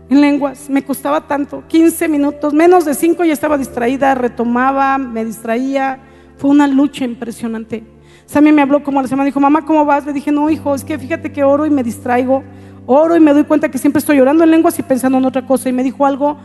en 0.10 0.22
lenguas. 0.22 0.70
Me 0.70 0.84
costaba 0.84 1.28
tanto, 1.28 1.64
15 1.68 2.08
minutos, 2.08 2.54
menos 2.54 2.86
de 2.86 2.94
5 2.94 3.24
ya 3.26 3.34
estaba 3.34 3.58
distraída, 3.58 4.16
retomaba, 4.16 4.98
me 4.98 5.26
distraía. 5.26 6.00
Fue 6.38 6.50
una 6.50 6.68
lucha 6.68 7.06
impresionante. 7.06 7.84
Sammy 8.26 8.52
me 8.52 8.62
habló 8.62 8.84
como 8.84 9.02
la 9.02 9.08
semana, 9.08 9.26
dijo, 9.26 9.40
mamá, 9.40 9.66
¿cómo 9.66 9.86
vas? 9.86 10.06
Le 10.06 10.14
dije, 10.14 10.32
no, 10.32 10.50
hijo, 10.50 10.74
es 10.76 10.84
que 10.84 10.98
fíjate 10.98 11.32
que 11.32 11.44
oro 11.44 11.66
y 11.66 11.70
me 11.70 11.84
distraigo. 11.84 12.44
Oro 12.86 13.16
y 13.16 13.20
me 13.20 13.34
doy 13.34 13.44
cuenta 13.44 13.70
que 13.70 13.78
siempre 13.78 14.00
estoy 14.00 14.20
orando 14.20 14.44
en 14.44 14.52
lenguas 14.52 14.78
y 14.80 14.84
pensando 14.84 15.18
en 15.18 15.26
otra 15.26 15.46
cosa. 15.46 15.70
Y 15.70 15.74
me 15.74 15.84
dijo 15.84 16.06
algo 16.06 16.38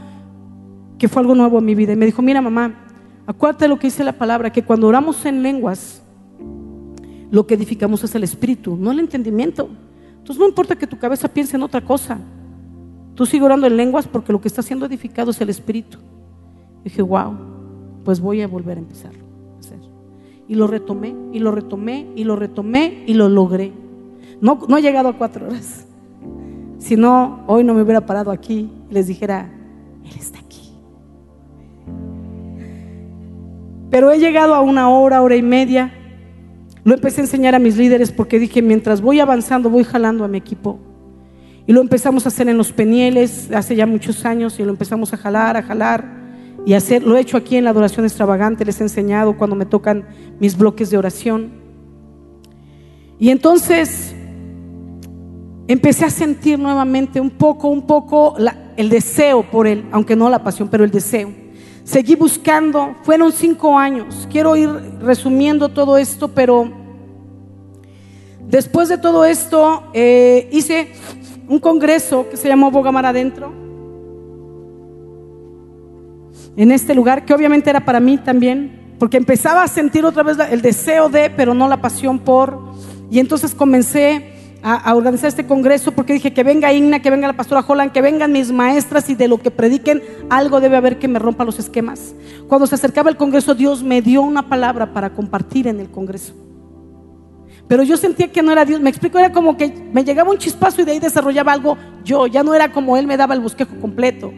que 0.99 1.09
fue 1.09 1.21
algo 1.21 1.35
nuevo 1.35 1.59
en 1.59 1.65
mi 1.65 1.75
vida. 1.75 1.93
Y 1.93 1.97
me 1.97 2.07
dijo, 2.07 2.23
mira 2.23 2.41
mamá, 2.41 2.75
acuérdate 3.27 3.65
de 3.65 3.69
lo 3.69 3.79
que 3.79 3.87
dice 3.87 4.05
la 4.05 4.13
palabra, 4.13 4.51
que 4.51 4.63
cuando 4.63 4.87
oramos 4.89 5.25
en 5.25 5.43
lenguas, 5.43 6.03
lo 7.31 7.47
que 7.47 7.55
edificamos 7.55 8.03
es 8.05 8.15
el 8.15 8.25
espíritu, 8.25 8.77
no 8.77 8.91
el 8.91 9.01
entendimiento. 9.01 9.69
Entonces 10.19 10.39
no 10.39 10.49
importa 10.49 10.77
que 10.77 10.87
tu 10.87 10.99
cabeza 10.99 11.29
piense 11.29 11.57
en 11.57 11.63
otra 11.63 11.81
cosa. 11.81 12.19
Tú 13.19 13.27
sigue 13.27 13.45
orando 13.45 13.67
en 13.67 13.77
lenguas 13.77 14.07
porque 14.07 14.33
lo 14.33 14.41
que 14.41 14.47
está 14.47 14.63
siendo 14.63 14.87
edificado 14.87 15.33
es 15.33 15.41
el 15.41 15.51
espíritu. 15.51 15.99
Y 16.83 16.85
dije, 16.85 17.03
wow, 17.03 17.35
pues 18.05 18.21
voy 18.21 18.43
a 18.43 18.47
volver 18.47 18.77
a 18.77 18.81
empezarlo. 18.81 19.25
Y 20.47 20.55
lo 20.55 20.69
retomé, 20.69 21.17
y 21.33 21.41
lo 21.41 21.51
retomé, 21.51 22.07
y 22.15 22.23
lo 22.23 22.37
retomé, 22.37 23.03
y 23.09 23.15
lo 23.15 23.29
logré. 23.29 23.73
No, 24.41 24.61
no 24.69 24.77
he 24.77 24.83
llegado 24.83 25.09
a 25.09 25.19
cuatro 25.19 25.47
horas. 25.49 25.85
Si 26.79 26.97
no, 26.97 27.43
hoy 27.49 27.65
no 27.65 27.75
me 27.75 27.83
hubiera 27.83 28.07
parado 28.07 28.31
aquí 28.31 28.71
y 28.89 28.95
les 28.95 29.09
dijera, 29.09 29.51
Él 30.05 30.17
está 30.17 30.39
aquí. 30.39 30.73
Pero 33.91 34.13
he 34.13 34.21
llegado 34.21 34.55
a 34.55 34.61
una 34.61 34.91
hora, 34.91 35.23
hora 35.23 35.35
y 35.35 35.43
media. 35.43 35.93
Lo 36.85 36.95
empecé 36.95 37.21
a 37.21 37.25
enseñar 37.25 37.57
a 37.57 37.59
mis 37.59 37.77
líderes 37.77 38.13
porque 38.13 38.39
dije, 38.39 38.63
mientras 38.63 39.01
voy 39.01 39.19
avanzando, 39.19 39.71
voy 39.71 39.83
jalando 39.83 40.23
a 40.23 40.29
mi 40.29 40.39
equipo. 40.39 40.79
Y 41.69 41.73
lo 41.75 41.83
empezamos 41.83 42.25
a 42.25 42.31
hacer 42.31 42.49
en 42.49 42.57
los 42.57 42.73
penieles 42.73 43.53
hace 43.53 43.77
ya 43.77 43.85
muchos 43.85 44.25
años 44.25 44.59
y 44.59 44.65
lo 44.65 44.71
empezamos 44.71 45.13
a 45.13 45.19
jalar, 45.19 45.55
a 45.59 45.63
jalar 45.63 46.03
y 46.65 46.73
hacer. 46.73 47.03
Lo 47.03 47.15
he 47.15 47.21
hecho 47.21 47.37
aquí 47.37 47.57
en 47.57 47.65
la 47.65 47.71
adoración 47.71 48.07
extravagante, 48.07 48.65
les 48.65 48.81
he 48.81 48.85
enseñado 48.85 49.37
cuando 49.37 49.55
me 49.55 49.67
tocan 49.67 50.09
mis 50.41 50.57
bloques 50.57 50.89
de 50.89 50.97
oración. 50.97 51.51
Y 53.19 53.29
entonces 53.29 54.15
empecé 55.67 56.07
a 56.07 56.11
sentir 56.11 56.59
nuevamente 56.59 57.21
un 57.21 57.29
poco, 57.29 57.69
un 57.69 57.87
poco 57.87 58.37
el 58.79 58.89
deseo 58.89 59.43
por 59.43 59.67
él, 59.67 59.85
aunque 59.93 60.17
no 60.17 60.31
la 60.31 60.43
pasión, 60.43 60.69
pero 60.69 60.85
el 60.85 60.91
deseo. 60.91 61.31
Seguí 61.85 62.15
buscando, 62.15 62.97
fueron 63.03 63.31
cinco 63.31 63.79
años. 63.79 64.27
Quiero 64.31 64.57
ir 64.57 64.71
resumiendo 65.03 65.69
todo 65.69 65.99
esto, 65.99 66.29
pero 66.29 66.73
después 68.49 68.89
de 68.89 68.97
todo 68.97 69.27
esto 69.27 69.83
eh, 69.93 70.49
hice 70.51 70.89
un 71.49 71.59
congreso 71.59 72.29
que 72.31 72.37
se 72.37 72.49
llamó 72.49 72.71
Bogamar 72.71 73.07
Adentro, 73.07 73.53
en 76.57 76.73
este 76.73 76.95
lugar, 76.95 77.25
que 77.25 77.33
obviamente 77.33 77.71
era 77.71 77.85
para 77.85 78.01
mí 78.01 78.19
también, 78.19 78.97
porque 78.99 79.17
empezaba 79.17 79.63
a 79.63 79.69
sentir 79.69 80.05
otra 80.05 80.25
vez 80.25 80.37
el 80.51 80.61
deseo 80.61 81.09
de, 81.09 81.31
pero 81.31 81.55
no 81.55 81.69
la 81.69 81.81
pasión 81.81 82.19
por. 82.19 82.61
Y 83.11 83.21
entonces 83.21 83.55
comencé 83.55 84.35
a, 84.61 84.75
a 84.75 84.95
organizar 84.97 85.29
este 85.29 85.47
congreso 85.47 85.93
porque 85.93 86.13
dije 86.15 86.35
que 86.35 86.43
venga 86.43 86.73
Igna, 86.73 87.01
que 87.01 87.11
venga 87.11 87.29
la 87.29 87.37
pastora 87.37 87.65
Holland, 87.67 87.93
que 87.93 88.03
vengan 88.03 88.33
mis 88.33 88.51
maestras 88.51 89.09
y 89.09 89.15
de 89.15 89.29
lo 89.29 89.39
que 89.39 89.53
prediquen, 89.53 90.03
algo 90.31 90.61
debe 90.61 90.77
haber 90.77 90.99
que 90.99 91.07
me 91.07 91.21
rompa 91.21 91.45
los 91.45 91.61
esquemas. 91.61 92.15
Cuando 92.49 92.67
se 92.67 92.75
acercaba 92.75 93.09
el 93.09 93.17
congreso, 93.17 93.55
Dios 93.55 93.85
me 93.85 94.03
dio 94.03 94.23
una 94.23 94.49
palabra 94.49 94.93
para 94.93 95.11
compartir 95.11 95.69
en 95.69 95.79
el 95.79 95.89
congreso. 95.91 96.35
Pero 97.69 97.83
yo 97.83 97.99
sentía 97.99 98.33
que 98.33 98.43
no 98.43 98.51
era 98.51 98.65
Dios. 98.65 98.81
Me 98.81 98.89
explico, 98.89 99.19
era 99.19 99.31
como 99.31 99.57
que 99.57 99.73
me 99.93 100.03
llegaba 100.03 100.31
un 100.31 100.39
chispazo 100.39 100.81
y 100.81 100.85
de 100.85 100.93
ahí 100.93 100.99
desarrollaba 100.99 101.53
algo 101.53 101.77
yo. 102.03 102.27
Ya 102.27 102.43
no 102.43 102.55
era 102.55 102.73
como 102.73 102.97
Él 102.97 103.07
me 103.07 103.17
daba 103.17 103.35
el 103.35 103.41
bosquejo 103.41 103.79
completo. 103.79 104.33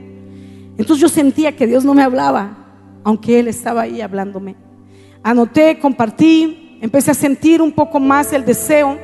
Entonces 0.77 1.01
yo 1.01 1.09
sentía 1.09 1.55
que 1.55 1.67
Dios 1.67 1.85
no 1.85 1.95
me 1.95 2.03
hablaba, 2.03 2.57
aunque 3.05 3.39
Él 3.39 3.47
estaba 3.47 3.83
ahí 3.83 4.01
hablándome. 4.01 4.57
Anoté, 5.23 5.79
compartí, 5.79 6.79
empecé 6.81 7.13
a 7.13 7.15
sentir 7.15 7.63
un 7.63 7.71
poco 7.71 8.01
más 8.01 8.33
el 8.33 8.45
deseo. 8.45 8.99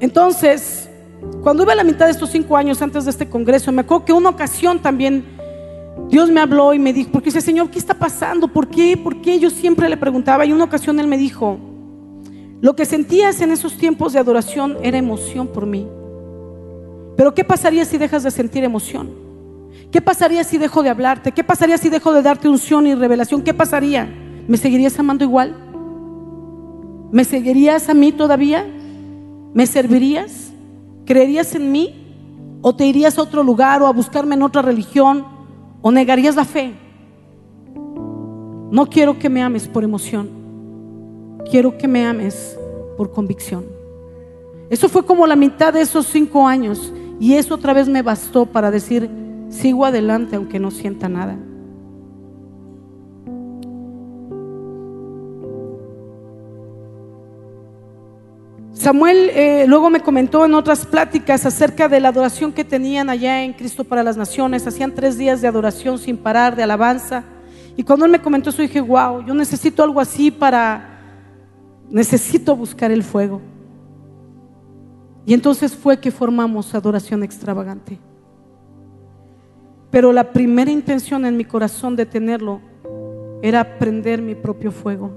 Entonces, 0.00 0.88
cuando 1.42 1.62
iba 1.62 1.72
a 1.72 1.76
la 1.76 1.84
mitad 1.84 2.06
de 2.06 2.12
estos 2.12 2.30
cinco 2.30 2.56
años 2.56 2.80
antes 2.80 3.04
de 3.04 3.10
este 3.10 3.28
congreso, 3.28 3.70
me 3.70 3.82
acuerdo 3.82 4.04
que 4.06 4.12
una 4.12 4.30
ocasión 4.30 4.78
también 4.78 5.24
Dios 6.08 6.30
me 6.30 6.40
habló 6.40 6.72
y 6.72 6.78
me 6.78 6.92
dijo, 6.92 7.10
porque 7.12 7.26
dice, 7.26 7.40
Señor, 7.40 7.70
¿qué 7.70 7.78
está 7.78 7.94
pasando? 7.94 8.48
¿Por 8.48 8.68
qué? 8.68 8.96
¿Por 8.96 9.20
qué? 9.20 9.38
Yo 9.38 9.50
siempre 9.50 9.88
le 9.88 9.96
preguntaba 9.96 10.46
y 10.46 10.52
una 10.52 10.64
ocasión 10.64 10.98
Él 11.00 11.06
me 11.06 11.18
dijo, 11.18 11.58
lo 12.64 12.74
que 12.74 12.86
sentías 12.86 13.42
en 13.42 13.50
esos 13.50 13.76
tiempos 13.76 14.14
de 14.14 14.18
adoración 14.18 14.78
era 14.82 14.96
emoción 14.96 15.48
por 15.48 15.66
mí. 15.66 15.86
Pero 17.14 17.34
¿qué 17.34 17.44
pasaría 17.44 17.84
si 17.84 17.98
dejas 17.98 18.22
de 18.22 18.30
sentir 18.30 18.64
emoción? 18.64 19.10
¿Qué 19.92 20.00
pasaría 20.00 20.42
si 20.44 20.56
dejo 20.56 20.82
de 20.82 20.88
hablarte? 20.88 21.32
¿Qué 21.32 21.44
pasaría 21.44 21.76
si 21.76 21.90
dejo 21.90 22.14
de 22.14 22.22
darte 22.22 22.48
unción 22.48 22.86
y 22.86 22.94
revelación? 22.94 23.42
¿Qué 23.42 23.52
pasaría? 23.52 24.08
¿Me 24.48 24.56
seguirías 24.56 24.98
amando 24.98 25.24
igual? 25.24 25.54
¿Me 27.12 27.24
seguirías 27.24 27.90
a 27.90 27.92
mí 27.92 28.12
todavía? 28.12 28.66
¿Me 29.52 29.66
servirías? 29.66 30.50
¿Creerías 31.04 31.54
en 31.54 31.70
mí? 31.70 32.58
¿O 32.62 32.74
te 32.74 32.86
irías 32.86 33.18
a 33.18 33.22
otro 33.24 33.42
lugar 33.42 33.82
o 33.82 33.88
a 33.88 33.92
buscarme 33.92 34.36
en 34.36 34.42
otra 34.42 34.62
religión? 34.62 35.26
¿O 35.82 35.92
negarías 35.92 36.34
la 36.34 36.46
fe? 36.46 36.72
No 38.70 38.86
quiero 38.86 39.18
que 39.18 39.28
me 39.28 39.42
ames 39.42 39.68
por 39.68 39.84
emoción. 39.84 40.43
Quiero 41.50 41.76
que 41.76 41.88
me 41.88 42.04
ames 42.04 42.56
por 42.96 43.10
convicción. 43.10 43.64
Eso 44.70 44.88
fue 44.88 45.04
como 45.04 45.26
la 45.26 45.36
mitad 45.36 45.72
de 45.72 45.82
esos 45.82 46.06
cinco 46.06 46.46
años. 46.46 46.92
Y 47.20 47.34
eso 47.34 47.54
otra 47.54 47.72
vez 47.72 47.88
me 47.88 48.02
bastó 48.02 48.46
para 48.46 48.70
decir, 48.70 49.08
sigo 49.48 49.84
adelante 49.84 50.36
aunque 50.36 50.58
no 50.58 50.70
sienta 50.70 51.08
nada. 51.08 51.38
Samuel 58.72 59.30
eh, 59.30 59.64
luego 59.66 59.88
me 59.88 60.00
comentó 60.00 60.44
en 60.44 60.52
otras 60.52 60.84
pláticas 60.84 61.46
acerca 61.46 61.88
de 61.88 62.00
la 62.00 62.08
adoración 62.08 62.52
que 62.52 62.64
tenían 62.64 63.08
allá 63.08 63.42
en 63.42 63.54
Cristo 63.54 63.84
para 63.84 64.02
las 64.02 64.18
Naciones. 64.18 64.66
Hacían 64.66 64.94
tres 64.94 65.16
días 65.16 65.40
de 65.40 65.48
adoración 65.48 65.98
sin 65.98 66.18
parar, 66.18 66.54
de 66.54 66.64
alabanza. 66.64 67.24
Y 67.76 67.82
cuando 67.82 68.04
él 68.04 68.12
me 68.12 68.20
comentó 68.20 68.50
eso 68.50 68.60
dije, 68.60 68.82
wow, 68.82 69.24
yo 69.24 69.32
necesito 69.32 69.82
algo 69.82 70.00
así 70.00 70.30
para, 70.30 70.93
necesito 71.90 72.56
buscar 72.56 72.90
el 72.90 73.02
fuego. 73.02 73.40
Y 75.26 75.34
entonces 75.34 75.74
fue 75.74 75.98
que 75.98 76.10
formamos 76.10 76.74
adoración 76.74 77.22
extravagante. 77.22 77.98
Pero 79.90 80.12
la 80.12 80.32
primera 80.32 80.70
intención 80.70 81.24
en 81.24 81.36
mi 81.36 81.44
corazón 81.44 81.96
de 81.96 82.04
tenerlo 82.04 82.60
era 83.42 83.78
prender 83.78 84.20
mi 84.20 84.34
propio 84.34 84.72
fuego. 84.72 85.10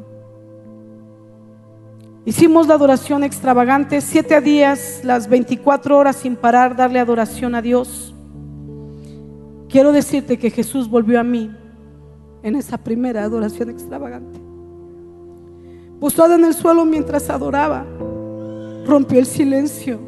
Hicimos 2.26 2.68
la 2.68 2.74
adoración 2.74 3.24
extravagante, 3.24 4.02
siete 4.02 4.40
días, 4.42 5.02
las 5.04 5.30
24 5.30 5.98
horas 5.98 6.18
sin 6.18 6.36
parar, 6.36 6.76
darle 6.76 7.00
adoración 7.00 7.56
a 7.56 7.62
Dios. 7.62 8.14
Quiero 9.70 9.92
decirte 9.92 10.38
que 10.38 10.50
Jesús 10.50 10.90
volvió 10.90 11.20
a 11.20 11.24
mí 11.24 11.56
en 12.44 12.56
esa 12.56 12.78
primera 12.78 13.24
adoración 13.24 13.70
extravagante. 13.70 14.47
Postrada 16.00 16.36
en 16.36 16.46
el 16.46 16.54
suelo 16.54 16.86
mientras 16.86 17.30
adoraba, 17.30 17.86
rompió 18.86 19.20
el 19.20 19.26
silencio 19.26 20.00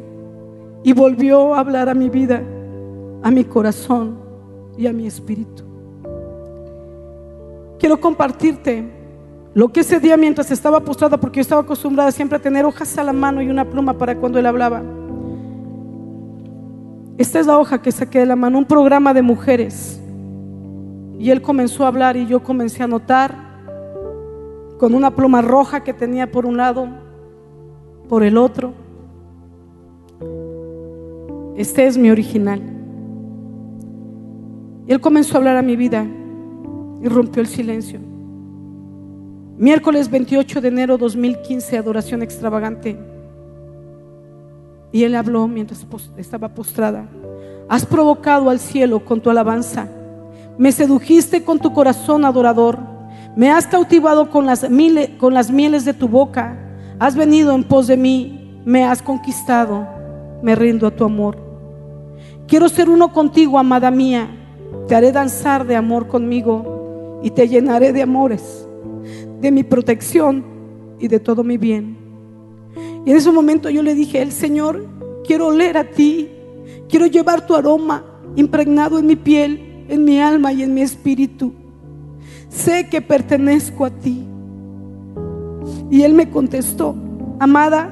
y 0.84 0.92
volvió 0.92 1.54
a 1.54 1.60
hablar 1.60 1.88
a 1.88 1.94
mi 1.94 2.08
vida, 2.08 2.42
a 3.22 3.30
mi 3.30 3.44
corazón 3.44 4.18
y 4.78 4.86
a 4.86 4.92
mi 4.92 5.06
espíritu. 5.06 5.64
Quiero 7.78 8.00
compartirte 8.00 8.84
lo 9.52 9.68
que 9.68 9.80
ese 9.80 9.98
día 9.98 10.16
mientras 10.16 10.50
estaba 10.50 10.80
postrada, 10.80 11.18
porque 11.18 11.38
yo 11.38 11.42
estaba 11.42 11.62
acostumbrada 11.62 12.12
siempre 12.12 12.38
a 12.38 12.42
tener 12.42 12.64
hojas 12.64 12.96
a 12.96 13.02
la 13.02 13.12
mano 13.12 13.42
y 13.42 13.50
una 13.50 13.68
pluma 13.68 13.98
para 13.98 14.16
cuando 14.16 14.38
él 14.38 14.46
hablaba. 14.46 14.82
Esta 17.18 17.40
es 17.40 17.46
la 17.46 17.58
hoja 17.58 17.82
que 17.82 17.90
saqué 17.90 18.20
de 18.20 18.26
la 18.26 18.36
mano, 18.36 18.58
un 18.58 18.64
programa 18.64 19.12
de 19.12 19.22
mujeres. 19.22 20.00
Y 21.18 21.30
él 21.30 21.42
comenzó 21.42 21.84
a 21.84 21.88
hablar 21.88 22.16
y 22.16 22.26
yo 22.26 22.42
comencé 22.42 22.82
a 22.82 22.86
notar 22.86 23.49
con 24.80 24.94
una 24.94 25.14
pluma 25.14 25.42
roja 25.42 25.84
que 25.84 25.92
tenía 25.92 26.32
por 26.32 26.46
un 26.46 26.56
lado, 26.56 26.88
por 28.08 28.22
el 28.22 28.38
otro. 28.38 28.72
Este 31.54 31.86
es 31.86 31.98
mi 31.98 32.10
original. 32.10 32.62
Y 34.86 34.92
él 34.92 34.98
comenzó 35.02 35.34
a 35.34 35.36
hablar 35.36 35.58
a 35.58 35.62
mi 35.62 35.76
vida 35.76 36.06
y 37.02 37.08
rompió 37.08 37.42
el 37.42 37.48
silencio. 37.48 38.00
Miércoles 39.58 40.10
28 40.10 40.62
de 40.62 40.68
enero 40.68 40.96
2015, 40.96 41.76
adoración 41.76 42.22
extravagante. 42.22 42.98
Y 44.92 45.04
él 45.04 45.14
habló 45.14 45.46
mientras 45.46 45.86
estaba 46.16 46.54
postrada. 46.54 47.06
Has 47.68 47.84
provocado 47.84 48.48
al 48.48 48.58
cielo 48.58 49.04
con 49.04 49.20
tu 49.20 49.28
alabanza. 49.28 49.90
Me 50.56 50.72
sedujiste 50.72 51.44
con 51.44 51.58
tu 51.58 51.70
corazón 51.74 52.24
adorador. 52.24 52.99
Me 53.36 53.50
has 53.50 53.66
cautivado 53.66 54.30
con 54.30 54.46
las, 54.46 54.68
mieles 54.70 55.84
de 55.84 55.94
tu 55.94 56.08
boca. 56.08 56.58
Has 56.98 57.16
venido 57.16 57.54
en 57.54 57.64
pos 57.64 57.86
de 57.86 57.96
mí. 57.96 58.60
Me 58.64 58.84
has 58.84 59.02
conquistado. 59.02 59.86
Me 60.42 60.54
rindo 60.54 60.86
a 60.86 60.90
tu 60.90 61.04
amor. 61.04 61.38
Quiero 62.46 62.68
ser 62.68 62.88
uno 62.88 63.12
contigo, 63.12 63.58
amada 63.58 63.90
mía. 63.90 64.28
Te 64.88 64.94
haré 64.94 65.12
danzar 65.12 65.66
de 65.66 65.76
amor 65.76 66.08
conmigo 66.08 67.20
y 67.22 67.30
te 67.30 67.48
llenaré 67.48 67.92
de 67.92 68.02
amores 68.02 68.66
de 69.40 69.50
mi 69.50 69.62
protección 69.62 70.44
y 70.98 71.08
de 71.08 71.18
todo 71.18 71.42
mi 71.42 71.56
bien. 71.56 71.96
Y 73.04 73.10
en 73.10 73.16
ese 73.16 73.32
momento 73.32 73.70
yo 73.70 73.82
le 73.82 73.94
dije, 73.94 74.20
el 74.20 74.32
Señor, 74.32 74.86
quiero 75.26 75.48
oler 75.48 75.76
a 75.78 75.84
ti, 75.84 76.28
quiero 76.88 77.06
llevar 77.06 77.46
tu 77.46 77.54
aroma 77.54 78.04
impregnado 78.36 78.98
en 78.98 79.06
mi 79.06 79.16
piel, 79.16 79.84
en 79.88 80.04
mi 80.04 80.20
alma 80.20 80.52
y 80.52 80.62
en 80.62 80.74
mi 80.74 80.82
espíritu. 80.82 81.52
Sé 82.50 82.88
que 82.88 83.00
pertenezco 83.00 83.84
a 83.84 83.90
ti. 83.90 84.26
Y 85.88 86.02
él 86.02 86.14
me 86.14 86.28
contestó, 86.30 86.94
amada, 87.38 87.88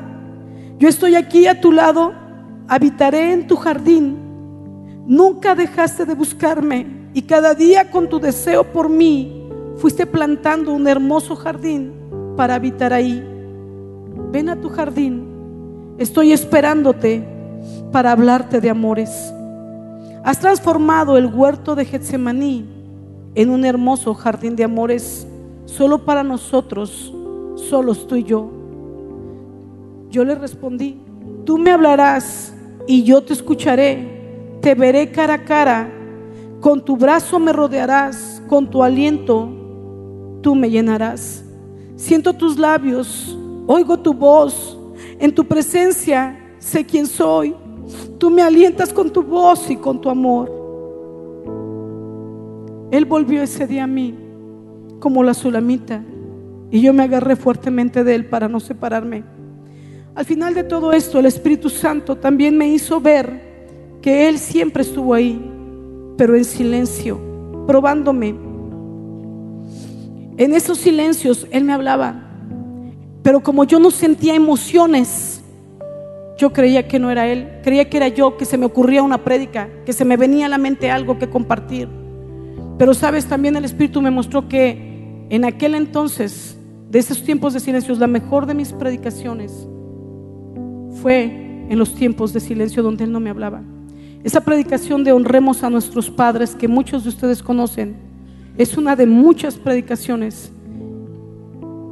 yo 0.78 0.88
estoy 0.88 1.14
aquí 1.14 1.46
a 1.46 1.60
tu 1.60 1.72
lado, 1.72 2.12
habitaré 2.66 3.32
en 3.32 3.46
tu 3.46 3.56
jardín. 3.56 4.16
Nunca 5.06 5.54
dejaste 5.54 6.04
de 6.04 6.14
buscarme 6.14 6.86
y 7.14 7.22
cada 7.22 7.54
día 7.54 7.90
con 7.90 8.08
tu 8.08 8.20
deseo 8.20 8.64
por 8.64 8.88
mí 8.88 9.48
fuiste 9.76 10.06
plantando 10.06 10.72
un 10.72 10.86
hermoso 10.86 11.34
jardín 11.34 11.92
para 12.36 12.56
habitar 12.56 12.92
ahí. 12.92 13.24
Ven 14.32 14.48
a 14.48 14.60
tu 14.60 14.68
jardín. 14.68 15.26
Estoy 15.98 16.32
esperándote 16.32 17.26
para 17.90 18.12
hablarte 18.12 18.60
de 18.60 18.70
amores. 18.70 19.32
Has 20.24 20.38
transformado 20.40 21.16
el 21.16 21.26
huerto 21.26 21.74
de 21.74 21.84
Getsemaní 21.84 22.77
en 23.38 23.50
un 23.50 23.64
hermoso 23.64 24.14
jardín 24.14 24.56
de 24.56 24.64
amores 24.64 25.24
solo 25.64 26.04
para 26.04 26.24
nosotros, 26.24 27.14
solos 27.54 28.04
tú 28.08 28.16
y 28.16 28.24
yo. 28.24 28.50
Yo 30.10 30.24
le 30.24 30.34
respondí, 30.34 31.00
tú 31.44 31.56
me 31.56 31.70
hablarás 31.70 32.52
y 32.88 33.04
yo 33.04 33.22
te 33.22 33.34
escucharé, 33.34 34.58
te 34.60 34.74
veré 34.74 35.12
cara 35.12 35.34
a 35.34 35.44
cara, 35.44 35.88
con 36.60 36.84
tu 36.84 36.96
brazo 36.96 37.38
me 37.38 37.52
rodearás, 37.52 38.42
con 38.48 38.68
tu 38.68 38.82
aliento 38.82 39.48
tú 40.42 40.56
me 40.56 40.68
llenarás. 40.68 41.44
Siento 41.94 42.32
tus 42.32 42.58
labios, 42.58 43.38
oigo 43.68 43.96
tu 44.00 44.12
voz, 44.12 44.76
en 45.20 45.32
tu 45.32 45.44
presencia 45.44 46.56
sé 46.58 46.84
quién 46.84 47.06
soy. 47.06 47.54
Tú 48.18 48.30
me 48.30 48.42
alientas 48.42 48.92
con 48.92 49.08
tu 49.10 49.22
voz 49.22 49.70
y 49.70 49.76
con 49.76 50.00
tu 50.00 50.10
amor. 50.10 50.57
Él 52.90 53.04
volvió 53.04 53.42
ese 53.42 53.66
día 53.66 53.84
a 53.84 53.86
mí 53.86 54.14
como 55.00 55.22
la 55.22 55.34
sulamita 55.34 56.02
y 56.70 56.80
yo 56.80 56.92
me 56.92 57.04
agarré 57.04 57.36
fuertemente 57.36 58.04
de 58.04 58.14
él 58.14 58.26
para 58.26 58.48
no 58.48 58.60
separarme. 58.60 59.24
Al 60.14 60.24
final 60.24 60.52
de 60.52 60.64
todo 60.64 60.92
esto, 60.92 61.20
el 61.20 61.26
Espíritu 61.26 61.70
Santo 61.70 62.16
también 62.16 62.58
me 62.58 62.66
hizo 62.66 63.00
ver 63.00 63.48
que 64.02 64.28
Él 64.28 64.38
siempre 64.38 64.82
estuvo 64.82 65.14
ahí, 65.14 65.40
pero 66.16 66.34
en 66.34 66.44
silencio, 66.44 67.20
probándome 67.68 68.34
En 70.36 70.54
esos 70.54 70.78
silencios 70.78 71.46
Él 71.52 71.62
me 71.62 71.72
hablaba. 71.72 72.24
Pero 73.22 73.44
como 73.44 73.62
yo 73.62 73.78
no 73.78 73.92
sentía 73.92 74.34
emociones, 74.34 75.40
yo 76.36 76.52
creía 76.52 76.88
que 76.88 76.98
no 76.98 77.12
era 77.12 77.28
Él. 77.28 77.60
Creía 77.62 77.88
que 77.88 77.98
era 77.98 78.08
yo, 78.08 78.36
que 78.36 78.44
se 78.44 78.58
me 78.58 78.66
ocurría 78.66 79.04
una 79.04 79.22
prédica, 79.22 79.68
que 79.86 79.92
se 79.92 80.04
me 80.04 80.16
venía 80.16 80.46
a 80.46 80.48
la 80.48 80.58
mente 80.58 80.90
algo 80.90 81.18
que 81.18 81.28
compartir. 81.28 81.88
Pero 82.78 82.94
sabes, 82.94 83.26
también 83.26 83.56
el 83.56 83.64
Espíritu 83.64 84.00
me 84.00 84.10
mostró 84.10 84.48
que 84.48 85.26
en 85.30 85.44
aquel 85.44 85.74
entonces, 85.74 86.56
de 86.90 87.00
esos 87.00 87.22
tiempos 87.24 87.52
de 87.52 87.60
silencios, 87.60 87.98
la 87.98 88.06
mejor 88.06 88.46
de 88.46 88.54
mis 88.54 88.72
predicaciones 88.72 89.68
fue 91.02 91.24
en 91.68 91.78
los 91.78 91.94
tiempos 91.94 92.32
de 92.32 92.40
silencio 92.40 92.82
donde 92.82 93.04
Él 93.04 93.12
no 93.12 93.20
me 93.20 93.30
hablaba. 93.30 93.62
Esa 94.24 94.40
predicación 94.40 95.04
de 95.04 95.12
honremos 95.12 95.62
a 95.62 95.70
nuestros 95.70 96.10
padres 96.10 96.54
que 96.54 96.68
muchos 96.68 97.02
de 97.02 97.10
ustedes 97.10 97.42
conocen 97.42 97.96
es 98.56 98.76
una 98.76 98.96
de 98.96 99.06
muchas 99.06 99.56
predicaciones 99.56 100.52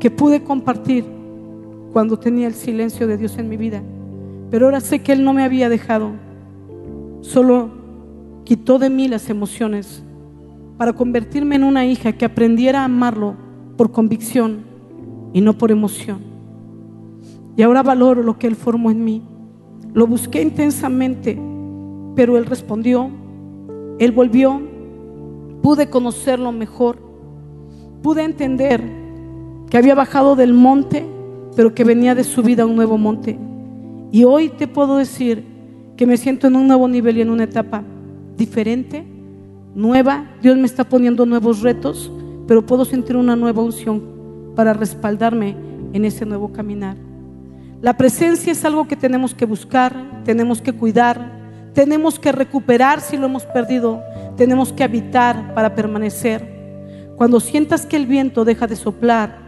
que 0.00 0.10
pude 0.10 0.42
compartir 0.42 1.04
cuando 1.92 2.18
tenía 2.18 2.46
el 2.46 2.54
silencio 2.54 3.06
de 3.06 3.16
Dios 3.16 3.38
en 3.38 3.48
mi 3.48 3.56
vida. 3.56 3.82
Pero 4.50 4.66
ahora 4.66 4.80
sé 4.80 5.00
que 5.00 5.12
Él 5.12 5.24
no 5.24 5.32
me 5.32 5.42
había 5.44 5.68
dejado, 5.68 6.12
solo 7.20 7.70
quitó 8.44 8.78
de 8.78 8.90
mí 8.90 9.08
las 9.08 9.28
emociones 9.30 10.02
para 10.76 10.92
convertirme 10.92 11.56
en 11.56 11.64
una 11.64 11.86
hija 11.86 12.12
que 12.12 12.24
aprendiera 12.24 12.80
a 12.80 12.84
amarlo 12.84 13.36
por 13.76 13.92
convicción 13.92 14.64
y 15.32 15.40
no 15.40 15.56
por 15.56 15.70
emoción. 15.70 16.18
Y 17.56 17.62
ahora 17.62 17.82
valoro 17.82 18.22
lo 18.22 18.38
que 18.38 18.46
Él 18.46 18.56
formó 18.56 18.90
en 18.90 19.04
mí. 19.04 19.22
Lo 19.94 20.06
busqué 20.06 20.42
intensamente 20.42 21.38
pero 22.16 22.38
él 22.38 22.46
respondió, 22.46 23.10
él 24.00 24.10
volvió, 24.10 24.60
pude 25.62 25.88
conocerlo 25.88 26.50
mejor, 26.50 26.98
pude 28.02 28.24
entender 28.24 28.82
que 29.70 29.76
había 29.76 29.94
bajado 29.94 30.34
del 30.34 30.54
monte, 30.54 31.04
pero 31.54 31.74
que 31.74 31.84
venía 31.84 32.14
de 32.14 32.24
subida 32.24 32.62
a 32.62 32.66
un 32.66 32.74
nuevo 32.74 32.96
monte. 32.96 33.38
Y 34.10 34.24
hoy 34.24 34.48
te 34.48 34.66
puedo 34.66 34.96
decir 34.96 35.44
que 35.96 36.06
me 36.06 36.16
siento 36.16 36.46
en 36.46 36.56
un 36.56 36.66
nuevo 36.66 36.88
nivel 36.88 37.18
y 37.18 37.20
en 37.20 37.30
una 37.30 37.44
etapa 37.44 37.84
diferente, 38.36 39.04
nueva. 39.76 40.24
Dios 40.42 40.56
me 40.56 40.66
está 40.66 40.82
poniendo 40.82 41.24
nuevos 41.24 41.60
retos, 41.60 42.10
pero 42.48 42.66
puedo 42.66 42.84
sentir 42.84 43.16
una 43.16 43.36
nueva 43.36 43.62
unción 43.62 44.02
para 44.56 44.72
respaldarme 44.72 45.54
en 45.92 46.04
ese 46.04 46.26
nuevo 46.26 46.52
caminar. 46.52 46.96
La 47.80 47.96
presencia 47.96 48.50
es 48.50 48.64
algo 48.64 48.88
que 48.88 48.96
tenemos 48.96 49.34
que 49.34 49.44
buscar, 49.44 49.94
tenemos 50.24 50.60
que 50.60 50.72
cuidar, 50.72 51.36
tenemos 51.76 52.18
que 52.18 52.32
recuperar 52.32 53.02
si 53.02 53.18
lo 53.18 53.26
hemos 53.26 53.44
perdido. 53.44 54.02
Tenemos 54.34 54.72
que 54.72 54.82
habitar 54.82 55.52
para 55.54 55.74
permanecer. 55.74 56.42
Cuando 57.16 57.38
sientas 57.38 57.84
que 57.84 57.96
el 57.96 58.06
viento 58.06 58.46
deja 58.46 58.66
de 58.66 58.76
soplar, 58.76 59.38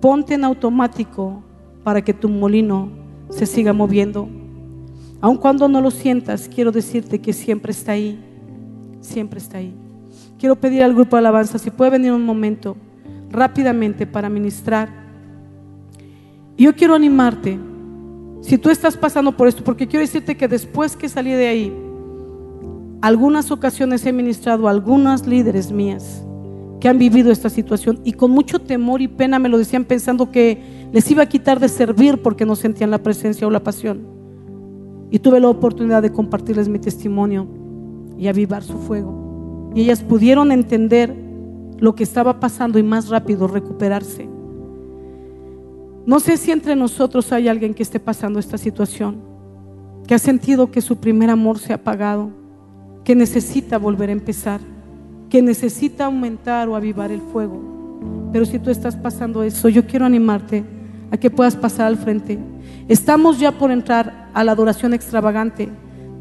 ponte 0.00 0.32
en 0.32 0.44
automático 0.44 1.42
para 1.84 2.02
que 2.02 2.14
tu 2.14 2.30
molino 2.30 2.88
se 3.28 3.44
siga 3.44 3.74
moviendo. 3.74 4.30
Aun 5.20 5.36
cuando 5.36 5.68
no 5.68 5.82
lo 5.82 5.90
sientas, 5.90 6.48
quiero 6.48 6.72
decirte 6.72 7.20
que 7.20 7.34
siempre 7.34 7.72
está 7.72 7.92
ahí. 7.92 8.18
Siempre 9.02 9.38
está 9.38 9.58
ahí. 9.58 9.74
Quiero 10.38 10.56
pedir 10.56 10.82
al 10.82 10.94
grupo 10.94 11.16
de 11.16 11.20
alabanza 11.20 11.58
si 11.58 11.70
puede 11.70 11.90
venir 11.90 12.12
un 12.12 12.24
momento 12.24 12.76
rápidamente 13.30 14.06
para 14.06 14.30
ministrar. 14.30 14.88
Y 16.56 16.64
yo 16.64 16.74
quiero 16.74 16.94
animarte 16.94 17.58
si 18.40 18.58
tú 18.58 18.70
estás 18.70 18.96
pasando 18.96 19.36
por 19.36 19.46
esto, 19.46 19.62
porque 19.62 19.86
quiero 19.86 20.00
decirte 20.00 20.36
que 20.36 20.48
después 20.48 20.96
que 20.96 21.08
salí 21.08 21.30
de 21.30 21.46
ahí, 21.46 21.72
algunas 23.00 23.50
ocasiones 23.50 24.04
he 24.06 24.12
ministrado 24.12 24.66
a 24.66 24.70
algunas 24.70 25.26
líderes 25.26 25.70
mías 25.70 26.24
que 26.80 26.88
han 26.88 26.98
vivido 26.98 27.30
esta 27.30 27.48
situación 27.48 28.00
y 28.04 28.12
con 28.12 28.32
mucho 28.32 28.58
temor 28.58 29.00
y 29.00 29.08
pena 29.08 29.38
me 29.38 29.48
lo 29.48 29.58
decían 29.58 29.84
pensando 29.84 30.32
que 30.32 30.88
les 30.92 31.08
iba 31.10 31.22
a 31.22 31.28
quitar 31.28 31.60
de 31.60 31.68
servir 31.68 32.20
porque 32.20 32.44
no 32.44 32.56
sentían 32.56 32.90
la 32.90 33.02
presencia 33.02 33.46
o 33.46 33.50
la 33.50 33.62
pasión. 33.62 34.00
Y 35.10 35.20
tuve 35.20 35.38
la 35.38 35.48
oportunidad 35.48 36.02
de 36.02 36.10
compartirles 36.10 36.68
mi 36.68 36.80
testimonio 36.80 37.61
y 38.22 38.28
avivar 38.28 38.62
su 38.62 38.78
fuego. 38.78 39.72
Y 39.74 39.80
ellas 39.80 40.00
pudieron 40.00 40.52
entender 40.52 41.12
lo 41.78 41.96
que 41.96 42.04
estaba 42.04 42.38
pasando 42.38 42.78
y 42.78 42.84
más 42.84 43.08
rápido 43.08 43.48
recuperarse. 43.48 44.28
No 46.06 46.20
sé 46.20 46.36
si 46.36 46.52
entre 46.52 46.76
nosotros 46.76 47.32
hay 47.32 47.48
alguien 47.48 47.74
que 47.74 47.82
esté 47.82 47.98
pasando 47.98 48.38
esta 48.38 48.58
situación, 48.58 49.16
que 50.06 50.14
ha 50.14 50.20
sentido 50.20 50.70
que 50.70 50.80
su 50.80 50.98
primer 50.98 51.30
amor 51.30 51.58
se 51.58 51.72
ha 51.72 51.76
apagado, 51.76 52.30
que 53.02 53.16
necesita 53.16 53.76
volver 53.76 54.08
a 54.08 54.12
empezar, 54.12 54.60
que 55.28 55.42
necesita 55.42 56.04
aumentar 56.04 56.68
o 56.68 56.76
avivar 56.76 57.10
el 57.10 57.22
fuego. 57.22 58.30
Pero 58.30 58.44
si 58.44 58.60
tú 58.60 58.70
estás 58.70 58.94
pasando 58.94 59.42
eso, 59.42 59.68
yo 59.68 59.84
quiero 59.84 60.06
animarte 60.06 60.62
a 61.10 61.16
que 61.16 61.30
puedas 61.30 61.56
pasar 61.56 61.86
al 61.86 61.96
frente. 61.96 62.38
Estamos 62.86 63.40
ya 63.40 63.50
por 63.50 63.72
entrar 63.72 64.30
a 64.32 64.44
la 64.44 64.52
adoración 64.52 64.94
extravagante 64.94 65.70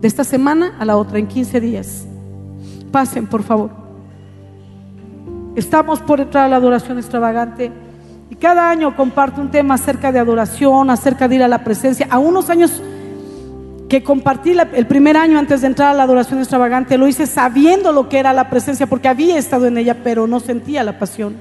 de 0.02 0.08
esta 0.08 0.24
semana 0.24 0.74
a 0.80 0.86
la 0.86 0.98
otra, 0.98 1.20
en 1.20 1.28
15 1.28 1.62
días. 1.62 2.06
Pasen, 2.92 3.28
por 3.28 3.44
favor. 3.44 3.70
Estamos 5.56 6.00
por 6.00 6.20
entrar 6.20 6.46
a 6.46 6.50
la 6.50 6.56
adoración 6.56 6.98
extravagante. 6.98 7.72
Y 8.30 8.36
cada 8.36 8.70
año 8.70 8.96
comparto 8.96 9.42
un 9.42 9.52
tema 9.52 9.76
acerca 9.76 10.12
de 10.12 10.20
adoración, 10.20 10.90
acerca 10.90 11.28
de 11.28 11.36
ir 11.36 11.44
a 11.44 11.48
la 11.48 11.64
presencia. 11.64 12.08
A 12.10 12.18
unos 12.18 12.50
años 12.50 12.82
que 13.88 14.02
compartí 14.02 14.56
el 14.74 14.88
primer 14.88 15.18
año 15.18 15.38
antes 15.38 15.62
de 15.62 15.68
entrar 15.68 15.90
a 15.90 15.94
la 15.94 16.04
adoración 16.04 16.40
extravagante, 16.40 16.98
lo 16.98 17.08
hice 17.08 17.28
sabiendo 17.28 17.92
lo 17.92 18.08
que 18.08 18.20
era 18.20 18.32
la 18.32 18.50
presencia, 18.50 18.88
porque 18.88 19.10
había 19.10 19.38
estado 19.38 19.68
en 19.68 19.78
ella, 19.78 19.98
pero 20.04 20.28
no 20.28 20.40
sentía 20.40 20.84
la 20.84 20.98
pasión. 20.98 21.36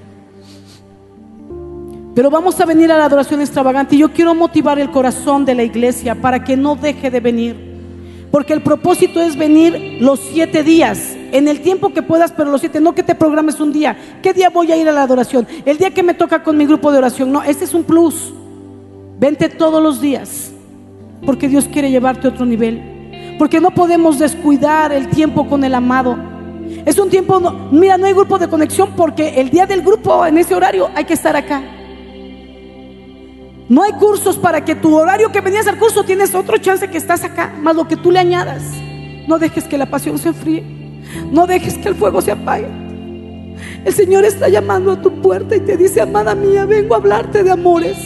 Pero 2.14 2.28
vamos 2.28 2.60
a 2.60 2.66
venir 2.66 2.90
a 2.90 2.98
la 2.98 3.04
adoración 3.04 3.40
extravagante 3.40 3.94
y 3.94 4.00
yo 4.00 4.12
quiero 4.12 4.34
motivar 4.34 4.80
el 4.80 4.90
corazón 4.90 5.44
de 5.44 5.54
la 5.54 5.62
iglesia 5.62 6.16
para 6.16 6.42
que 6.42 6.56
no 6.56 6.74
deje 6.74 7.08
de 7.08 7.20
venir. 7.20 7.69
Porque 8.30 8.52
el 8.52 8.62
propósito 8.62 9.20
es 9.20 9.36
venir 9.36 9.98
los 10.00 10.20
siete 10.20 10.62
días 10.62 11.16
en 11.32 11.48
el 11.48 11.60
tiempo 11.60 11.92
que 11.92 12.02
puedas, 12.02 12.32
pero 12.32 12.50
los 12.50 12.60
siete, 12.60 12.80
no 12.80 12.94
que 12.94 13.02
te 13.02 13.14
programes 13.14 13.58
un 13.60 13.72
día. 13.72 13.96
¿Qué 14.22 14.32
día 14.32 14.50
voy 14.50 14.70
a 14.70 14.76
ir 14.76 14.88
a 14.88 14.92
la 14.92 15.02
adoración? 15.02 15.48
El 15.64 15.78
día 15.78 15.90
que 15.90 16.02
me 16.02 16.14
toca 16.14 16.42
con 16.42 16.56
mi 16.56 16.64
grupo 16.66 16.92
de 16.92 16.98
oración. 16.98 17.32
No, 17.32 17.42
este 17.42 17.64
es 17.64 17.74
un 17.74 17.84
plus. 17.84 18.32
Vente 19.18 19.48
todos 19.48 19.82
los 19.82 20.00
días, 20.00 20.52
porque 21.26 21.48
Dios 21.48 21.68
quiere 21.70 21.90
llevarte 21.90 22.28
a 22.28 22.30
otro 22.30 22.46
nivel. 22.46 23.36
Porque 23.38 23.60
no 23.60 23.72
podemos 23.72 24.18
descuidar 24.18 24.92
el 24.92 25.08
tiempo 25.08 25.48
con 25.48 25.64
el 25.64 25.74
amado. 25.74 26.16
Es 26.86 26.98
un 26.98 27.10
tiempo, 27.10 27.40
mira, 27.72 27.98
no 27.98 28.06
hay 28.06 28.12
grupo 28.12 28.38
de 28.38 28.48
conexión 28.48 28.90
porque 28.96 29.40
el 29.40 29.50
día 29.50 29.66
del 29.66 29.82
grupo, 29.82 30.24
en 30.24 30.38
ese 30.38 30.54
horario, 30.54 30.88
hay 30.94 31.04
que 31.04 31.14
estar 31.14 31.34
acá. 31.34 31.62
No 33.70 33.84
hay 33.84 33.92
cursos 33.92 34.36
para 34.36 34.64
que 34.64 34.74
tu 34.74 34.96
horario 34.96 35.30
que 35.30 35.40
venías 35.40 35.68
al 35.68 35.78
curso 35.78 36.02
tienes 36.02 36.34
otro 36.34 36.58
chance 36.58 36.90
que 36.90 36.98
estás 36.98 37.22
acá, 37.22 37.54
más 37.56 37.76
lo 37.76 37.86
que 37.86 37.96
tú 37.96 38.10
le 38.10 38.18
añadas. 38.18 38.64
No 39.28 39.38
dejes 39.38 39.62
que 39.68 39.78
la 39.78 39.86
pasión 39.86 40.18
se 40.18 40.30
enfríe. 40.30 40.64
No 41.30 41.46
dejes 41.46 41.78
que 41.78 41.86
el 41.86 41.94
fuego 41.94 42.20
se 42.20 42.32
apague. 42.32 42.66
El 43.84 43.94
Señor 43.94 44.24
está 44.24 44.48
llamando 44.48 44.90
a 44.90 45.00
tu 45.00 45.22
puerta 45.22 45.54
y 45.54 45.60
te 45.60 45.76
dice, 45.76 46.00
amada 46.00 46.34
mía, 46.34 46.64
vengo 46.64 46.94
a 46.94 46.98
hablarte 46.98 47.44
de 47.44 47.52
amores. 47.52 47.96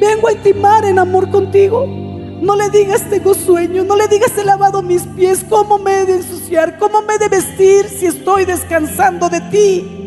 Vengo 0.00 0.28
a 0.28 0.32
intimar 0.32 0.84
en 0.84 1.00
amor 1.00 1.28
contigo. 1.32 1.84
No 2.40 2.54
le 2.54 2.70
digas 2.70 3.02
tengo 3.10 3.34
sueño, 3.34 3.82
no 3.82 3.96
le 3.96 4.06
digas 4.06 4.38
he 4.38 4.44
lavado 4.44 4.80
mis 4.80 5.02
pies, 5.02 5.44
cómo 5.48 5.78
me 5.78 6.02
he 6.02 6.04
de 6.04 6.18
ensuciar, 6.18 6.78
cómo 6.78 7.02
me 7.02 7.14
he 7.14 7.18
de 7.18 7.30
vestir 7.30 7.88
si 7.88 8.06
estoy 8.06 8.44
descansando 8.44 9.28
de 9.28 9.40
ti. 9.40 10.05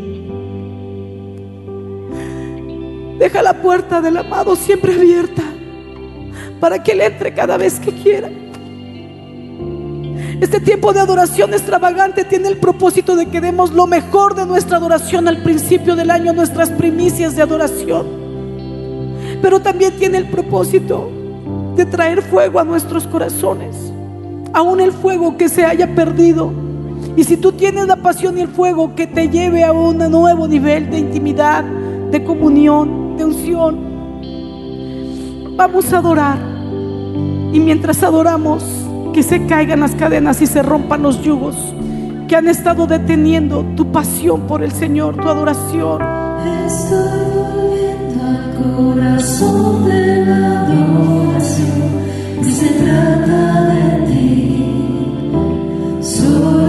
Deja 3.20 3.42
la 3.42 3.62
puerta 3.62 4.00
del 4.00 4.16
amado 4.16 4.56
siempre 4.56 4.94
abierta 4.94 5.44
para 6.62 6.82
que 6.82 6.94
Él 6.94 7.02
entre 7.02 7.34
cada 7.34 7.58
vez 7.58 7.78
que 7.78 7.92
quiera. 7.92 8.30
Este 10.40 10.62
tiempo 10.62 10.94
de 10.94 11.02
adoración 11.02 11.54
extravagante 11.54 12.24
tiene 12.24 12.48
el 12.48 12.58
propósito 12.58 13.18
de 13.18 13.26
que 13.26 13.42
demos 13.42 13.74
lo 13.74 13.88
mejor 13.88 14.36
de 14.36 14.46
nuestra 14.46 14.78
adoración 14.78 15.28
al 15.28 15.44
principio 15.44 15.98
del 15.98 16.12
año, 16.12 16.32
nuestras 16.32 16.70
primicias 16.70 17.36
de 17.36 17.42
adoración. 17.42 18.08
Pero 19.42 19.60
también 19.60 19.98
tiene 19.98 20.18
el 20.18 20.30
propósito 20.30 21.12
de 21.76 21.86
traer 21.86 22.22
fuego 22.22 22.60
a 22.60 22.64
nuestros 22.64 23.06
corazones, 23.06 23.76
aún 24.54 24.80
el 24.80 24.94
fuego 24.94 25.36
que 25.36 25.50
se 25.50 25.66
haya 25.66 25.94
perdido. 25.94 26.54
Y 27.18 27.26
si 27.26 27.36
tú 27.36 27.52
tienes 27.52 27.86
la 27.88 27.98
pasión 27.98 28.38
y 28.38 28.42
el 28.42 28.48
fuego 28.48 28.96
que 28.96 29.08
te 29.08 29.28
lleve 29.28 29.66
a 29.66 29.74
un 29.74 29.98
nuevo 29.98 30.48
nivel 30.48 30.90
de 30.90 31.00
intimidad, 31.00 31.66
de 32.12 32.24
comunión, 32.24 32.99
de 33.20 33.26
unción, 33.26 33.78
vamos 35.56 35.94
a 35.94 35.98
adorar. 36.00 36.40
Y 37.54 37.60
mientras 37.60 38.02
adoramos, 38.02 38.64
que 39.14 39.22
se 39.22 39.46
caigan 39.46 39.82
las 39.82 39.94
cadenas 39.96 40.42
y 40.42 40.48
se 40.48 40.64
rompan 40.64 41.04
los 41.04 41.22
yugos 41.22 41.56
que 42.28 42.36
han 42.36 42.48
estado 42.48 42.88
deteniendo 42.88 43.66
tu 43.76 43.92
pasión 43.92 44.42
por 44.42 44.64
el 44.64 44.72
Señor, 44.72 45.18
tu 45.18 45.28
adoración. 45.28 46.02
Estoy 46.66 47.30
corazón 48.78 49.86
de 49.86 50.26
la 50.26 50.62
adoración 50.62 51.90
y 52.42 52.52
se 52.52 52.70
trata 52.84 53.74
de 53.74 54.08
ti, 54.08 54.66
solo 56.02 56.69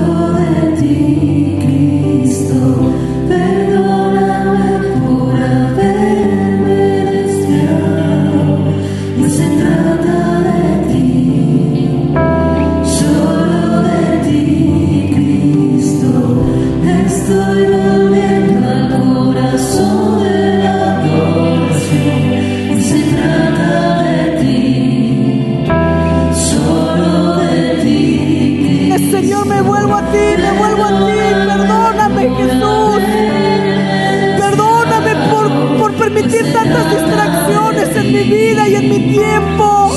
tiempo. 39.12 39.90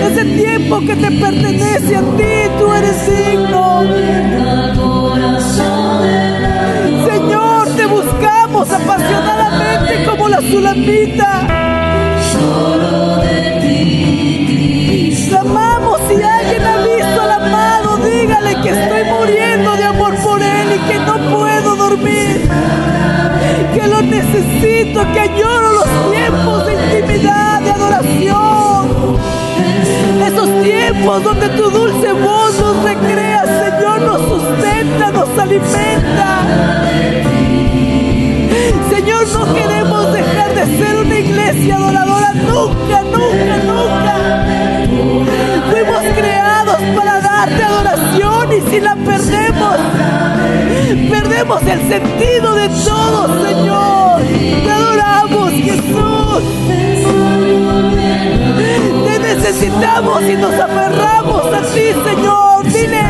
Ese 0.00 0.24
tiempo 0.24 0.80
que 0.80 0.96
te 0.96 1.10
pertenece 1.10 1.96
a 1.96 2.00
ti, 2.00 2.34
tú 2.58 2.72
eres 2.72 3.06
digno. 3.06 3.82
Señor, 7.10 7.68
te 7.76 7.86
buscamos 7.86 8.70
apasionadamente 8.70 10.04
como 10.06 10.28
la 10.28 10.40
sulamita. 10.40 11.58
Amamos 15.38 16.00
si 16.08 16.14
alguien 16.20 16.66
ha 16.66 16.76
visto 16.78 17.22
al 17.22 17.30
amado, 17.30 17.96
dígale 17.98 18.60
que 18.60 18.70
estoy 18.70 19.04
muriendo 19.04 19.76
de 19.76 19.84
amor 19.84 20.14
por 20.16 20.42
él 20.42 20.68
y 20.74 20.78
que 20.90 20.98
no 20.98 21.16
puedo 21.30 21.47
Que 23.74 23.86
lo 23.86 24.02
necesito, 24.02 25.00
que 25.14 25.20
añoro 25.20 25.72
los 25.72 26.10
tiempos 26.12 26.66
de 26.66 26.74
intimidad, 26.74 27.62
de 27.62 27.70
adoración. 27.70 29.16
Esos 30.26 30.62
tiempos 30.62 31.24
donde 31.24 31.48
tu 31.48 31.70
dulce 31.70 32.12
voz 32.12 32.60
nos 32.60 32.82
recrea, 32.82 33.42
Señor, 33.46 34.02
nos 34.02 34.20
sustenta, 34.20 35.10
nos 35.12 35.38
alimenta. 35.38 36.44
Señor, 38.90 39.28
no 39.32 39.54
queremos 39.54 40.12
dejar 40.12 40.54
de 40.54 40.66
ser 40.78 40.96
una 40.96 41.18
iglesia 41.18 41.76
adoradora 41.76 42.34
nunca, 42.34 43.02
nunca, 43.02 43.56
nunca. 43.64 44.44
Fuimos 45.70 46.02
creados 46.14 46.76
para 46.96 47.20
darte 47.20 47.62
adoración 47.62 48.52
y 48.52 48.70
si 48.70 48.80
la 48.80 48.94
perdemos, 48.96 49.76
perdemos 50.96 51.62
el 51.62 51.80
sentido 51.88 52.54
de 52.54 52.68
todo, 52.68 53.44
Señor. 53.44 54.22
Te 54.64 54.70
adoramos, 54.70 55.50
Jesús. 55.52 56.42
Te 59.06 59.18
necesitamos 59.18 60.22
y 60.22 60.34
nos 60.36 60.54
aferramos 60.54 61.46
a 61.46 61.60
ti, 61.74 61.92
Señor. 62.04 62.64
Dile, 62.64 63.02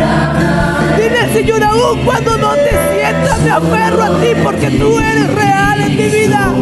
dile, 0.96 1.32
Señor, 1.32 1.62
aún 1.64 2.04
cuando 2.04 2.36
no 2.38 2.52
te 2.54 2.70
sientas, 2.94 3.40
me 3.42 3.50
aferro 3.50 4.02
a 4.02 4.20
ti 4.20 4.28
porque 4.42 4.70
tú 4.70 4.98
eres 4.98 5.34
real 5.34 5.80
en 5.80 5.96
mi 5.96 6.08
vida. 6.08 6.52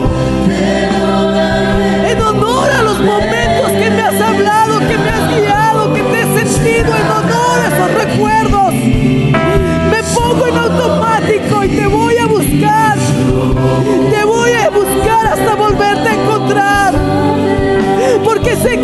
En 2.08 2.20
honor 2.20 2.70
a 2.70 2.82
los 2.82 3.00
momentos 3.00 3.70
que 3.70 3.90
me 3.90 4.02
has 4.02 4.20
hablado, 4.20 4.78
que 4.80 4.98
me 4.98 5.10
has 5.10 5.40
guiado, 5.40 5.94
que 5.94 6.02
te 6.02 6.20
he 6.20 6.44
sentido, 6.44 6.94
en 6.94 7.10
honor 7.10 7.60
a 7.60 7.68
esos 7.68 7.94
recuerdos. 7.94 8.45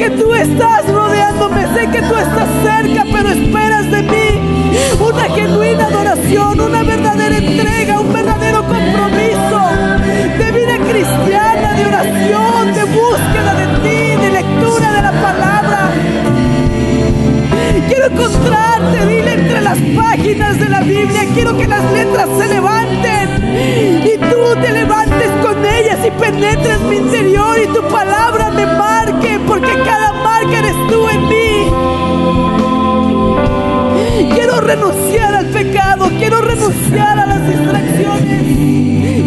Que 0.03 0.11
tú 0.11 0.35
estás 0.35 0.85
rodeándome, 0.89 1.63
sé 1.75 1.87
que 1.93 2.03
tú 2.03 2.17
estás 2.17 2.49
cerca, 2.65 3.05
pero 3.13 3.29
esperas 3.29 3.89
de 3.89 4.03
mí 4.03 4.75
una 4.99 5.29
genuina 5.29 5.87
adoración, 5.87 6.61
una 6.61 6.83
verdadera 6.83 7.37
entrega, 7.37 8.01
un 8.01 8.13
verdadero 8.13 8.65
compromiso 8.65 9.61
de 10.39 10.51
vida 10.51 10.77
cristiana, 10.91 11.75
de 11.75 11.87
oración, 11.87 12.75
de 12.75 12.85
búsqueda 12.85 13.55
de 13.55 13.67
ti, 13.85 14.23
de 14.23 14.31
lectura 14.33 14.93
de 14.93 15.03
la 15.03 15.13
palabra. 15.13 15.91
Quiero 17.87 18.07
encontrarte, 18.07 19.07
dile 19.07 19.33
entre 19.35 19.61
las 19.61 19.79
páginas 19.79 20.59
de 20.59 20.69
la 20.69 20.81
Biblia. 20.81 21.23
Quiero 21.33 21.57
que 21.57 21.69
las 21.69 21.93
letras 21.93 22.29
se 22.41 22.49
levanten 22.49 23.29
y 24.05 24.19
tú 24.19 24.61
te 24.61 24.73
levantes 24.73 25.12
ellas 26.03 26.07
y 26.07 26.11
penetres 26.21 26.81
mi 26.83 26.97
interior 26.97 27.59
y 27.63 27.67
tu 27.69 27.83
palabra 27.89 28.51
me 28.51 28.67
marque, 28.67 29.41
porque 29.47 29.73
cada 29.85 30.13
marca 30.13 30.59
eres 30.59 30.75
tú 30.89 31.09
en 31.09 31.29
mí. 31.29 31.71
Quiero 34.35 34.61
renunciar 34.61 35.35
al 35.35 35.47
pecado, 35.47 36.11
quiero 36.19 36.41
renunciar 36.41 37.19
a 37.19 37.27
las 37.27 37.49
distracciones, 37.49 38.43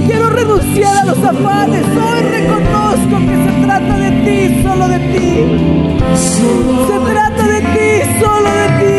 quiero 0.08 0.30
renunciar 0.30 0.98
a 0.98 1.06
los 1.06 1.18
afanes. 1.24 1.84
Hoy 1.86 2.22
reconozco 2.22 3.20
que 3.20 3.36
se 3.46 3.52
trata 3.66 3.98
de 3.98 4.12
ti, 4.24 4.64
solo 4.64 4.88
de 4.88 5.00
ti. 5.00 5.46
Se 6.16 7.00
trata 7.12 7.48
de 7.48 7.62
ti, 7.62 8.20
solo 8.20 8.50
de 8.52 8.68
ti. 8.80 8.96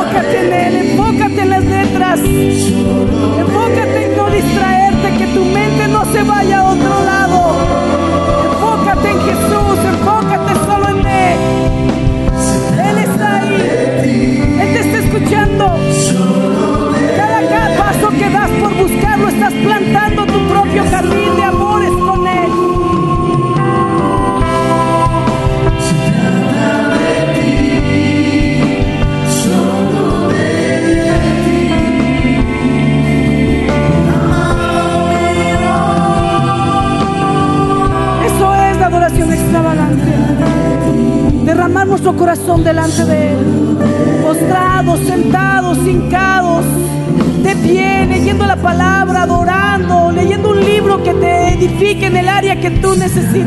Enfócate 0.00 0.46
en 0.46 0.52
él, 0.52 0.76
enfócate 0.76 1.42
en 1.42 1.50
las 1.50 1.64
letras. 1.64 2.20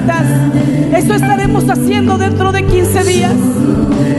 Necesitas. 0.04 1.04
Eso 1.04 1.14
estaremos 1.16 1.70
haciendo 1.70 2.18
dentro 2.18 2.52
de 2.52 2.66
15 2.66 3.04
días. 3.04 3.34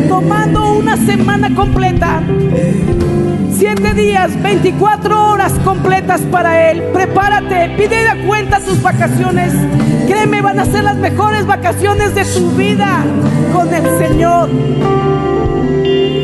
Tomando 0.08 0.74
una 0.74 0.96
semana 0.96 1.54
completa. 1.54 2.22
Siete 3.56 3.94
días, 3.94 4.42
24 4.42 5.30
horas 5.30 5.52
completas 5.64 6.20
para 6.22 6.70
Él. 6.70 6.82
Prepárate, 6.92 7.70
pide 7.76 8.04
la 8.04 8.16
cuenta 8.26 8.60
tus 8.60 8.82
vacaciones. 8.82 9.52
Créeme, 10.06 10.42
van 10.42 10.58
a 10.58 10.64
ser 10.64 10.84
las 10.84 10.96
mejores 10.96 11.46
vacaciones 11.46 12.14
de 12.14 12.24
tu 12.24 12.50
vida 12.52 13.04
con 13.52 13.72
el 13.72 13.84
Señor. 13.98 14.50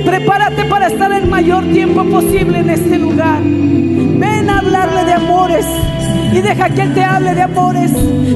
Prepárate 0.04 0.64
para 0.64 0.88
estar 0.88 1.12
el 1.12 1.28
mayor 1.28 1.64
tiempo 1.64 2.04
posible 2.04 2.58
en 2.58 2.70
este 2.70 2.98
lugar. 2.98 3.40
Ven 3.42 4.50
a 4.50 4.58
hablarle 4.58 5.04
de 5.04 5.12
amores 5.12 5.66
y 6.32 6.40
deja 6.40 6.70
que 6.70 6.82
Él 6.82 6.94
te 6.94 7.02
hable 7.02 7.34
de 7.34 7.42
amores. 7.42 7.92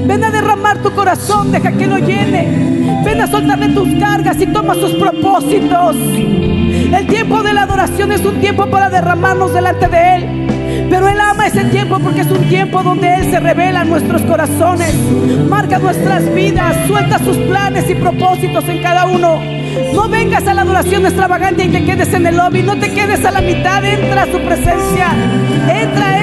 Ven 0.07 0.24
a 0.24 0.30
derramar 0.30 0.78
tu 0.78 0.90
corazón, 0.92 1.53
deja 1.53 1.72
que 1.72 1.86
lo 1.86 1.99
llene. 1.99 3.03
Ven 3.05 3.20
a 3.20 3.26
soltarle 3.26 3.68
tus 3.68 3.88
cargas 3.99 4.40
y 4.40 4.47
toma 4.47 4.74
sus 4.74 4.92
propósitos. 4.92 5.97
El 5.97 7.07
tiempo 7.07 7.42
de 7.42 7.55
la 7.55 7.62
adoración 7.62 8.12
es 8.12 8.24
un 8.24 8.40
tiempo 8.40 8.66
para 8.66 8.90
derramarnos 8.90 9.53
delante 9.55 9.88
de 9.88 10.14
Él. 10.16 10.86
Pero 10.90 11.09
Él 11.09 11.18
ama 11.20 11.47
ese 11.47 11.64
tiempo 11.64 11.99
porque 11.99 12.22
es 12.22 12.30
un 12.30 12.49
tiempo 12.49 12.82
donde 12.82 13.14
Él 13.14 13.30
se 13.30 13.40
revela 13.40 13.82
en 13.82 13.90
nuestros 13.90 14.22
corazones, 14.22 14.95
marca 15.49 15.78
nuestras 15.78 16.32
vidas, 16.34 16.76
suelta 16.86 17.18
sus 17.18 17.36
planes 17.36 17.88
y 17.88 17.95
propósitos 17.95 18.68
en 18.68 18.82
cada 18.82 19.07
uno. 19.07 19.40
No 19.92 20.09
vengas 20.09 20.47
a 20.47 20.55
la 20.55 20.62
adoración 20.62 21.05
extravagante 21.05 21.64
y 21.64 21.68
te 21.68 21.84
quedes 21.84 22.12
en 22.14 22.26
el 22.26 22.36
lobby, 22.36 22.62
no 22.62 22.76
te 22.76 22.92
quedes 22.92 23.24
a 23.24 23.30
la 23.30 23.40
mitad, 23.40 23.84
entra 23.84 24.22
a 24.22 24.26
su 24.26 24.38
presencia, 24.38 25.09
entra 25.68 26.13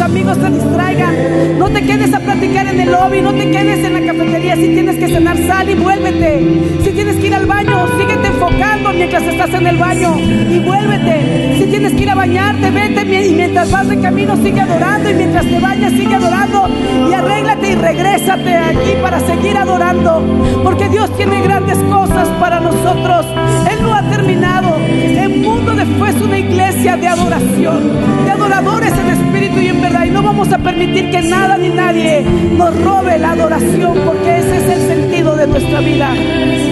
amigos 0.00 0.38
te 0.38 0.50
distraigan, 0.50 1.58
no 1.58 1.68
te 1.70 1.82
quedes 1.82 2.12
a 2.14 2.20
platicar 2.20 2.66
en 2.66 2.80
el 2.80 2.90
lobby, 2.90 3.20
no 3.20 3.32
te 3.32 3.50
quedes 3.50 3.84
en 3.84 3.92
la 3.94 4.12
cafetería, 4.12 4.56
si 4.56 4.68
tienes 4.68 4.96
que 4.96 5.08
cenar 5.08 5.36
sal 5.46 5.68
y 5.68 5.74
vuélvete, 5.74 6.80
si 6.82 6.90
tienes 6.90 7.16
que 7.16 7.26
ir 7.26 7.34
al 7.34 7.46
baño, 7.46 7.86
síguete 7.98 8.28
enfocando 8.28 8.92
mientras 8.92 9.22
estás 9.22 9.54
en 9.54 9.66
el 9.66 9.76
baño 9.76 10.18
y 10.18 10.58
vuélvete, 10.60 11.56
si 11.58 11.66
tienes 11.66 11.92
que 11.92 12.02
ir 12.02 12.10
a 12.10 12.14
bañarte, 12.14 12.70
vete 12.70 13.02
y 13.12 13.34
mientras 13.34 13.70
vas 13.70 13.88
de 13.88 14.00
camino 14.00 14.36
sigue 14.36 14.60
adorando. 14.60 15.10
Y 15.10 15.14
mientras 15.14 15.44
te 15.44 15.58
bañas 15.58 15.92
sigue 15.92 16.14
adorando. 16.14 16.68
Y 17.10 17.12
arréglate 17.12 17.72
y 17.72 17.74
regrésate 17.74 18.56
aquí 18.56 18.92
para 19.02 19.20
seguir 19.20 19.56
adorando, 19.56 20.22
porque 20.62 20.88
Dios 20.88 21.14
tiene 21.16 21.42
grandes 21.42 21.78
cosas 21.90 22.28
para 22.40 22.60
nosotros. 22.60 23.26
Él 23.70 23.82
no 23.82 23.94
ha 23.94 24.02
terminado. 24.02 24.76
El 24.86 25.40
mundo 25.40 25.74
de 25.74 25.84
Fe 25.84 26.10
es 26.10 26.22
una 26.22 26.38
iglesia 26.38 26.96
de 26.96 27.08
adoración, 27.08 28.24
de 28.24 28.30
adoradores 28.30 28.92
en 28.92 29.08
espíritu 29.10 29.31
y 29.60 29.68
en 29.68 29.80
verdad. 29.80 30.04
Y 30.04 30.10
no 30.10 30.22
vamos 30.22 30.52
a 30.52 30.58
permitir 30.58 31.10
que 31.10 31.22
nada 31.22 31.56
ni 31.56 31.68
nadie 31.68 32.24
nos 32.56 32.78
robe 32.82 33.18
la 33.18 33.32
adoración, 33.32 33.98
porque 34.04 34.38
ese 34.38 34.56
es 34.56 34.68
el 34.68 34.88
sentido 34.88 35.36
de 35.36 35.46
nuestra 35.46 35.80
vida. 35.80 36.10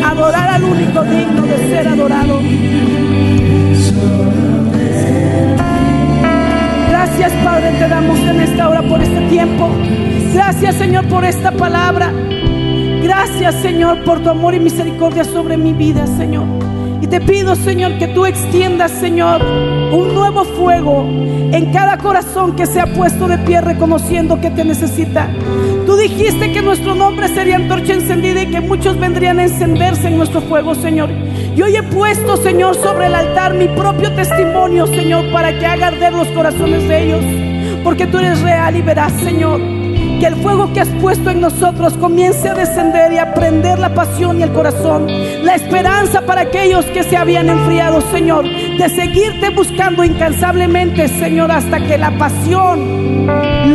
Adorar 0.04 0.48
al 0.50 0.64
único 0.64 1.02
digno 1.04 1.42
de 1.42 1.56
ser 1.68 1.88
adorado. 1.88 2.40
Gracias 6.88 7.32
Padre 7.44 7.72
te 7.78 7.88
damos 7.88 8.18
en 8.20 8.40
esta 8.40 8.68
hora 8.68 8.82
por 8.82 9.02
este 9.02 9.20
tiempo. 9.28 9.70
Gracias 10.32 10.76
Señor 10.76 11.08
por 11.08 11.24
esta 11.24 11.50
palabra. 11.50 12.12
Gracias 13.02 13.54
Señor 13.56 14.04
por 14.04 14.20
tu 14.20 14.30
amor 14.30 14.54
y 14.54 14.60
misericordia 14.60 15.24
sobre 15.24 15.56
mi 15.56 15.72
vida 15.72 16.06
Señor. 16.06 16.59
Y 17.00 17.06
te 17.06 17.20
pido 17.20 17.56
Señor 17.56 17.98
que 17.98 18.08
tú 18.08 18.26
extiendas 18.26 18.90
Señor 18.92 19.42
un 19.42 20.14
nuevo 20.14 20.44
fuego 20.44 21.04
en 21.04 21.72
cada 21.72 21.98
corazón 21.98 22.54
que 22.54 22.66
se 22.66 22.80
ha 22.80 22.86
puesto 22.86 23.26
de 23.26 23.38
pie 23.38 23.60
reconociendo 23.60 24.40
que 24.40 24.50
te 24.50 24.64
necesita. 24.64 25.28
Tú 25.86 25.96
dijiste 25.96 26.52
que 26.52 26.62
nuestro 26.62 26.94
nombre 26.94 27.28
sería 27.28 27.56
antorcha 27.56 27.94
encendida 27.94 28.42
y 28.42 28.50
que 28.50 28.60
muchos 28.60 28.98
vendrían 28.98 29.38
a 29.38 29.44
encenderse 29.44 30.08
en 30.08 30.16
nuestro 30.16 30.40
fuego 30.42 30.74
Señor. 30.74 31.10
Y 31.56 31.62
hoy 31.62 31.74
he 31.74 31.82
puesto, 31.82 32.36
Señor, 32.36 32.76
sobre 32.76 33.06
el 33.06 33.14
altar 33.14 33.54
mi 33.54 33.66
propio 33.68 34.12
testimonio, 34.12 34.86
Señor, 34.86 35.32
para 35.32 35.58
que 35.58 35.66
haga 35.66 35.88
arder 35.88 36.12
los 36.12 36.28
corazones 36.28 36.86
de 36.88 37.04
ellos. 37.04 37.80
Porque 37.82 38.06
tú 38.06 38.18
eres 38.18 38.40
real 38.42 38.76
y 38.76 38.82
verás, 38.82 39.12
Señor, 39.14 39.60
que 40.20 40.26
el 40.26 40.36
fuego 40.36 40.70
que 40.74 40.80
has 40.80 40.88
puesto 41.00 41.30
en 41.30 41.40
nosotros 41.40 41.94
comience 41.94 42.46
a 42.46 42.54
descender 42.54 43.10
y 43.12 43.16
a 43.16 43.32
prender 43.32 43.78
la 43.78 43.94
pasión 43.94 44.38
y 44.38 44.42
el 44.42 44.52
corazón. 44.52 45.06
La 45.42 45.54
esperanza 45.54 46.20
para 46.26 46.42
aquellos 46.42 46.84
que 46.86 47.02
se 47.02 47.16
habían 47.16 47.48
enfriado, 47.48 48.02
Señor, 48.12 48.44
de 48.44 48.88
seguirte 48.90 49.48
buscando 49.48 50.04
incansablemente, 50.04 51.08
Señor, 51.08 51.50
hasta 51.50 51.80
que 51.80 51.96
la 51.96 52.16
pasión 52.18 53.26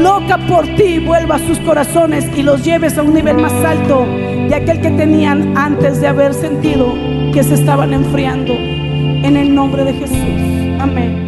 loca 0.04 0.38
por 0.48 0.68
ti 0.76 1.00
vuelva 1.00 1.36
a 1.36 1.40
sus 1.40 1.58
corazones 1.60 2.26
y 2.38 2.44
los 2.44 2.64
lleves 2.64 2.98
a 3.00 3.02
un 3.02 3.16
nivel 3.16 3.38
más 3.38 3.54
alto 3.66 4.06
de 4.06 4.54
aquel 4.54 4.82
que 4.82 4.92
tenían 4.92 5.58
antes 5.58 6.00
de 6.00 6.08
haber 6.08 6.36
sentido 6.36 6.94
que 7.34 7.44
se 7.44 7.56
estaban 7.56 7.92
enfriando. 7.92 8.54
En 8.54 9.36
el 9.36 9.56
nombre 9.56 9.84
de 9.84 9.94
Jesús. 9.94 10.80
Amén. 10.80 11.25